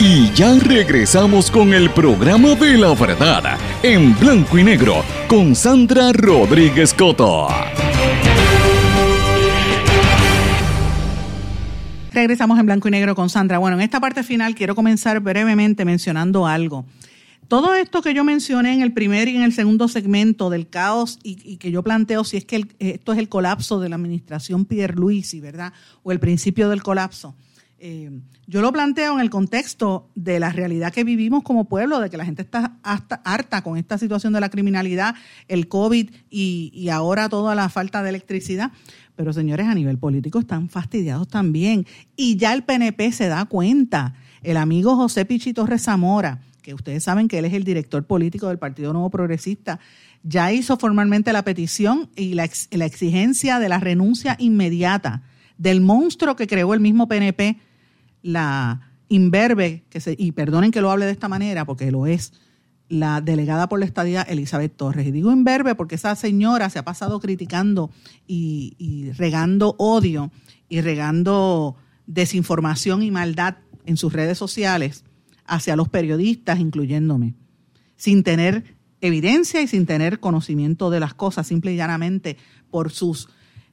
Y 0.00 0.32
ya 0.32 0.58
regresamos 0.58 1.50
con 1.50 1.72
el 1.72 1.90
programa 1.90 2.54
de 2.54 2.76
la 2.78 2.94
verdad 2.94 3.58
en 3.82 4.18
blanco 4.18 4.58
y 4.58 4.64
negro 4.64 5.04
con 5.28 5.54
Sandra 5.54 6.12
Rodríguez 6.12 6.92
Coto. 6.94 7.46
Regresamos 12.12 12.58
en 12.58 12.66
blanco 12.66 12.88
y 12.88 12.90
negro 12.90 13.14
con 13.14 13.30
Sandra. 13.30 13.58
Bueno, 13.58 13.76
en 13.76 13.82
esta 13.82 14.00
parte 14.00 14.24
final 14.24 14.54
quiero 14.56 14.74
comenzar 14.74 15.20
brevemente 15.20 15.84
mencionando 15.84 16.46
algo. 16.46 16.84
Todo 17.50 17.74
esto 17.74 18.00
que 18.00 18.14
yo 18.14 18.22
mencioné 18.22 18.74
en 18.74 18.80
el 18.80 18.92
primer 18.92 19.26
y 19.26 19.34
en 19.34 19.42
el 19.42 19.52
segundo 19.52 19.88
segmento 19.88 20.50
del 20.50 20.68
caos 20.68 21.18
y, 21.24 21.56
que 21.56 21.72
yo 21.72 21.82
planteo 21.82 22.22
si 22.22 22.36
es 22.36 22.44
que 22.44 22.64
esto 22.78 23.12
es 23.12 23.18
el 23.18 23.28
colapso 23.28 23.80
de 23.80 23.88
la 23.88 23.96
administración 23.96 24.64
Pierluisi, 24.64 25.40
¿verdad? 25.40 25.72
O 26.04 26.12
el 26.12 26.20
principio 26.20 26.68
del 26.68 26.84
colapso. 26.84 27.34
Eh, 27.80 28.20
yo 28.46 28.62
lo 28.62 28.70
planteo 28.70 29.14
en 29.14 29.20
el 29.20 29.30
contexto 29.30 30.08
de 30.14 30.38
la 30.38 30.50
realidad 30.50 30.92
que 30.92 31.02
vivimos 31.02 31.42
como 31.42 31.64
pueblo, 31.64 31.98
de 31.98 32.08
que 32.08 32.16
la 32.16 32.24
gente 32.24 32.42
está 32.42 32.76
hasta 32.84 33.16
harta 33.24 33.62
con 33.62 33.76
esta 33.76 33.98
situación 33.98 34.32
de 34.32 34.40
la 34.40 34.48
criminalidad, 34.48 35.16
el 35.48 35.66
COVID 35.66 36.08
y, 36.30 36.70
y 36.72 36.88
ahora 36.90 37.28
toda 37.28 37.56
la 37.56 37.68
falta 37.68 38.04
de 38.04 38.10
electricidad. 38.10 38.70
Pero 39.16 39.32
señores, 39.32 39.66
a 39.66 39.74
nivel 39.74 39.98
político 39.98 40.38
están 40.38 40.68
fastidiados 40.68 41.26
también. 41.26 41.84
Y 42.14 42.36
ya 42.36 42.52
el 42.52 42.62
PNP 42.62 43.10
se 43.10 43.26
da 43.26 43.44
cuenta. 43.46 44.14
El 44.44 44.56
amigo 44.56 44.94
José 44.94 45.24
Pichi 45.24 45.52
Torres 45.52 45.82
Zamora, 45.82 46.40
que 46.60 46.74
ustedes 46.74 47.04
saben 47.04 47.28
que 47.28 47.38
él 47.38 47.44
es 47.44 47.54
el 47.54 47.64
director 47.64 48.04
político 48.04 48.48
del 48.48 48.58
Partido 48.58 48.92
Nuevo 48.92 49.10
Progresista, 49.10 49.80
ya 50.22 50.52
hizo 50.52 50.76
formalmente 50.76 51.32
la 51.32 51.44
petición 51.44 52.10
y 52.14 52.34
la, 52.34 52.44
exigencia 52.44 53.58
de 53.58 53.68
la 53.68 53.80
renuncia 53.80 54.36
inmediata 54.38 55.22
del 55.56 55.80
monstruo 55.80 56.36
que 56.36 56.46
creó 56.46 56.74
el 56.74 56.80
mismo 56.80 57.08
PNP, 57.08 57.58
la 58.22 58.92
imberbe, 59.08 59.84
que 59.90 60.00
se, 60.00 60.14
y 60.18 60.32
perdonen 60.32 60.70
que 60.70 60.80
lo 60.80 60.90
hable 60.90 61.06
de 61.06 61.12
esta 61.12 61.28
manera, 61.28 61.64
porque 61.64 61.90
lo 61.90 62.06
es, 62.06 62.32
la 62.88 63.20
delegada 63.20 63.68
por 63.68 63.78
la 63.78 63.86
estadía 63.86 64.22
Elizabeth 64.22 64.76
Torres. 64.76 65.06
Y 65.06 65.10
digo 65.12 65.32
imberbe 65.32 65.74
porque 65.74 65.94
esa 65.94 66.16
señora 66.16 66.70
se 66.70 66.78
ha 66.78 66.84
pasado 66.84 67.20
criticando 67.20 67.90
y, 68.26 68.74
y 68.78 69.12
regando 69.12 69.76
odio 69.78 70.30
y 70.68 70.80
regando 70.80 71.76
desinformación 72.06 73.02
y 73.02 73.10
maldad 73.10 73.56
en 73.86 73.96
sus 73.96 74.12
redes 74.12 74.38
sociales 74.38 75.04
hacia 75.50 75.76
los 75.76 75.88
periodistas, 75.88 76.60
incluyéndome, 76.60 77.34
sin 77.96 78.22
tener 78.22 78.76
evidencia 79.00 79.60
y 79.60 79.66
sin 79.66 79.84
tener 79.84 80.20
conocimiento 80.20 80.90
de 80.90 81.00
las 81.00 81.12
cosas, 81.12 81.46
simple 81.46 81.72
y 81.72 81.76
llanamente 81.76 82.36
por 82.70 82.90
sus 82.90 83.28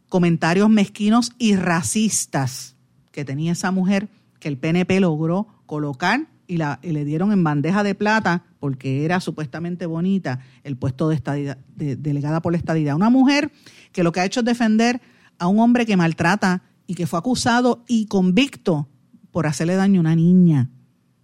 comentarios 0.10 0.70
mezquinos 0.70 1.32
y 1.38 1.56
racistas 1.56 2.76
que 3.12 3.26
tenía 3.26 3.52
esa 3.52 3.72
mujer 3.72 4.10
que 4.40 4.48
el 4.48 4.58
PNP 4.58 5.00
logró 5.00 5.48
colocar 5.66 6.28
y, 6.48 6.58
la, 6.58 6.80
le 6.82 7.06
dieron 7.06 7.32
en 7.32 7.44
bandeja 7.44 7.84
de 7.84 7.94
plata 7.94 8.44
porque 8.60 9.06
era 9.06 9.20
supuestamente 9.20 9.86
bonita 9.86 10.40
el 10.64 10.78
puesto 10.78 11.10
de, 11.10 11.16
estadidad, 11.16 11.58
de 11.76 11.96
delegada 11.96 12.42
por 12.42 12.54
la 12.54 12.58
estadidad. 12.58 12.96
Una 12.96 13.10
mujer 13.10 13.52
que 13.92 14.04
lo 14.04 14.12
que 14.12 14.22
ha 14.22 14.26
hecho 14.26 14.40
es 14.40 14.46
defender 14.46 15.02
a 15.40 15.48
un 15.48 15.60
hombre 15.60 15.86
que 15.86 15.98
maltrata 15.98 16.64
y 16.88 16.96
que 16.96 17.06
fue 17.06 17.20
acusado 17.20 17.84
y 17.88 18.06
convicto 18.06 18.88
por 19.32 19.46
hacerle 19.46 19.76
daño 19.76 20.00
a 20.00 20.02
una 20.02 20.16
niña. 20.16 20.70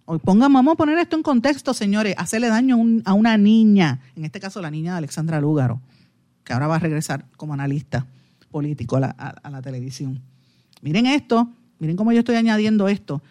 Hoy 0.06 0.18
pongamos, 0.18 0.58
vamos 0.58 0.74
a 0.74 0.76
poner 0.76 0.98
esto 0.98 1.16
en 1.16 1.22
contexto, 1.22 1.72
señores, 1.72 2.14
hacerle 2.18 2.48
daño 2.48 2.76
a 3.06 3.14
una 3.14 3.38
niña, 3.38 4.00
en 4.14 4.26
este 4.26 4.38
caso 4.38 4.60
la 4.60 4.70
niña 4.70 4.92
de 4.92 4.98
Alexandra 4.98 5.40
Lúgaro, 5.40 5.80
que 6.44 6.52
ahora 6.52 6.66
va 6.66 6.76
a 6.76 6.78
regresar 6.78 7.24
como 7.38 7.54
analista 7.54 8.06
político 8.50 8.96
a 8.96 9.00
la, 9.00 9.62
televisión. 9.62 10.20
Miren 10.82 11.06
esto, 11.06 11.48
miren 11.78 11.96
cómo 11.96 12.12
yo 12.12 12.18
estoy 12.18 12.36
añadiendo 12.36 12.86
esto. 12.88 13.22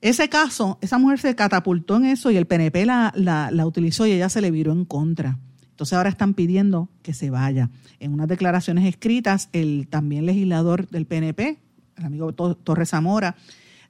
Ese 0.00 0.30
caso, 0.30 0.78
esa 0.80 0.96
mujer 0.96 1.18
se 1.18 1.34
catapultó 1.34 1.96
en 1.96 2.06
eso 2.06 2.30
y 2.30 2.38
el 2.38 2.46
PNP 2.46 2.86
la, 2.86 3.12
la, 3.14 3.66
utilizó 3.66 4.06
y 4.06 4.12
ella 4.12 4.30
se 4.30 4.40
le 4.40 4.50
viró 4.50 4.72
en 4.72 4.86
contra. 4.86 5.38
Entonces 5.68 5.92
ahora 5.92 6.08
están 6.08 6.32
pidiendo 6.32 6.88
que 7.02 7.12
se 7.12 7.28
vaya. 7.28 7.68
En 8.00 8.14
unas 8.14 8.28
declaraciones 8.28 8.86
escritas, 8.86 9.50
el 9.52 9.86
también 9.90 10.24
legislador 10.24 10.88
del 10.88 11.04
PNP, 11.04 11.58
el 11.98 12.04
amigo 12.04 12.32
Torres 12.32 12.88
Zamora, 12.88 13.36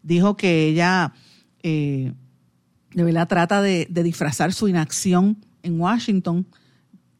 dijo 0.02 0.36
que 0.36 0.66
ella 0.66 1.12
eh, 1.64 2.12
de 2.92 3.04
verdad 3.04 3.26
trata 3.26 3.62
de, 3.62 3.88
disfrazar 3.90 4.52
su 4.52 4.68
inacción 4.68 5.38
en 5.62 5.80
Washington 5.80 6.46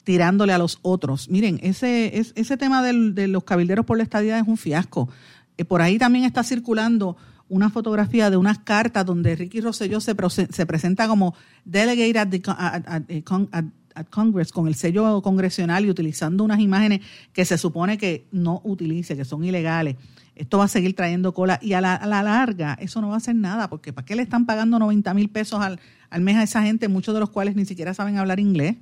tirándole 0.05 0.53
a 0.53 0.59
los 0.59 0.79
otros. 0.83 1.31
Miren, 1.31 1.59
ese, 1.63 2.17
ese 2.35 2.57
tema 2.59 2.83
de 2.83 3.27
los 3.27 3.43
cabilderos 3.43 3.87
por 3.87 3.97
la 3.97 4.03
estadía 4.03 4.39
es 4.39 4.47
un 4.47 4.59
fiasco. 4.59 5.09
Eh, 5.57 5.65
por 5.65 5.81
ahí 5.81 5.99
también 5.99 6.27
está 6.27 6.45
circulando 6.45 7.17
una 7.49 7.71
fotografía 7.71 8.31
de 8.31 8.37
unas 8.37 8.59
cartas 8.59 9.07
donde 9.07 9.35
Ricky 9.35 9.61
Rosselló 9.61 10.01
se, 10.01 10.15
se 10.51 10.67
presenta 10.67 11.09
como 11.09 11.35
delegate 11.65 12.43
at, 12.47 14.07
Congress 14.11 14.53
con 14.53 14.67
el 14.69 14.75
sello 14.75 15.23
congresional 15.23 15.85
y 15.85 15.91
utilizando 15.91 16.45
unas 16.45 16.61
imágenes 16.61 17.01
que 17.33 17.45
se 17.45 17.57
supone 17.57 17.97
que 17.97 18.27
no 18.33 18.61
utilice, 18.65 19.17
que 19.17 19.25
son 19.25 19.45
ilegales. 19.45 19.97
Esto 20.37 20.59
va 20.59 20.65
a 20.65 20.69
seguir 20.69 20.97
trayendo 20.97 21.33
cola 21.33 21.59
y 21.63 21.75
a 21.75 21.81
la, 21.81 21.99
larga 22.23 22.77
eso 22.81 23.01
no 23.01 23.09
va 23.09 23.15
a 23.15 23.17
hacer 23.19 23.37
nada, 23.37 23.69
porque 23.69 23.93
¿para 23.93 24.05
qué 24.05 24.17
le 24.17 24.23
están 24.23 24.47
pagando 24.47 24.79
90 24.79 25.15
mil 25.15 25.29
pesos 25.29 25.61
al, 25.61 25.79
mes 26.21 26.37
a 26.37 26.43
esa 26.43 26.63
gente, 26.63 26.89
muchos 26.89 27.15
de 27.15 27.21
los 27.21 27.31
cuales 27.31 27.55
ni 27.55 27.65
siquiera 27.65 27.95
saben 27.95 28.19
hablar 28.19 28.41
inglés? 28.41 28.77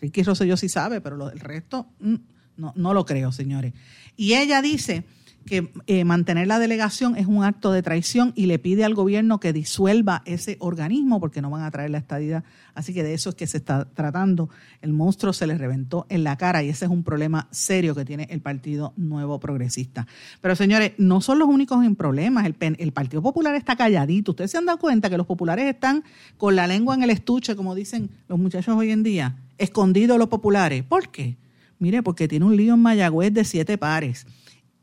Ricky 0.00 0.22
Rosselló 0.22 0.56
sí 0.56 0.68
sabe, 0.68 1.00
pero 1.00 1.30
el 1.30 1.40
resto 1.40 1.88
mm, 2.00 2.14
no, 2.56 2.72
no 2.76 2.94
lo 2.94 3.04
creo, 3.04 3.32
señores. 3.32 3.72
Y 4.16 4.34
ella 4.34 4.62
dice 4.62 5.04
que 5.46 5.72
eh, 5.86 6.04
mantener 6.04 6.46
la 6.46 6.58
delegación 6.58 7.16
es 7.16 7.26
un 7.26 7.42
acto 7.42 7.72
de 7.72 7.82
traición 7.82 8.32
y 8.34 8.46
le 8.46 8.58
pide 8.58 8.84
al 8.84 8.94
gobierno 8.94 9.40
que 9.40 9.52
disuelva 9.52 10.22
ese 10.26 10.56
organismo 10.60 11.20
porque 11.20 11.40
no 11.40 11.48
van 11.48 11.62
a 11.62 11.70
traer 11.70 11.90
la 11.90 11.98
estadidad. 11.98 12.44
Así 12.74 12.92
que 12.92 13.02
de 13.02 13.14
eso 13.14 13.30
es 13.30 13.36
que 13.36 13.46
se 13.46 13.56
está 13.56 13.86
tratando. 13.86 14.50
El 14.82 14.92
monstruo 14.92 15.32
se 15.32 15.46
le 15.46 15.56
reventó 15.56 16.04
en 16.10 16.24
la 16.24 16.36
cara 16.36 16.62
y 16.62 16.68
ese 16.68 16.84
es 16.84 16.90
un 16.90 17.02
problema 17.02 17.48
serio 17.50 17.94
que 17.94 18.04
tiene 18.04 18.26
el 18.30 18.42
Partido 18.42 18.92
Nuevo 18.96 19.40
Progresista. 19.40 20.06
Pero 20.42 20.54
señores, 20.54 20.92
no 20.98 21.22
son 21.22 21.38
los 21.38 21.48
únicos 21.48 21.82
en 21.84 21.96
problemas. 21.96 22.44
El, 22.44 22.56
el 22.78 22.92
Partido 22.92 23.22
Popular 23.22 23.54
está 23.54 23.76
calladito. 23.76 24.32
Ustedes 24.32 24.50
se 24.50 24.58
han 24.58 24.66
dado 24.66 24.78
cuenta 24.78 25.08
que 25.08 25.16
los 25.16 25.26
populares 25.26 25.64
están 25.64 26.04
con 26.36 26.56
la 26.56 26.66
lengua 26.66 26.94
en 26.94 27.04
el 27.04 27.10
estuche, 27.10 27.56
como 27.56 27.74
dicen 27.74 28.10
los 28.28 28.38
muchachos 28.38 28.76
hoy 28.76 28.90
en 28.90 29.02
día, 29.02 29.36
escondidos 29.56 30.18
los 30.18 30.28
populares. 30.28 30.82
¿Por 30.82 31.08
qué? 31.08 31.36
Mire, 31.78 32.02
porque 32.02 32.26
tiene 32.26 32.44
un 32.44 32.56
lío 32.56 32.74
en 32.74 32.80
Mayagüez 32.80 33.32
de 33.32 33.44
siete 33.44 33.78
pares 33.78 34.26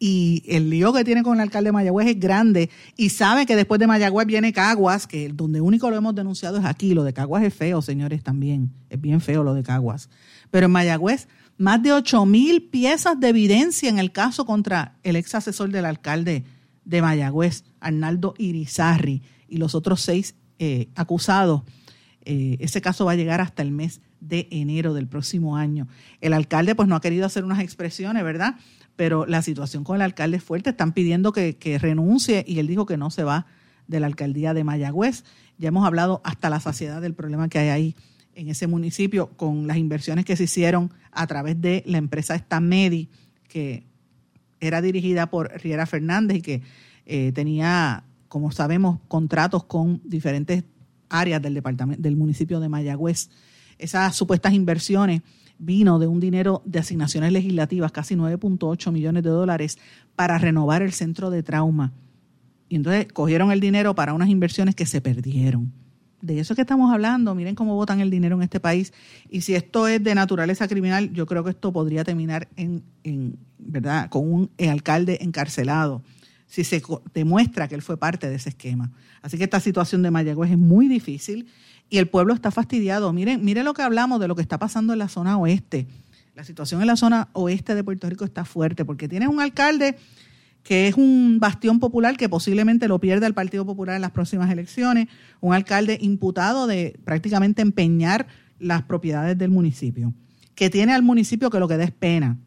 y 0.06 0.44
el 0.48 0.70
lío 0.70 0.92
que 0.92 1.06
tiene 1.06 1.24
con 1.24 1.36
el 1.36 1.40
alcalde 1.40 1.70
de 1.70 1.72
Mayagüez 1.72 2.08
es 2.08 2.20
grande 2.20 2.70
y 2.98 3.08
sabe 3.08 3.46
que 3.46 3.56
después 3.56 3.80
de 3.80 3.88
Mayagüez 3.88 4.28
viene 4.28 4.52
Caguas, 4.52 5.08
que 5.08 5.30
donde 5.30 5.62
único 5.62 5.90
lo 5.90 5.96
hemos 5.96 6.14
denunciado 6.14 6.58
es 6.58 6.66
aquí. 6.66 6.94
Lo 6.94 7.06
de 7.06 7.14
Caguas 7.14 7.42
es 7.42 7.54
feo, 7.54 7.82
señores, 7.82 8.22
también. 8.22 8.74
Es 8.90 9.00
bien 9.00 9.22
feo 9.22 9.46
lo 9.46 9.54
de 9.54 9.64
Caguas. 9.64 10.10
Pero 10.52 10.66
en 10.66 10.74
Mayagüez, 10.74 11.30
más 11.58 11.82
de 11.82 11.94
8 11.94 12.26
mil 12.26 12.64
piezas 12.64 13.18
de 13.18 13.30
evidencia 13.30 13.88
en 13.88 13.98
el 13.98 14.12
caso 14.12 14.46
contra 14.46 14.98
el 15.04 15.16
ex 15.16 15.36
asesor 15.36 15.70
del 15.70 15.86
alcalde 15.86 16.44
de 16.84 17.02
Mayagüez, 17.02 17.64
Arnaldo 17.80 18.34
Irizarri, 18.38 19.22
y 19.48 19.56
los 19.56 19.74
otros 19.74 20.02
seis 20.02 20.36
eh, 20.60 20.90
acusados. 20.96 21.62
Eh, 22.26 22.58
ese 22.60 22.82
caso 22.82 23.06
va 23.06 23.14
a 23.14 23.16
llegar 23.16 23.40
hasta 23.40 23.62
el 23.62 23.72
mes 23.72 24.02
de 24.20 24.48
enero 24.52 24.94
del 24.94 25.08
próximo 25.08 25.56
año. 25.56 25.88
El 26.20 26.34
alcalde 26.34 26.76
pues 26.76 26.90
no 26.90 26.96
ha 26.96 27.02
querido 27.02 27.26
hacer 27.26 27.46
unas 27.46 27.60
expresiones, 27.60 28.22
¿verdad? 28.24 28.56
Pero 28.96 29.26
la 29.26 29.42
situación 29.42 29.84
con 29.84 29.96
el 29.96 30.02
alcalde 30.02 30.38
es 30.38 30.44
fuerte, 30.44 30.72
están 30.72 30.94
pidiendo 30.94 31.32
que, 31.32 31.58
renuncie 31.82 32.44
y 32.48 32.60
él 32.60 32.68
dijo 32.68 32.86
que 32.86 32.98
no 32.98 33.10
se 33.10 33.24
va 33.24 33.46
de 33.88 34.00
la 34.00 34.08
alcaldía 34.08 34.54
de 34.54 34.64
Mayagüez. 34.64 35.24
Ya 35.58 35.70
hemos 35.70 35.86
hablado 35.86 36.22
hasta 36.24 36.50
la 36.50 36.60
saciedad 36.60 37.02
del 37.02 37.14
problema 37.14 37.50
que 37.50 37.60
hay 37.60 37.70
ahí 37.70 37.96
en 38.36 38.50
ese 38.50 38.68
municipio 38.68 39.30
con 39.36 39.68
las 39.68 39.78
inversiones 39.78 40.26
que 40.26 40.36
se 40.36 40.46
hicieron 40.46 40.92
a 41.12 41.28
través 41.28 41.60
de 41.62 41.84
la 41.86 41.98
empresa 41.98 42.38
Stamedi, 42.38 43.10
que 43.48 43.84
era 44.60 44.82
dirigida 44.82 45.30
por 45.30 45.52
Riera 45.62 45.86
Fernández 45.86 46.38
y 46.38 46.42
que 46.42 46.62
eh, 47.06 47.32
tenía, 47.34 48.06
como 48.28 48.52
sabemos, 48.52 49.00
contratos 49.08 49.66
con 49.66 50.02
diferentes 50.04 50.64
áreas 51.10 51.42
del 51.42 51.54
departamento 51.54 52.02
del 52.02 52.16
municipio 52.16 52.60
de 52.60 52.70
Mayagüez 52.70 53.30
esas 53.78 54.16
supuestas 54.16 54.54
inversiones 54.54 55.22
vino 55.58 56.00
de 56.00 56.08
un 56.08 56.20
dinero 56.20 56.62
de 56.66 56.80
asignaciones 56.80 57.32
legislativas, 57.32 57.92
casi 57.92 58.16
9.8 58.16 58.92
millones 58.92 59.24
de 59.24 59.30
dólares, 59.30 59.78
para 60.16 60.38
renovar 60.38 60.82
el 60.82 60.92
centro 60.92 61.30
de 61.30 61.44
trauma. 61.44 61.94
Y 62.70 62.76
entonces 62.76 63.08
cogieron 63.12 63.52
el 63.52 63.60
dinero 63.60 63.96
para 63.96 64.14
unas 64.14 64.30
inversiones 64.30 64.76
que 64.76 64.86
se 64.86 65.02
perdieron. 65.02 65.72
De 66.22 66.40
eso 66.40 66.54
es 66.54 66.56
que 66.56 66.62
estamos 66.62 66.92
hablando. 66.92 67.36
Miren 67.36 67.54
cómo 67.54 67.76
votan 67.76 68.00
el 68.00 68.10
dinero 68.10 68.36
en 68.38 68.44
este 68.44 68.60
país. 68.60 68.94
Y 69.30 69.42
si 69.42 69.56
esto 69.56 69.88
es 69.88 70.02
de 70.02 70.16
naturaleza 70.16 70.68
criminal, 70.68 71.12
yo 71.12 71.26
creo 71.26 71.44
que 71.44 71.50
esto 71.50 71.74
podría 71.74 72.04
terminar 72.04 72.48
en, 72.56 72.84
en 73.04 73.38
¿verdad? 73.58 74.10
con 74.10 74.32
un 74.32 74.50
alcalde 74.70 75.20
encarcelado 75.22 76.02
si 76.54 76.64
se 76.64 76.84
demuestra 77.16 77.68
que 77.68 77.74
él 77.74 77.82
fue 77.82 77.98
parte 77.98 78.30
de 78.30 78.36
ese 78.36 78.50
esquema. 78.50 78.92
Así 79.24 79.40
que 79.40 79.44
esta 79.44 79.60
situación 79.60 80.04
de 80.04 80.12
Mayagüez 80.12 80.52
es 80.52 80.58
muy 80.58 80.88
difícil 80.88 81.48
y 81.90 81.98
el 81.98 82.08
pueblo 82.08 82.34
está 82.34 82.52
fastidiado. 82.52 83.14
Miren, 83.14 83.44
miren 83.44 83.66
lo 83.66 83.74
que 83.74 83.82
hablamos 83.82 84.20
de 84.20 84.28
lo 84.28 84.36
que 84.36 84.42
está 84.42 84.58
pasando 84.58 84.94
en 84.94 85.00
la 85.00 85.08
zona 85.08 85.38
oeste. 85.38 85.88
La 86.36 86.44
situación 86.44 86.82
en 86.82 86.88
la 86.88 86.96
zona 86.96 87.30
oeste 87.34 87.76
de 87.76 87.84
Puerto 87.84 88.10
Rico 88.10 88.26
está 88.26 88.46
fuerte 88.46 88.86
porque 88.86 89.08
tiene 89.08 89.28
un 89.28 89.40
alcalde 89.40 89.98
que 90.64 90.88
es 90.88 90.96
un 90.96 91.40
bastión 91.40 91.80
popular 91.80 92.16
que 92.18 92.30
posiblemente 92.30 92.88
lo 92.88 93.00
pierda 93.00 93.28
el 93.28 93.34
Partido 93.34 93.66
Popular 93.66 93.96
en 93.96 94.02
las 94.02 94.12
próximas 94.12 94.50
elecciones, 94.50 95.10
un 95.42 95.54
alcalde 95.54 95.98
imputado 96.02 96.68
de 96.68 96.98
prácticamente 97.04 97.62
empeñar 97.62 98.28
las 98.60 98.84
propiedades 98.84 99.38
del 99.38 99.52
municipio, 99.52 100.14
que 100.56 100.70
tiene 100.70 100.94
al 100.94 101.04
municipio 101.04 101.50
que 101.50 101.60
lo 101.60 101.68
que 101.68 101.78
da 101.78 101.84
es 101.84 101.92
pena. 101.92 102.40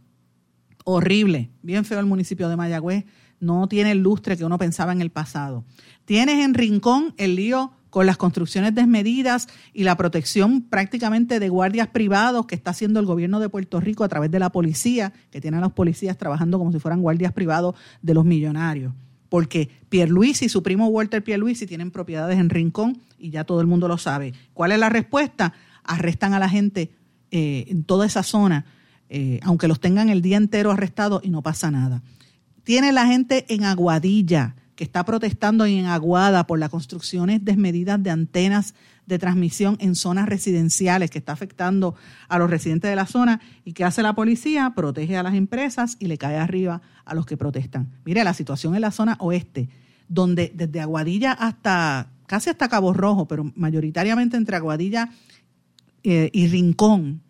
Horrible, 0.84 1.50
bien 1.62 1.84
feo 1.84 2.00
el 2.00 2.06
municipio 2.06 2.48
de 2.48 2.56
Mayagüez, 2.56 3.04
no 3.38 3.68
tiene 3.68 3.90
el 3.90 3.98
lustre 3.98 4.36
que 4.36 4.44
uno 4.46 4.56
pensaba 4.56 4.92
en 4.92 5.02
el 5.02 5.10
pasado. 5.10 5.64
Tienes 6.06 6.42
en 6.42 6.54
Rincón 6.54 7.12
el 7.18 7.36
lío 7.36 7.72
con 7.96 8.04
las 8.04 8.18
construcciones 8.18 8.74
desmedidas 8.74 9.48
y 9.72 9.84
la 9.84 9.96
protección 9.96 10.60
prácticamente 10.60 11.40
de 11.40 11.48
guardias 11.48 11.88
privados 11.88 12.44
que 12.44 12.54
está 12.54 12.72
haciendo 12.72 13.00
el 13.00 13.06
gobierno 13.06 13.40
de 13.40 13.48
Puerto 13.48 13.80
Rico 13.80 14.04
a 14.04 14.08
través 14.08 14.30
de 14.30 14.38
la 14.38 14.50
policía, 14.50 15.14
que 15.30 15.40
tienen 15.40 15.60
a 15.60 15.62
los 15.62 15.72
policías 15.72 16.18
trabajando 16.18 16.58
como 16.58 16.72
si 16.72 16.78
fueran 16.78 17.00
guardias 17.00 17.32
privados 17.32 17.74
de 18.02 18.12
los 18.12 18.26
millonarios. 18.26 18.92
Porque 19.30 19.70
Pierluisi 19.88 20.44
y 20.44 20.48
su 20.50 20.62
primo 20.62 20.88
Walter 20.88 21.24
Pierluisi 21.24 21.66
tienen 21.66 21.90
propiedades 21.90 22.38
en 22.38 22.50
Rincón 22.50 22.98
y 23.18 23.30
ya 23.30 23.44
todo 23.44 23.62
el 23.62 23.66
mundo 23.66 23.88
lo 23.88 23.96
sabe. 23.96 24.34
¿Cuál 24.52 24.72
es 24.72 24.78
la 24.78 24.90
respuesta? 24.90 25.54
Arrestan 25.82 26.34
a 26.34 26.38
la 26.38 26.50
gente 26.50 26.90
eh, 27.30 27.64
en 27.68 27.82
toda 27.84 28.04
esa 28.04 28.22
zona, 28.22 28.66
eh, 29.08 29.40
aunque 29.42 29.68
los 29.68 29.80
tengan 29.80 30.10
el 30.10 30.20
día 30.20 30.36
entero 30.36 30.70
arrestados 30.70 31.22
y 31.24 31.30
no 31.30 31.40
pasa 31.40 31.70
nada. 31.70 32.02
Tiene 32.62 32.92
la 32.92 33.06
gente 33.06 33.46
en 33.48 33.64
Aguadilla, 33.64 34.54
que 34.76 34.84
está 34.84 35.04
protestando 35.04 35.64
en 35.64 35.86
Aguada 35.86 36.46
por 36.46 36.58
las 36.58 36.70
construcciones 36.70 37.44
desmedidas 37.44 38.02
de 38.02 38.10
antenas 38.10 38.74
de 39.06 39.18
transmisión 39.18 39.76
en 39.80 39.94
zonas 39.94 40.28
residenciales 40.28 41.10
que 41.10 41.18
está 41.18 41.32
afectando 41.32 41.94
a 42.28 42.38
los 42.38 42.50
residentes 42.50 42.90
de 42.90 42.96
la 42.96 43.06
zona. 43.06 43.40
¿Y 43.64 43.72
qué 43.72 43.84
hace 43.84 44.02
la 44.02 44.14
policía? 44.14 44.72
Protege 44.76 45.16
a 45.16 45.22
las 45.22 45.34
empresas 45.34 45.96
y 45.98 46.06
le 46.06 46.18
cae 46.18 46.36
arriba 46.36 46.82
a 47.04 47.14
los 47.14 47.24
que 47.24 47.36
protestan. 47.36 47.88
Mire, 48.04 48.22
la 48.22 48.34
situación 48.34 48.74
en 48.74 48.82
la 48.82 48.90
zona 48.90 49.16
oeste, 49.20 49.68
donde 50.08 50.52
desde 50.54 50.80
Aguadilla 50.80 51.32
hasta 51.32 52.10
casi 52.26 52.50
hasta 52.50 52.68
Cabo 52.68 52.92
Rojo, 52.92 53.26
pero 53.26 53.50
mayoritariamente 53.54 54.36
entre 54.36 54.56
Aguadilla 54.56 55.10
eh, 56.02 56.30
y 56.32 56.48
Rincón, 56.48 57.22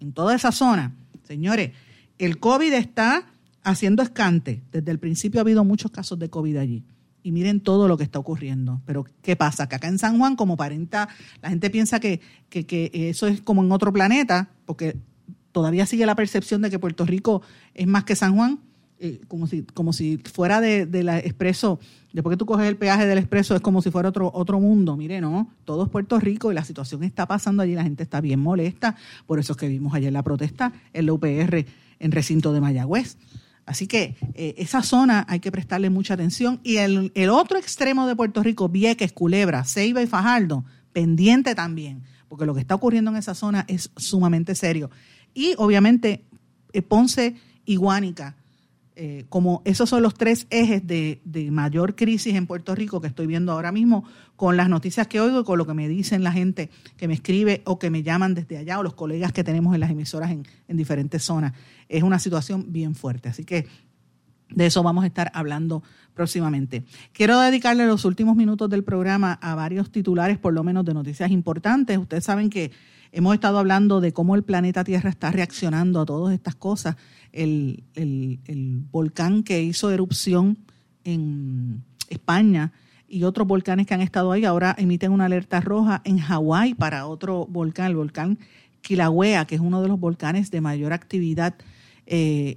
en 0.00 0.12
toda 0.12 0.34
esa 0.34 0.52
zona, 0.52 0.94
señores, 1.24 1.72
el 2.18 2.38
COVID 2.38 2.72
está 2.74 3.24
haciendo 3.62 4.02
escante. 4.02 4.62
Desde 4.70 4.90
el 4.90 4.98
principio 4.98 5.40
ha 5.40 5.42
habido 5.42 5.64
muchos 5.64 5.90
casos 5.90 6.18
de 6.18 6.28
COVID 6.28 6.56
allí. 6.56 6.84
Y 7.22 7.32
miren 7.32 7.60
todo 7.60 7.88
lo 7.88 7.96
que 7.96 8.04
está 8.04 8.18
ocurriendo. 8.18 8.80
Pero, 8.84 9.04
¿qué 9.22 9.36
pasa? 9.36 9.68
Que 9.68 9.76
acá 9.76 9.88
en 9.88 9.98
San 9.98 10.18
Juan, 10.18 10.36
como 10.36 10.56
parenta, 10.56 11.08
la 11.40 11.50
gente 11.50 11.70
piensa 11.70 12.00
que, 12.00 12.20
que, 12.48 12.90
eso 12.92 13.26
es 13.26 13.40
como 13.40 13.62
en 13.62 13.70
otro 13.70 13.92
planeta, 13.92 14.50
porque 14.66 14.96
todavía 15.52 15.86
sigue 15.86 16.06
la 16.06 16.16
percepción 16.16 16.62
de 16.62 16.70
que 16.70 16.78
Puerto 16.78 17.06
Rico 17.06 17.42
es 17.74 17.86
más 17.86 18.04
que 18.04 18.16
San 18.16 18.34
Juan, 18.34 18.58
eh, 18.98 19.20
como, 19.28 19.46
si, 19.46 19.62
como 19.62 19.92
si 19.92 20.18
fuera 20.18 20.60
de, 20.60 20.86
de, 20.86 21.02
la 21.02 21.18
expreso, 21.18 21.80
después 22.12 22.34
que 22.34 22.38
tú 22.38 22.46
coges 22.46 22.68
el 22.68 22.76
peaje 22.76 23.06
del 23.06 23.18
expreso 23.18 23.56
es 23.56 23.60
como 23.60 23.82
si 23.82 23.90
fuera 23.90 24.08
otro, 24.08 24.30
otro 24.32 24.60
mundo. 24.60 24.96
Mire, 24.96 25.20
no, 25.20 25.50
todo 25.64 25.84
es 25.84 25.90
Puerto 25.90 26.18
Rico 26.20 26.52
y 26.52 26.54
la 26.54 26.64
situación 26.64 27.02
está 27.02 27.26
pasando 27.26 27.62
allí, 27.62 27.74
la 27.74 27.82
gente 27.82 28.02
está 28.02 28.20
bien 28.20 28.40
molesta, 28.40 28.96
por 29.26 29.38
eso 29.38 29.52
es 29.52 29.58
que 29.58 29.68
vimos 29.68 29.94
ayer 29.94 30.12
la 30.12 30.22
protesta 30.22 30.72
en 30.92 31.06
la 31.06 31.12
UPR 31.12 31.66
en 31.98 32.12
recinto 32.12 32.52
de 32.52 32.60
Mayagüez. 32.60 33.16
Así 33.64 33.86
que 33.86 34.16
eh, 34.34 34.54
esa 34.58 34.82
zona 34.82 35.24
hay 35.28 35.40
que 35.40 35.52
prestarle 35.52 35.90
mucha 35.90 36.14
atención. 36.14 36.60
Y 36.62 36.76
el, 36.76 37.12
otro 37.30 37.58
extremo 37.58 38.06
de 38.06 38.16
Puerto 38.16 38.42
Rico, 38.42 38.68
Vieques, 38.68 39.12
Culebra, 39.12 39.64
Ceiba 39.64 40.02
y 40.02 40.06
Fajardo, 40.06 40.64
pendiente 40.92 41.54
también, 41.54 42.02
porque 42.28 42.46
lo 42.46 42.54
que 42.54 42.60
está 42.60 42.74
ocurriendo 42.74 43.10
en 43.10 43.16
esa 43.16 43.34
zona 43.34 43.64
es 43.68 43.90
sumamente 43.96 44.54
serio. 44.54 44.90
Y 45.34 45.54
obviamente 45.58 46.24
eh, 46.72 46.82
Ponce 46.82 47.36
y 47.64 47.76
Guánica, 47.76 48.36
eh, 48.94 49.24
como 49.28 49.62
esos 49.64 49.88
son 49.88 50.02
los 50.02 50.14
tres 50.14 50.46
ejes 50.50 50.86
de, 50.86 51.20
mayor 51.50 51.94
crisis 51.96 52.34
en 52.34 52.46
Puerto 52.46 52.74
Rico 52.74 53.00
que 53.00 53.06
estoy 53.06 53.26
viendo 53.26 53.52
ahora 53.52 53.72
mismo 53.72 54.04
con 54.36 54.56
las 54.56 54.68
noticias 54.68 55.06
que 55.06 55.20
oigo 55.20 55.40
y 55.40 55.44
con 55.44 55.58
lo 55.58 55.66
que 55.66 55.74
me 55.74 55.88
dicen 55.88 56.22
la 56.22 56.32
gente 56.32 56.68
que 56.96 57.08
me 57.08 57.14
escribe 57.14 57.62
o 57.64 57.78
que 57.78 57.90
me 57.90 58.02
llaman 58.02 58.34
desde 58.34 58.58
allá 58.58 58.78
o 58.78 58.82
los 58.82 58.94
colegas 58.94 59.32
que 59.32 59.44
tenemos 59.44 59.74
en 59.74 59.80
las 59.80 59.90
emisoras 59.90 60.30
en, 60.30 60.46
en 60.68 60.76
diferentes 60.76 61.22
zonas. 61.22 61.54
Es 61.88 62.02
una 62.02 62.18
situación 62.18 62.66
bien 62.68 62.94
fuerte. 62.94 63.28
Así 63.30 63.44
que 63.44 63.66
de 64.50 64.66
eso 64.66 64.82
vamos 64.82 65.04
a 65.04 65.06
estar 65.06 65.30
hablando 65.34 65.82
próximamente. 66.14 66.84
Quiero 67.12 67.40
dedicarle 67.40 67.86
los 67.86 68.04
últimos 68.04 68.36
minutos 68.36 68.68
del 68.68 68.84
programa 68.84 69.38
a 69.40 69.54
varios 69.54 69.90
titulares, 69.90 70.38
por 70.38 70.52
lo 70.52 70.62
menos 70.62 70.84
de 70.84 70.94
noticias 70.94 71.30
importantes. 71.30 71.96
Ustedes 71.96 72.24
saben 72.24 72.50
que 72.50 72.70
hemos 73.12 73.34
estado 73.34 73.58
hablando 73.58 74.00
de 74.00 74.12
cómo 74.12 74.34
el 74.34 74.42
planeta 74.42 74.82
Tierra 74.84 75.10
está 75.10 75.30
reaccionando 75.30 76.00
a 76.00 76.06
todas 76.06 76.34
estas 76.34 76.54
cosas 76.54 76.96
el, 77.30 77.84
volcán 78.90 79.42
que 79.42 79.62
hizo 79.62 79.90
erupción 79.90 80.58
en 81.04 81.84
España 82.08 82.72
y 83.08 83.24
otros 83.24 83.46
volcanes 83.46 83.86
que 83.86 83.94
han 83.94 84.00
estado 84.00 84.32
ahí 84.32 84.44
ahora 84.44 84.74
emiten 84.78 85.12
una 85.12 85.26
alerta 85.26 85.60
roja 85.60 86.00
en 86.04 86.18
Hawái 86.18 86.74
para 86.74 87.06
otro 87.06 87.46
volcán, 87.46 87.86
el 87.86 87.96
volcán 87.96 88.38
Kilauea, 88.80 89.44
que 89.46 89.54
es 89.54 89.60
uno 89.60 89.82
de 89.82 89.88
los 89.88 90.00
volcanes 90.00 90.50
de 90.50 90.60
mayor 90.60 90.92
actividad, 90.92 91.54
eh, 92.06 92.54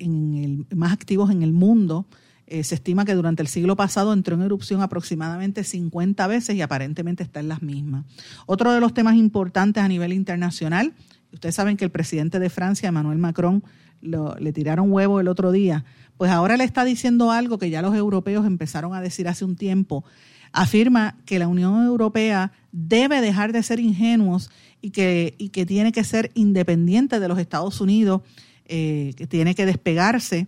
más 0.74 0.92
activos 0.92 1.30
en 1.30 1.44
el 1.44 1.52
mundo. 1.52 2.06
Eh, 2.48 2.64
se 2.64 2.76
estima 2.76 3.06
que 3.06 3.16
durante 3.16 3.42
el 3.42 3.48
siglo 3.48 3.76
pasado 3.76 4.14
entró 4.14 4.36
en 4.36 4.44
erupción 4.44 4.82
aproximadamente 4.82 5.64
50 5.64 6.28
veces 6.28 6.56
y 6.56 6.62
aparentemente 6.62 7.24
está 7.24 7.40
en 7.40 7.50
las 7.50 7.62
mismas. 7.64 8.06
Otro 8.46 8.72
de 8.72 8.80
los 8.80 8.94
temas 8.94 9.16
importantes 9.16 9.84
a 9.84 9.88
nivel 9.88 10.14
internacional, 10.14 10.94
ustedes 11.34 11.56
saben 11.56 11.76
que 11.76 11.86
el 11.86 11.92
presidente 11.92 12.40
de 12.40 12.50
Francia, 12.50 12.90
Emmanuel 12.90 13.18
Macron, 13.18 13.64
le 14.02 14.54
tiraron 14.54 14.92
huevo 14.92 15.20
el 15.20 15.28
otro 15.28 15.52
día, 15.52 15.84
pues 16.18 16.30
ahora 16.32 16.58
le 16.58 16.64
está 16.64 16.86
diciendo 16.86 17.32
algo 17.32 17.58
que 17.58 17.72
ya 17.72 17.82
los 17.82 17.96
europeos 17.96 18.46
empezaron 18.46 18.94
a 18.94 19.02
decir 19.02 19.28
hace 19.28 19.44
un 19.44 19.56
tiempo. 19.56 20.06
Afirma 20.52 21.18
que 21.26 21.40
la 21.40 21.48
Unión 21.48 21.84
Europea 21.84 22.52
debe 22.72 23.20
dejar 23.22 23.52
de 23.52 23.64
ser 23.64 23.80
ingenuos 23.80 24.52
y 24.82 24.92
que, 24.92 25.34
y 25.38 25.50
que 25.50 25.66
tiene 25.66 25.92
que 25.92 26.04
ser 26.04 26.32
independiente 26.36 27.20
de 27.20 27.28
los 27.28 27.40
Estados 27.40 27.82
Unidos, 27.82 28.22
eh, 28.66 29.14
que 29.18 29.28
tiene 29.28 29.56
que 29.56 29.66
despegarse 29.66 30.48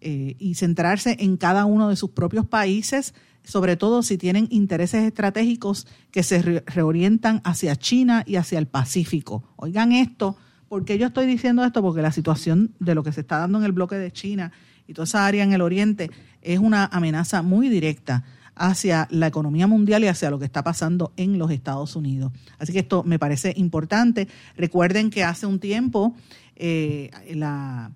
eh, 0.00 0.36
y 0.38 0.54
centrarse 0.54 1.16
en 1.20 1.36
cada 1.36 1.64
uno 1.64 1.88
de 1.88 1.96
sus 1.96 2.10
propios 2.10 2.46
países, 2.46 3.14
sobre 3.44 3.76
todo 3.76 4.02
si 4.02 4.18
tienen 4.18 4.48
intereses 4.50 5.04
estratégicos 5.04 5.86
que 6.10 6.22
se 6.22 6.62
reorientan 6.66 7.40
hacia 7.44 7.76
China 7.76 8.24
y 8.26 8.36
hacia 8.36 8.58
el 8.58 8.66
Pacífico. 8.66 9.44
Oigan 9.56 9.92
esto, 9.92 10.36
¿Por 10.68 10.84
qué 10.84 10.98
yo 10.98 11.06
estoy 11.06 11.26
diciendo 11.26 11.64
esto? 11.64 11.80
Porque 11.80 12.02
la 12.02 12.12
situación 12.12 12.74
de 12.78 12.94
lo 12.94 13.02
que 13.02 13.12
se 13.12 13.22
está 13.22 13.38
dando 13.38 13.58
en 13.58 13.64
el 13.64 13.72
bloque 13.72 13.96
de 13.96 14.12
China 14.12 14.52
y 14.86 14.92
toda 14.92 15.04
esa 15.04 15.26
área 15.26 15.42
en 15.42 15.52
el 15.52 15.62
Oriente 15.62 16.10
es 16.42 16.58
una 16.58 16.84
amenaza 16.84 17.40
muy 17.42 17.70
directa 17.70 18.24
hacia 18.54 19.08
la 19.10 19.28
economía 19.28 19.66
mundial 19.66 20.04
y 20.04 20.08
hacia 20.08 20.30
lo 20.30 20.38
que 20.38 20.44
está 20.44 20.62
pasando 20.62 21.12
en 21.16 21.38
los 21.38 21.50
Estados 21.50 21.96
Unidos. 21.96 22.32
Así 22.58 22.72
que 22.72 22.80
esto 22.80 23.02
me 23.02 23.18
parece 23.18 23.54
importante. 23.56 24.28
Recuerden 24.56 25.10
que 25.10 25.24
hace 25.24 25.46
un 25.46 25.58
tiempo 25.58 26.14
eh, 26.56 27.10
la 27.34 27.92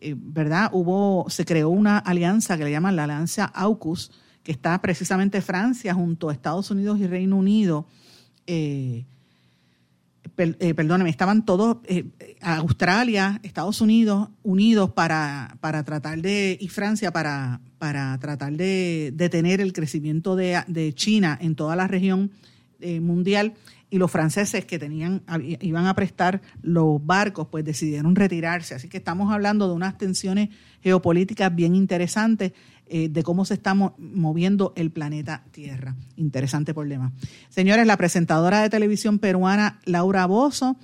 eh, 0.00 0.14
verdad 0.16 0.70
hubo 0.72 1.26
se 1.28 1.44
creó 1.44 1.70
una 1.70 1.98
alianza 1.98 2.56
que 2.56 2.64
le 2.64 2.70
llaman 2.70 2.96
la 2.96 3.04
alianza 3.04 3.44
AUKUS 3.46 4.10
que 4.42 4.52
está 4.52 4.80
precisamente 4.80 5.40
Francia 5.40 5.94
junto 5.94 6.28
a 6.28 6.32
Estados 6.32 6.70
Unidos 6.70 6.98
y 6.98 7.06
Reino 7.06 7.36
Unido 7.36 7.86
eh, 8.46 9.04
eh, 10.36 10.74
perdóname, 10.74 11.10
estaban 11.10 11.44
todos, 11.44 11.78
eh, 11.84 12.06
Australia, 12.40 13.40
Estados 13.42 13.80
Unidos, 13.82 14.30
unidos 14.42 14.90
para, 14.90 15.58
para 15.60 15.84
tratar 15.84 16.22
de, 16.22 16.56
y 16.58 16.68
Francia 16.68 17.12
para, 17.12 17.60
para 17.78 18.16
tratar 18.18 18.54
de 18.54 19.12
detener 19.14 19.60
el 19.60 19.74
crecimiento 19.74 20.36
de, 20.36 20.92
China 20.94 21.38
en 21.40 21.54
toda 21.54 21.76
la 21.76 21.86
región 21.86 22.30
mundial 23.02 23.52
y 23.90 23.98
los 23.98 24.10
franceses 24.10 24.64
que 24.64 24.78
tenían 24.78 25.22
iban 25.60 25.86
a 25.86 25.94
prestar 25.94 26.40
los 26.62 27.04
barcos 27.04 27.48
pues 27.50 27.64
decidieron 27.64 28.14
retirarse 28.14 28.74
así 28.74 28.88
que 28.88 28.98
estamos 28.98 29.32
hablando 29.32 29.66
de 29.66 29.74
unas 29.74 29.98
tensiones 29.98 30.50
geopolíticas 30.80 31.54
bien 31.54 31.74
interesantes 31.74 32.52
eh, 32.92 33.08
de 33.08 33.22
cómo 33.22 33.44
se 33.44 33.54
está 33.54 33.72
moviendo 33.72 34.72
el 34.74 34.90
planeta 34.90 35.44
Tierra. 35.52 35.94
Interesante 36.16 36.74
problema. 36.74 37.12
Señores, 37.48 37.86
la 37.86 37.96
presentadora 37.96 38.62
de 38.62 38.68
televisión 38.68 39.20
peruana 39.20 39.78
Laura 39.84 40.26
Bozo 40.26 40.76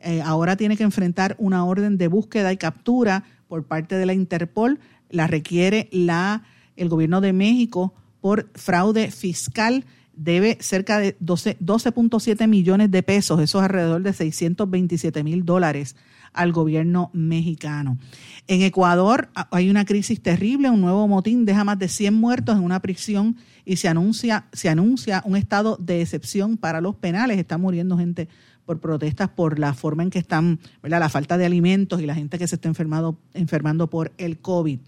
eh, 0.00 0.20
ahora 0.22 0.56
tiene 0.56 0.76
que 0.76 0.82
enfrentar 0.82 1.36
una 1.38 1.64
orden 1.64 1.98
de 1.98 2.08
búsqueda 2.08 2.52
y 2.52 2.56
captura 2.56 3.22
por 3.46 3.64
parte 3.64 3.94
de 3.94 4.06
la 4.06 4.12
Interpol. 4.12 4.80
La 5.08 5.28
requiere 5.28 5.88
la, 5.92 6.42
el 6.74 6.88
gobierno 6.88 7.20
de 7.20 7.32
México 7.32 7.94
por 8.20 8.50
fraude 8.56 9.12
fiscal. 9.12 9.84
Debe 10.14 10.58
cerca 10.60 10.98
de 10.98 11.18
12.7 11.18 12.46
millones 12.48 12.90
de 12.90 13.02
pesos, 13.02 13.40
eso 13.40 13.58
es 13.58 13.64
alrededor 13.64 14.02
de 14.02 14.12
627 14.12 15.24
mil 15.24 15.44
dólares 15.44 15.96
al 16.32 16.52
gobierno 16.52 17.10
mexicano. 17.12 17.98
En 18.46 18.62
Ecuador 18.62 19.30
hay 19.50 19.70
una 19.70 19.84
crisis 19.84 20.22
terrible, 20.22 20.70
un 20.70 20.80
nuevo 20.80 21.06
motín 21.08 21.44
deja 21.44 21.64
más 21.64 21.78
de 21.78 21.88
100 21.88 22.14
muertos 22.14 22.56
en 22.56 22.64
una 22.64 22.80
prisión 22.80 23.36
y 23.64 23.76
se 23.76 23.88
anuncia, 23.88 24.46
se 24.52 24.68
anuncia 24.68 25.22
un 25.24 25.36
estado 25.36 25.76
de 25.76 26.02
excepción 26.02 26.56
para 26.56 26.80
los 26.80 26.96
penales. 26.96 27.38
Está 27.38 27.58
muriendo 27.58 27.96
gente 27.96 28.28
por 28.64 28.80
protestas 28.80 29.28
por 29.28 29.58
la 29.58 29.74
forma 29.74 30.02
en 30.02 30.10
que 30.10 30.18
están, 30.18 30.60
¿verdad? 30.82 31.00
la 31.00 31.08
falta 31.08 31.36
de 31.36 31.46
alimentos 31.46 32.00
y 32.00 32.06
la 32.06 32.14
gente 32.14 32.38
que 32.38 32.46
se 32.46 32.56
está 32.56 32.68
enfermando, 32.68 33.18
enfermando 33.34 33.88
por 33.88 34.12
el 34.18 34.38
COVID. 34.38 34.78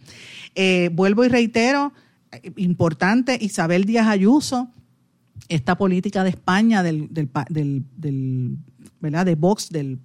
Eh, 0.54 0.90
vuelvo 0.92 1.24
y 1.24 1.28
reitero, 1.28 1.92
eh, 2.32 2.52
importante, 2.56 3.36
Isabel 3.40 3.84
Díaz 3.84 4.08
Ayuso, 4.08 4.70
esta 5.48 5.76
política 5.76 6.24
de 6.24 6.30
España 6.30 6.82
del, 6.82 7.08
del, 7.12 7.28
del, 7.96 8.56
¿verdad? 9.00 9.26
de 9.26 9.34
Vox, 9.34 9.70
del 9.70 9.98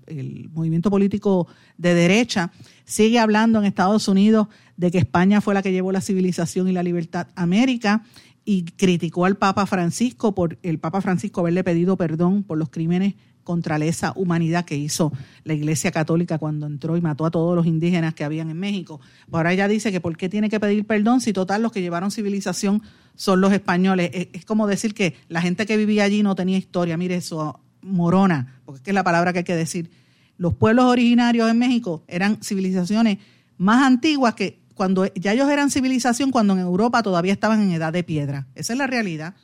movimiento 0.54 0.90
político 0.90 1.48
de 1.78 1.94
derecha, 1.94 2.52
sigue 2.86 3.20
hablando 3.20 3.60
en 3.60 3.66
Estados 3.66 4.08
Unidos 4.08 4.48
de 4.78 4.92
que 4.92 4.98
España 4.98 5.42
fue 5.42 5.54
la 5.54 5.62
que 5.62 5.72
llevó 5.72 5.92
la 5.92 6.02
civilización 6.02 6.68
y 6.68 6.74
la 6.74 6.84
libertad 6.84 7.28
a 7.36 7.44
América 7.44 8.04
y 8.46 8.64
criticó 8.64 9.26
al 9.26 9.38
Papa 9.38 9.66
Francisco 9.66 10.34
por 10.34 10.58
el 10.64 10.80
Papa 10.80 11.02
Francisco 11.02 11.42
haberle 11.42 11.64
pedido 11.64 11.98
perdón 11.98 12.44
por 12.44 12.58
los 12.58 12.70
crímenes 12.70 13.16
contra 13.44 13.78
esa 13.78 14.14
humanidad 14.16 14.66
que 14.66 14.78
hizo 14.78 15.12
la 15.44 15.54
Iglesia 15.54 15.92
Católica 15.92 16.38
cuando 16.38 16.68
entró 16.68 16.98
y 16.98 17.02
mató 17.02 17.26
a 17.26 17.32
todos 17.32 17.56
los 17.56 17.66
indígenas 17.66 18.14
que 18.14 18.24
habían 18.24 18.50
en 18.50 18.60
México. 18.60 19.02
Ahora 19.32 19.54
ella 19.54 19.68
dice 19.68 19.92
que 19.92 20.00
por 20.00 20.18
qué 20.18 20.30
tiene 20.30 20.50
que 20.50 20.60
pedir 20.60 20.86
perdón 20.86 21.20
si 21.20 21.34
total 21.34 21.62
los 21.64 21.72
que 21.72 21.82
llevaron 21.82 22.12
civilización 22.12 22.84
son 23.20 23.42
los 23.42 23.52
españoles. 23.52 24.12
Es, 24.14 24.46
como 24.46 24.66
decir 24.66 24.94
que 24.94 25.14
la 25.28 25.42
gente 25.42 25.66
que 25.66 25.76
vivía 25.76 26.06
allí 26.06 26.24
no 26.24 26.36
tenía 26.36 26.58
historia. 26.58 26.96
Mire 26.96 27.16
eso, 27.16 27.60
morona, 27.82 28.62
porque 28.64 28.92
es 28.92 28.94
la 28.94 29.04
palabra 29.04 29.34
que 29.34 29.40
hay 29.40 29.44
que 29.44 29.58
decir. 29.58 29.92
Los 30.38 30.54
pueblos 30.54 30.86
originarios 30.86 31.52
en 31.52 31.60
México 31.60 32.02
eran 32.08 32.42
civilizaciones 32.42 33.18
más 33.58 33.84
antiguas 33.84 34.36
que 34.36 34.62
cuando 34.74 35.06
ya 35.16 35.34
ellos 35.34 35.50
eran 35.50 35.70
civilización 35.70 36.32
cuando 36.32 36.54
en 36.54 36.60
Europa 36.60 37.04
todavía 37.04 37.34
estaban 37.34 37.62
en 37.62 37.74
edad 37.74 37.92
de 37.92 38.06
piedra. 38.06 38.48
Esa 38.56 38.72
es 38.72 38.80
la 38.80 38.88
realidad. 38.88 39.36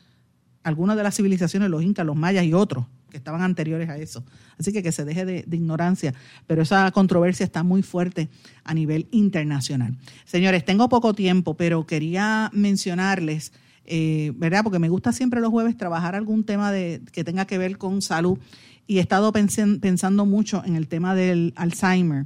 Algunas 0.63 0.95
de 0.95 1.03
las 1.03 1.13
civilizaciones, 1.13 1.69
los 1.69 1.83
incas, 1.83 2.05
los 2.05 2.15
mayas 2.15 2.45
y 2.45 2.53
otros, 2.53 2.85
que 3.09 3.17
estaban 3.17 3.41
anteriores 3.41 3.89
a 3.89 3.97
eso. 3.97 4.23
Así 4.57 4.71
que 4.71 4.81
que 4.81 4.93
se 4.93 5.03
deje 5.03 5.25
de, 5.25 5.45
ignorancia, 5.51 6.13
pero 6.47 6.61
esa 6.61 6.89
controversia 6.91 7.43
está 7.43 7.61
muy 7.63 7.83
fuerte 7.83 8.29
a 8.63 8.73
nivel 8.73 9.09
internacional. 9.11 9.97
Señores, 10.23 10.63
tengo 10.63 10.87
poco 10.87 11.13
tiempo, 11.13 11.57
pero 11.57 11.85
quería 11.85 12.49
mencionarles, 12.53 13.51
eh, 13.85 14.33
¿verdad? 14.35 14.63
Porque 14.63 14.79
me 14.79 14.89
gusta 14.89 15.11
siempre 15.11 15.41
los 15.41 15.51
jueves 15.51 15.77
trabajar 15.77 16.15
algún 16.15 16.43
tema 16.43 16.71
de, 16.71 17.01
que 17.11 17.23
tenga 17.23 17.45
que 17.45 17.57
ver 17.57 17.77
con 17.77 18.01
salud 18.01 18.39
y 18.87 18.97
he 18.97 19.01
estado 19.01 19.31
pensando 19.31 20.25
mucho 20.25 20.63
en 20.65 20.75
el 20.75 20.87
tema 20.87 21.15
del 21.15 21.53
Alzheimer, 21.55 22.25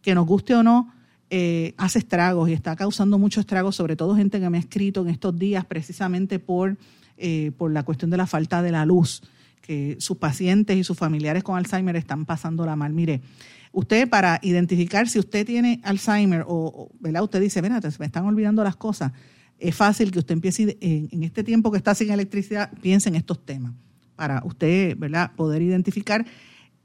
que 0.00 0.14
nos 0.14 0.26
guste 0.26 0.54
o 0.54 0.62
no, 0.62 0.92
eh, 1.30 1.74
hace 1.76 1.98
estragos 1.98 2.48
y 2.48 2.54
está 2.54 2.74
causando 2.76 3.18
muchos 3.18 3.42
estragos, 3.42 3.76
sobre 3.76 3.96
todo 3.96 4.16
gente 4.16 4.40
que 4.40 4.48
me 4.48 4.56
ha 4.56 4.60
escrito 4.60 5.02
en 5.02 5.08
estos 5.08 5.38
días 5.38 5.66
precisamente 5.66 6.38
por, 6.38 6.78
eh, 7.18 7.52
por 7.58 7.70
la 7.70 7.82
cuestión 7.82 8.10
de 8.10 8.16
la 8.16 8.26
falta 8.26 8.62
de 8.62 8.72
la 8.72 8.86
luz 8.86 9.22
que 9.60 9.96
sus 10.00 10.16
pacientes 10.16 10.78
y 10.78 10.84
sus 10.84 10.96
familiares 10.96 11.42
con 11.42 11.58
Alzheimer 11.58 11.96
están 11.96 12.24
pasando 12.24 12.64
la 12.64 12.76
mal. 12.76 12.94
Mire, 12.94 13.20
usted 13.72 14.08
para 14.08 14.40
identificar 14.42 15.06
si 15.08 15.18
usted 15.18 15.44
tiene 15.44 15.80
Alzheimer 15.84 16.44
o, 16.48 16.90
¿verdad? 17.00 17.22
Usted 17.22 17.42
dice, 17.42 17.60
mira, 17.60 17.78
me 17.98 18.06
están 18.06 18.24
olvidando 18.24 18.64
las 18.64 18.76
cosas. 18.76 19.12
Es 19.58 19.74
fácil 19.74 20.10
que 20.10 20.20
usted 20.20 20.34
empiece 20.34 20.78
en, 20.80 21.22
este 21.22 21.42
tiempo 21.42 21.70
que 21.70 21.78
está 21.78 21.94
sin 21.94 22.10
electricidad, 22.10 22.72
piense 22.80 23.08
en 23.08 23.16
estos 23.16 23.44
temas 23.44 23.72
para 24.14 24.42
usted, 24.44 24.96
¿verdad? 24.96 25.32
Poder 25.36 25.62
identificar. 25.62 26.24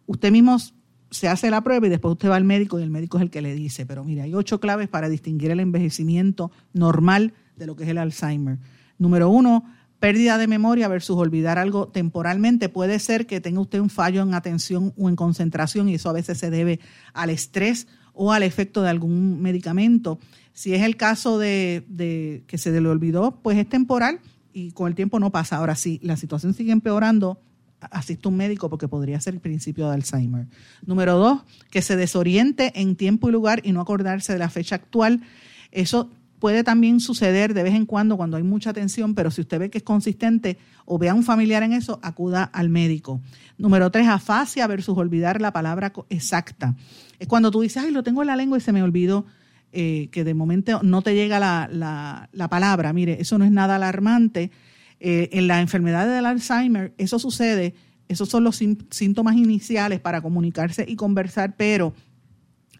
Usted 0.06 0.32
mismo 0.32 0.58
se 1.12 1.28
hace 1.28 1.52
la 1.52 1.62
prueba 1.62 1.86
y 1.88 1.90
después 1.90 2.14
usted 2.14 2.30
va 2.30 2.36
al 2.36 2.44
médico 2.44 2.80
y 2.80 2.84
el 2.84 2.90
médico 2.90 3.18
es 3.18 3.24
el 3.24 3.30
que 3.30 3.42
le 3.42 3.54
dice, 3.54 3.86
pero 3.86 4.04
mire, 4.04 4.24
hay 4.24 4.34
ocho 4.34 4.60
claves 4.60 4.88
para 4.88 5.10
distinguir 5.10 5.52
el 5.52 5.60
envejecimiento 5.60 6.52
normal 6.74 7.34
de 7.56 7.68
lo 7.68 7.76
que 7.76 7.84
es 7.84 7.90
el 7.90 8.00
Alzheimer. 8.00 8.58
Número 8.98 9.30
uno, 9.30 9.64
pérdida 10.00 10.38
de 10.38 10.48
memoria 10.48 10.88
versus 10.88 11.16
olvidar 11.16 11.58
algo 11.58 11.88
temporalmente. 11.88 12.70
Puede 12.70 13.00
ser 13.00 13.26
que 13.26 13.40
tenga 13.40 13.62
usted 13.62 13.80
un 13.80 13.90
fallo 13.90 14.22
en 14.22 14.34
atención 14.34 14.94
o 14.98 15.08
en 15.08 15.16
concentración 15.16 15.88
y 15.88 15.96
eso 15.96 16.10
a 16.10 16.14
veces 16.14 16.38
se 16.38 16.50
debe 16.50 16.80
al 17.14 17.30
estrés 17.30 17.88
o 18.14 18.32
al 18.32 18.44
efecto 18.44 18.82
de 18.82 18.90
algún 18.90 19.42
medicamento. 19.42 20.20
Si 20.54 20.74
es 20.74 20.84
el 20.84 20.98
caso 20.98 21.40
de, 21.40 22.44
que 22.48 22.58
se 22.58 22.80
le 22.80 22.88
olvidó, 22.88 23.40
pues 23.42 23.58
es 23.58 23.68
temporal 23.68 24.20
y 24.54 24.72
con 24.72 24.88
el 24.88 24.96
tiempo 24.96 25.20
no 25.20 25.32
pasa. 25.32 25.58
Ahora, 25.58 25.76
si 25.76 26.00
la 26.04 26.16
situación 26.16 26.54
sigue 26.54 26.72
empeorando, 26.72 27.42
asiste 27.92 28.28
un 28.28 28.38
médico 28.38 28.70
porque 28.70 28.88
podría 28.88 29.20
ser 29.20 29.34
el 29.34 29.40
principio 29.40 29.88
de 29.88 29.96
Alzheimer. 29.96 30.48
Número 30.86 31.18
dos, 31.18 31.42
que 31.72 31.82
se 31.82 31.96
desoriente 31.96 32.72
en 32.80 32.96
tiempo 32.96 33.30
y 33.30 33.32
lugar 33.32 33.62
y 33.64 33.72
no 33.72 33.82
acordarse 33.82 34.34
de 34.34 34.40
la 34.40 34.50
fecha 34.50 34.76
actual. 34.76 35.22
Eso 35.72 36.12
puede 36.44 36.66
también 36.66 37.00
suceder 37.00 37.54
de 37.54 37.64
vez 37.64 37.74
en 37.74 37.86
cuando 37.86 38.18
cuando 38.18 38.36
hay 38.36 38.44
mucha 38.44 38.74
tensión, 38.74 39.16
pero 39.16 39.32
si 39.32 39.40
usted 39.40 39.60
ve 39.60 39.70
que 39.70 39.78
es 39.78 39.84
consistente 39.84 40.58
o 40.86 41.00
ve 41.00 41.08
a 41.08 41.14
un 41.14 41.24
familiar 41.24 41.64
en 41.64 41.72
eso, 41.72 42.00
acuda 42.04 42.44
al 42.44 42.68
médico. 42.68 43.22
Número 43.58 43.90
tres, 43.92 44.10
afasia 44.10 44.68
versus 44.68 44.98
olvidar 44.98 45.40
la 45.40 45.54
palabra 45.54 45.94
exacta. 46.10 46.76
Es 47.18 47.30
cuando 47.30 47.50
tú 47.50 47.62
dices, 47.62 47.84
ay, 47.84 47.92
lo 47.92 48.04
tengo 48.04 48.22
en 48.22 48.28
la 48.28 48.36
lengua 48.36 48.58
y 48.58 48.62
se 48.62 48.74
me 48.74 48.84
olvidó, 48.84 49.26
eh, 49.76 50.10
que 50.12 50.24
de 50.24 50.36
momento 50.36 50.82
no 50.84 51.02
te 51.02 51.16
llega 51.16 51.40
la, 51.40 52.48
palabra. 52.48 52.94
Mire, 52.94 53.18
eso 53.20 53.40
no 53.40 53.46
es 53.46 53.52
nada 53.52 53.78
alarmante. 53.78 54.52
Eh, 55.00 55.30
en 55.34 55.48
la 55.48 55.62
enfermedad 55.62 56.08
del 56.08 56.28
Alzheimer, 56.28 56.94
eso 57.00 57.18
sucede, 57.18 57.74
esos 58.08 58.30
son 58.30 58.44
los 58.44 58.62
síntomas 58.92 59.36
iniciales 59.36 60.00
para 60.00 60.22
comunicarse 60.22 60.86
y 60.88 60.96
conversar, 60.96 61.56
pero 61.58 61.94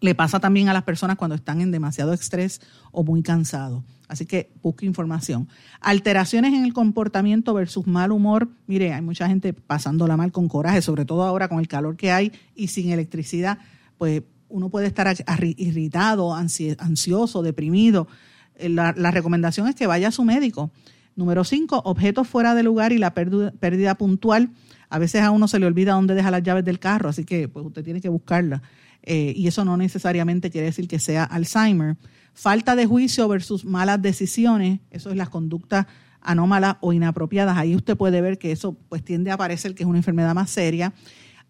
le 0.00 0.14
pasa 0.14 0.38
también 0.38 0.68
a 0.68 0.72
las 0.72 0.84
personas 0.84 1.16
cuando 1.16 1.34
están 1.34 1.60
en 1.60 1.72
demasiado 1.72 2.12
estrés 2.12 2.60
o 2.92 3.02
muy 3.02 3.22
cansados. 3.22 3.82
Así 4.06 4.24
que 4.24 4.52
busque 4.62 4.86
información. 4.86 5.48
Alteraciones 5.80 6.54
en 6.54 6.64
el 6.64 6.72
comportamiento 6.72 7.54
versus 7.54 7.88
mal 7.88 8.12
humor. 8.12 8.48
Mire, 8.68 8.92
hay 8.92 9.02
mucha 9.02 9.26
gente 9.26 9.52
pasándola 9.52 10.16
mal 10.16 10.30
con 10.30 10.46
coraje, 10.46 10.80
sobre 10.80 11.04
todo 11.04 11.24
ahora 11.24 11.48
con 11.48 11.58
el 11.58 11.66
calor 11.66 11.96
que 11.96 12.12
hay 12.12 12.30
y 12.54 12.68
sin 12.68 12.90
electricidad. 12.90 13.58
Pues 13.98 14.22
uno 14.54 14.68
puede 14.68 14.86
estar 14.86 15.12
irritado, 15.56 16.32
ansioso, 16.32 17.42
deprimido. 17.42 18.06
Eh, 18.54 18.68
la, 18.68 18.92
recomendación 18.92 19.66
es 19.66 19.74
que 19.74 19.88
vaya 19.88 20.08
a 20.08 20.12
su 20.12 20.22
médico. 20.22 20.70
Número 21.16 21.42
cinco, 21.42 21.82
objetos 21.84 22.28
fuera 22.28 22.54
de 22.54 22.62
lugar 22.62 22.92
y 22.92 22.98
la 22.98 23.14
pérdida, 23.14 23.94
puntual. 23.96 24.50
A 24.88 25.00
veces 25.00 25.22
a 25.22 25.32
uno 25.32 25.48
se 25.48 25.58
le 25.58 25.66
olvida 25.66 25.94
dónde 25.94 26.14
deja 26.14 26.30
las 26.30 26.44
llaves 26.44 26.64
del 26.64 26.78
carro, 26.78 27.08
así 27.08 27.24
que 27.24 27.48
pues 27.48 27.66
usted 27.66 27.82
tiene 27.82 28.00
que 28.00 28.08
buscarla. 28.08 28.62
Eh, 29.02 29.32
y 29.34 29.48
eso 29.48 29.64
no 29.64 29.76
necesariamente 29.76 30.50
quiere 30.50 30.68
decir 30.68 30.86
que 30.86 31.00
sea 31.00 31.24
Alzheimer. 31.24 31.96
Falta 32.32 32.76
de 32.76 32.86
juicio 32.86 33.26
versus 33.26 33.64
malas 33.64 34.00
decisiones, 34.02 34.78
eso 34.90 35.10
es 35.10 35.16
las 35.16 35.30
conductas 35.30 35.86
anómalas 36.20 36.76
o 36.80 36.92
inapropiadas. 36.92 37.58
Ahí 37.58 37.74
usted 37.74 37.96
puede 37.96 38.20
ver 38.20 38.38
que 38.38 38.52
eso 38.52 38.76
pues 38.88 39.04
tiende 39.04 39.32
a 39.32 39.36
parecer 39.36 39.74
que 39.74 39.82
es 39.82 39.88
una 39.88 39.98
enfermedad 39.98 40.32
más 40.32 40.50
seria. 40.50 40.94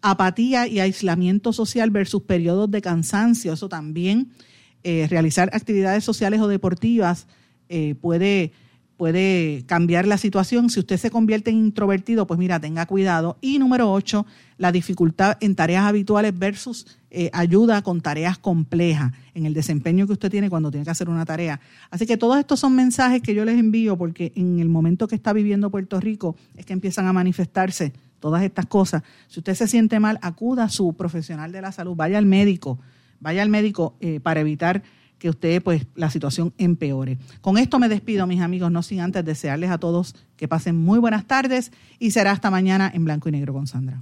Apatía 0.07 0.67
y 0.67 0.79
aislamiento 0.79 1.51
social 1.51 1.89
versus 1.89 2.21
periodos 2.21 2.69
de 2.69 2.79
cansancio, 2.79 3.53
eso 3.53 3.69
también. 3.69 4.29
Eh, 4.83 5.07
realizar 5.09 5.49
actividades 5.51 6.03
sociales 6.03 6.41
o 6.41 6.47
deportivas 6.47 7.25
eh, 7.69 7.95
puede 7.99 8.51
puede 8.97 9.63
cambiar 9.65 10.07
la 10.07 10.17
situación. 10.17 10.69
Si 10.69 10.79
usted 10.79 10.97
se 10.97 11.11
convierte 11.11 11.49
en 11.49 11.57
introvertido, 11.57 12.27
pues 12.27 12.39
mira, 12.39 12.59
tenga 12.59 12.85
cuidado. 12.85 13.37
Y 13.41 13.59
número 13.59 13.91
ocho, 13.91 14.25
la 14.57 14.71
dificultad 14.71 15.37
en 15.41 15.55
tareas 15.55 15.85
habituales 15.85 16.37
versus 16.37 16.87
eh, 17.11 17.29
ayuda 17.33 17.81
con 17.81 18.01
tareas 18.01 18.37
complejas 18.37 19.11
en 19.33 19.45
el 19.45 19.53
desempeño 19.53 20.07
que 20.07 20.13
usted 20.13 20.31
tiene 20.31 20.49
cuando 20.49 20.71
tiene 20.71 20.85
que 20.85 20.91
hacer 20.91 21.09
una 21.09 21.25
tarea. 21.25 21.59
Así 21.89 22.05
que 22.05 22.17
todos 22.17 22.37
estos 22.37 22.59
son 22.59 22.75
mensajes 22.75 23.21
que 23.21 23.35
yo 23.35 23.43
les 23.43 23.57
envío 23.57 23.97
porque 23.97 24.31
en 24.35 24.59
el 24.59 24.69
momento 24.69 25.07
que 25.07 25.15
está 25.15 25.33
viviendo 25.33 25.69
Puerto 25.69 25.99
Rico 25.99 26.35
es 26.55 26.65
que 26.65 26.73
empiezan 26.73 27.07
a 27.07 27.13
manifestarse 27.13 27.93
todas 28.25 28.41
estas 28.41 28.65
cosas. 28.65 29.03
Si 29.27 29.39
usted 29.39 29.53
se 29.53 29.67
siente 29.67 29.99
mal, 29.99 30.17
acuda 30.23 30.63
a 30.63 30.69
su 30.69 30.95
profesional 30.95 31.51
de 31.51 31.61
la 31.61 31.71
salud, 31.71 31.95
vaya 31.95 32.17
al 32.17 32.25
médico, 32.25 32.79
vaya 33.19 33.43
al 33.43 33.49
médico 33.49 33.97
eh, 33.99 34.19
para 34.19 34.39
evitar 34.39 34.81
que 35.19 35.29
usted, 35.29 35.61
pues, 35.61 35.85
la 35.93 36.09
situación 36.09 36.51
empeore. 36.57 37.19
Con 37.41 37.59
esto 37.59 37.77
me 37.77 37.87
despido, 37.87 38.25
mis 38.25 38.41
amigos, 38.41 38.71
no 38.71 38.81
sin 38.81 39.01
antes 39.01 39.23
desearles 39.23 39.69
a 39.69 39.77
todos 39.77 40.15
que 40.37 40.47
pasen 40.47 40.75
muy 40.75 40.97
buenas 40.97 41.27
tardes 41.27 41.71
y 41.99 42.09
será 42.09 42.31
hasta 42.31 42.49
mañana 42.49 42.91
en 42.91 43.05
blanco 43.05 43.29
y 43.29 43.31
negro 43.31 43.53
con 43.53 43.67
Sandra. 43.67 44.01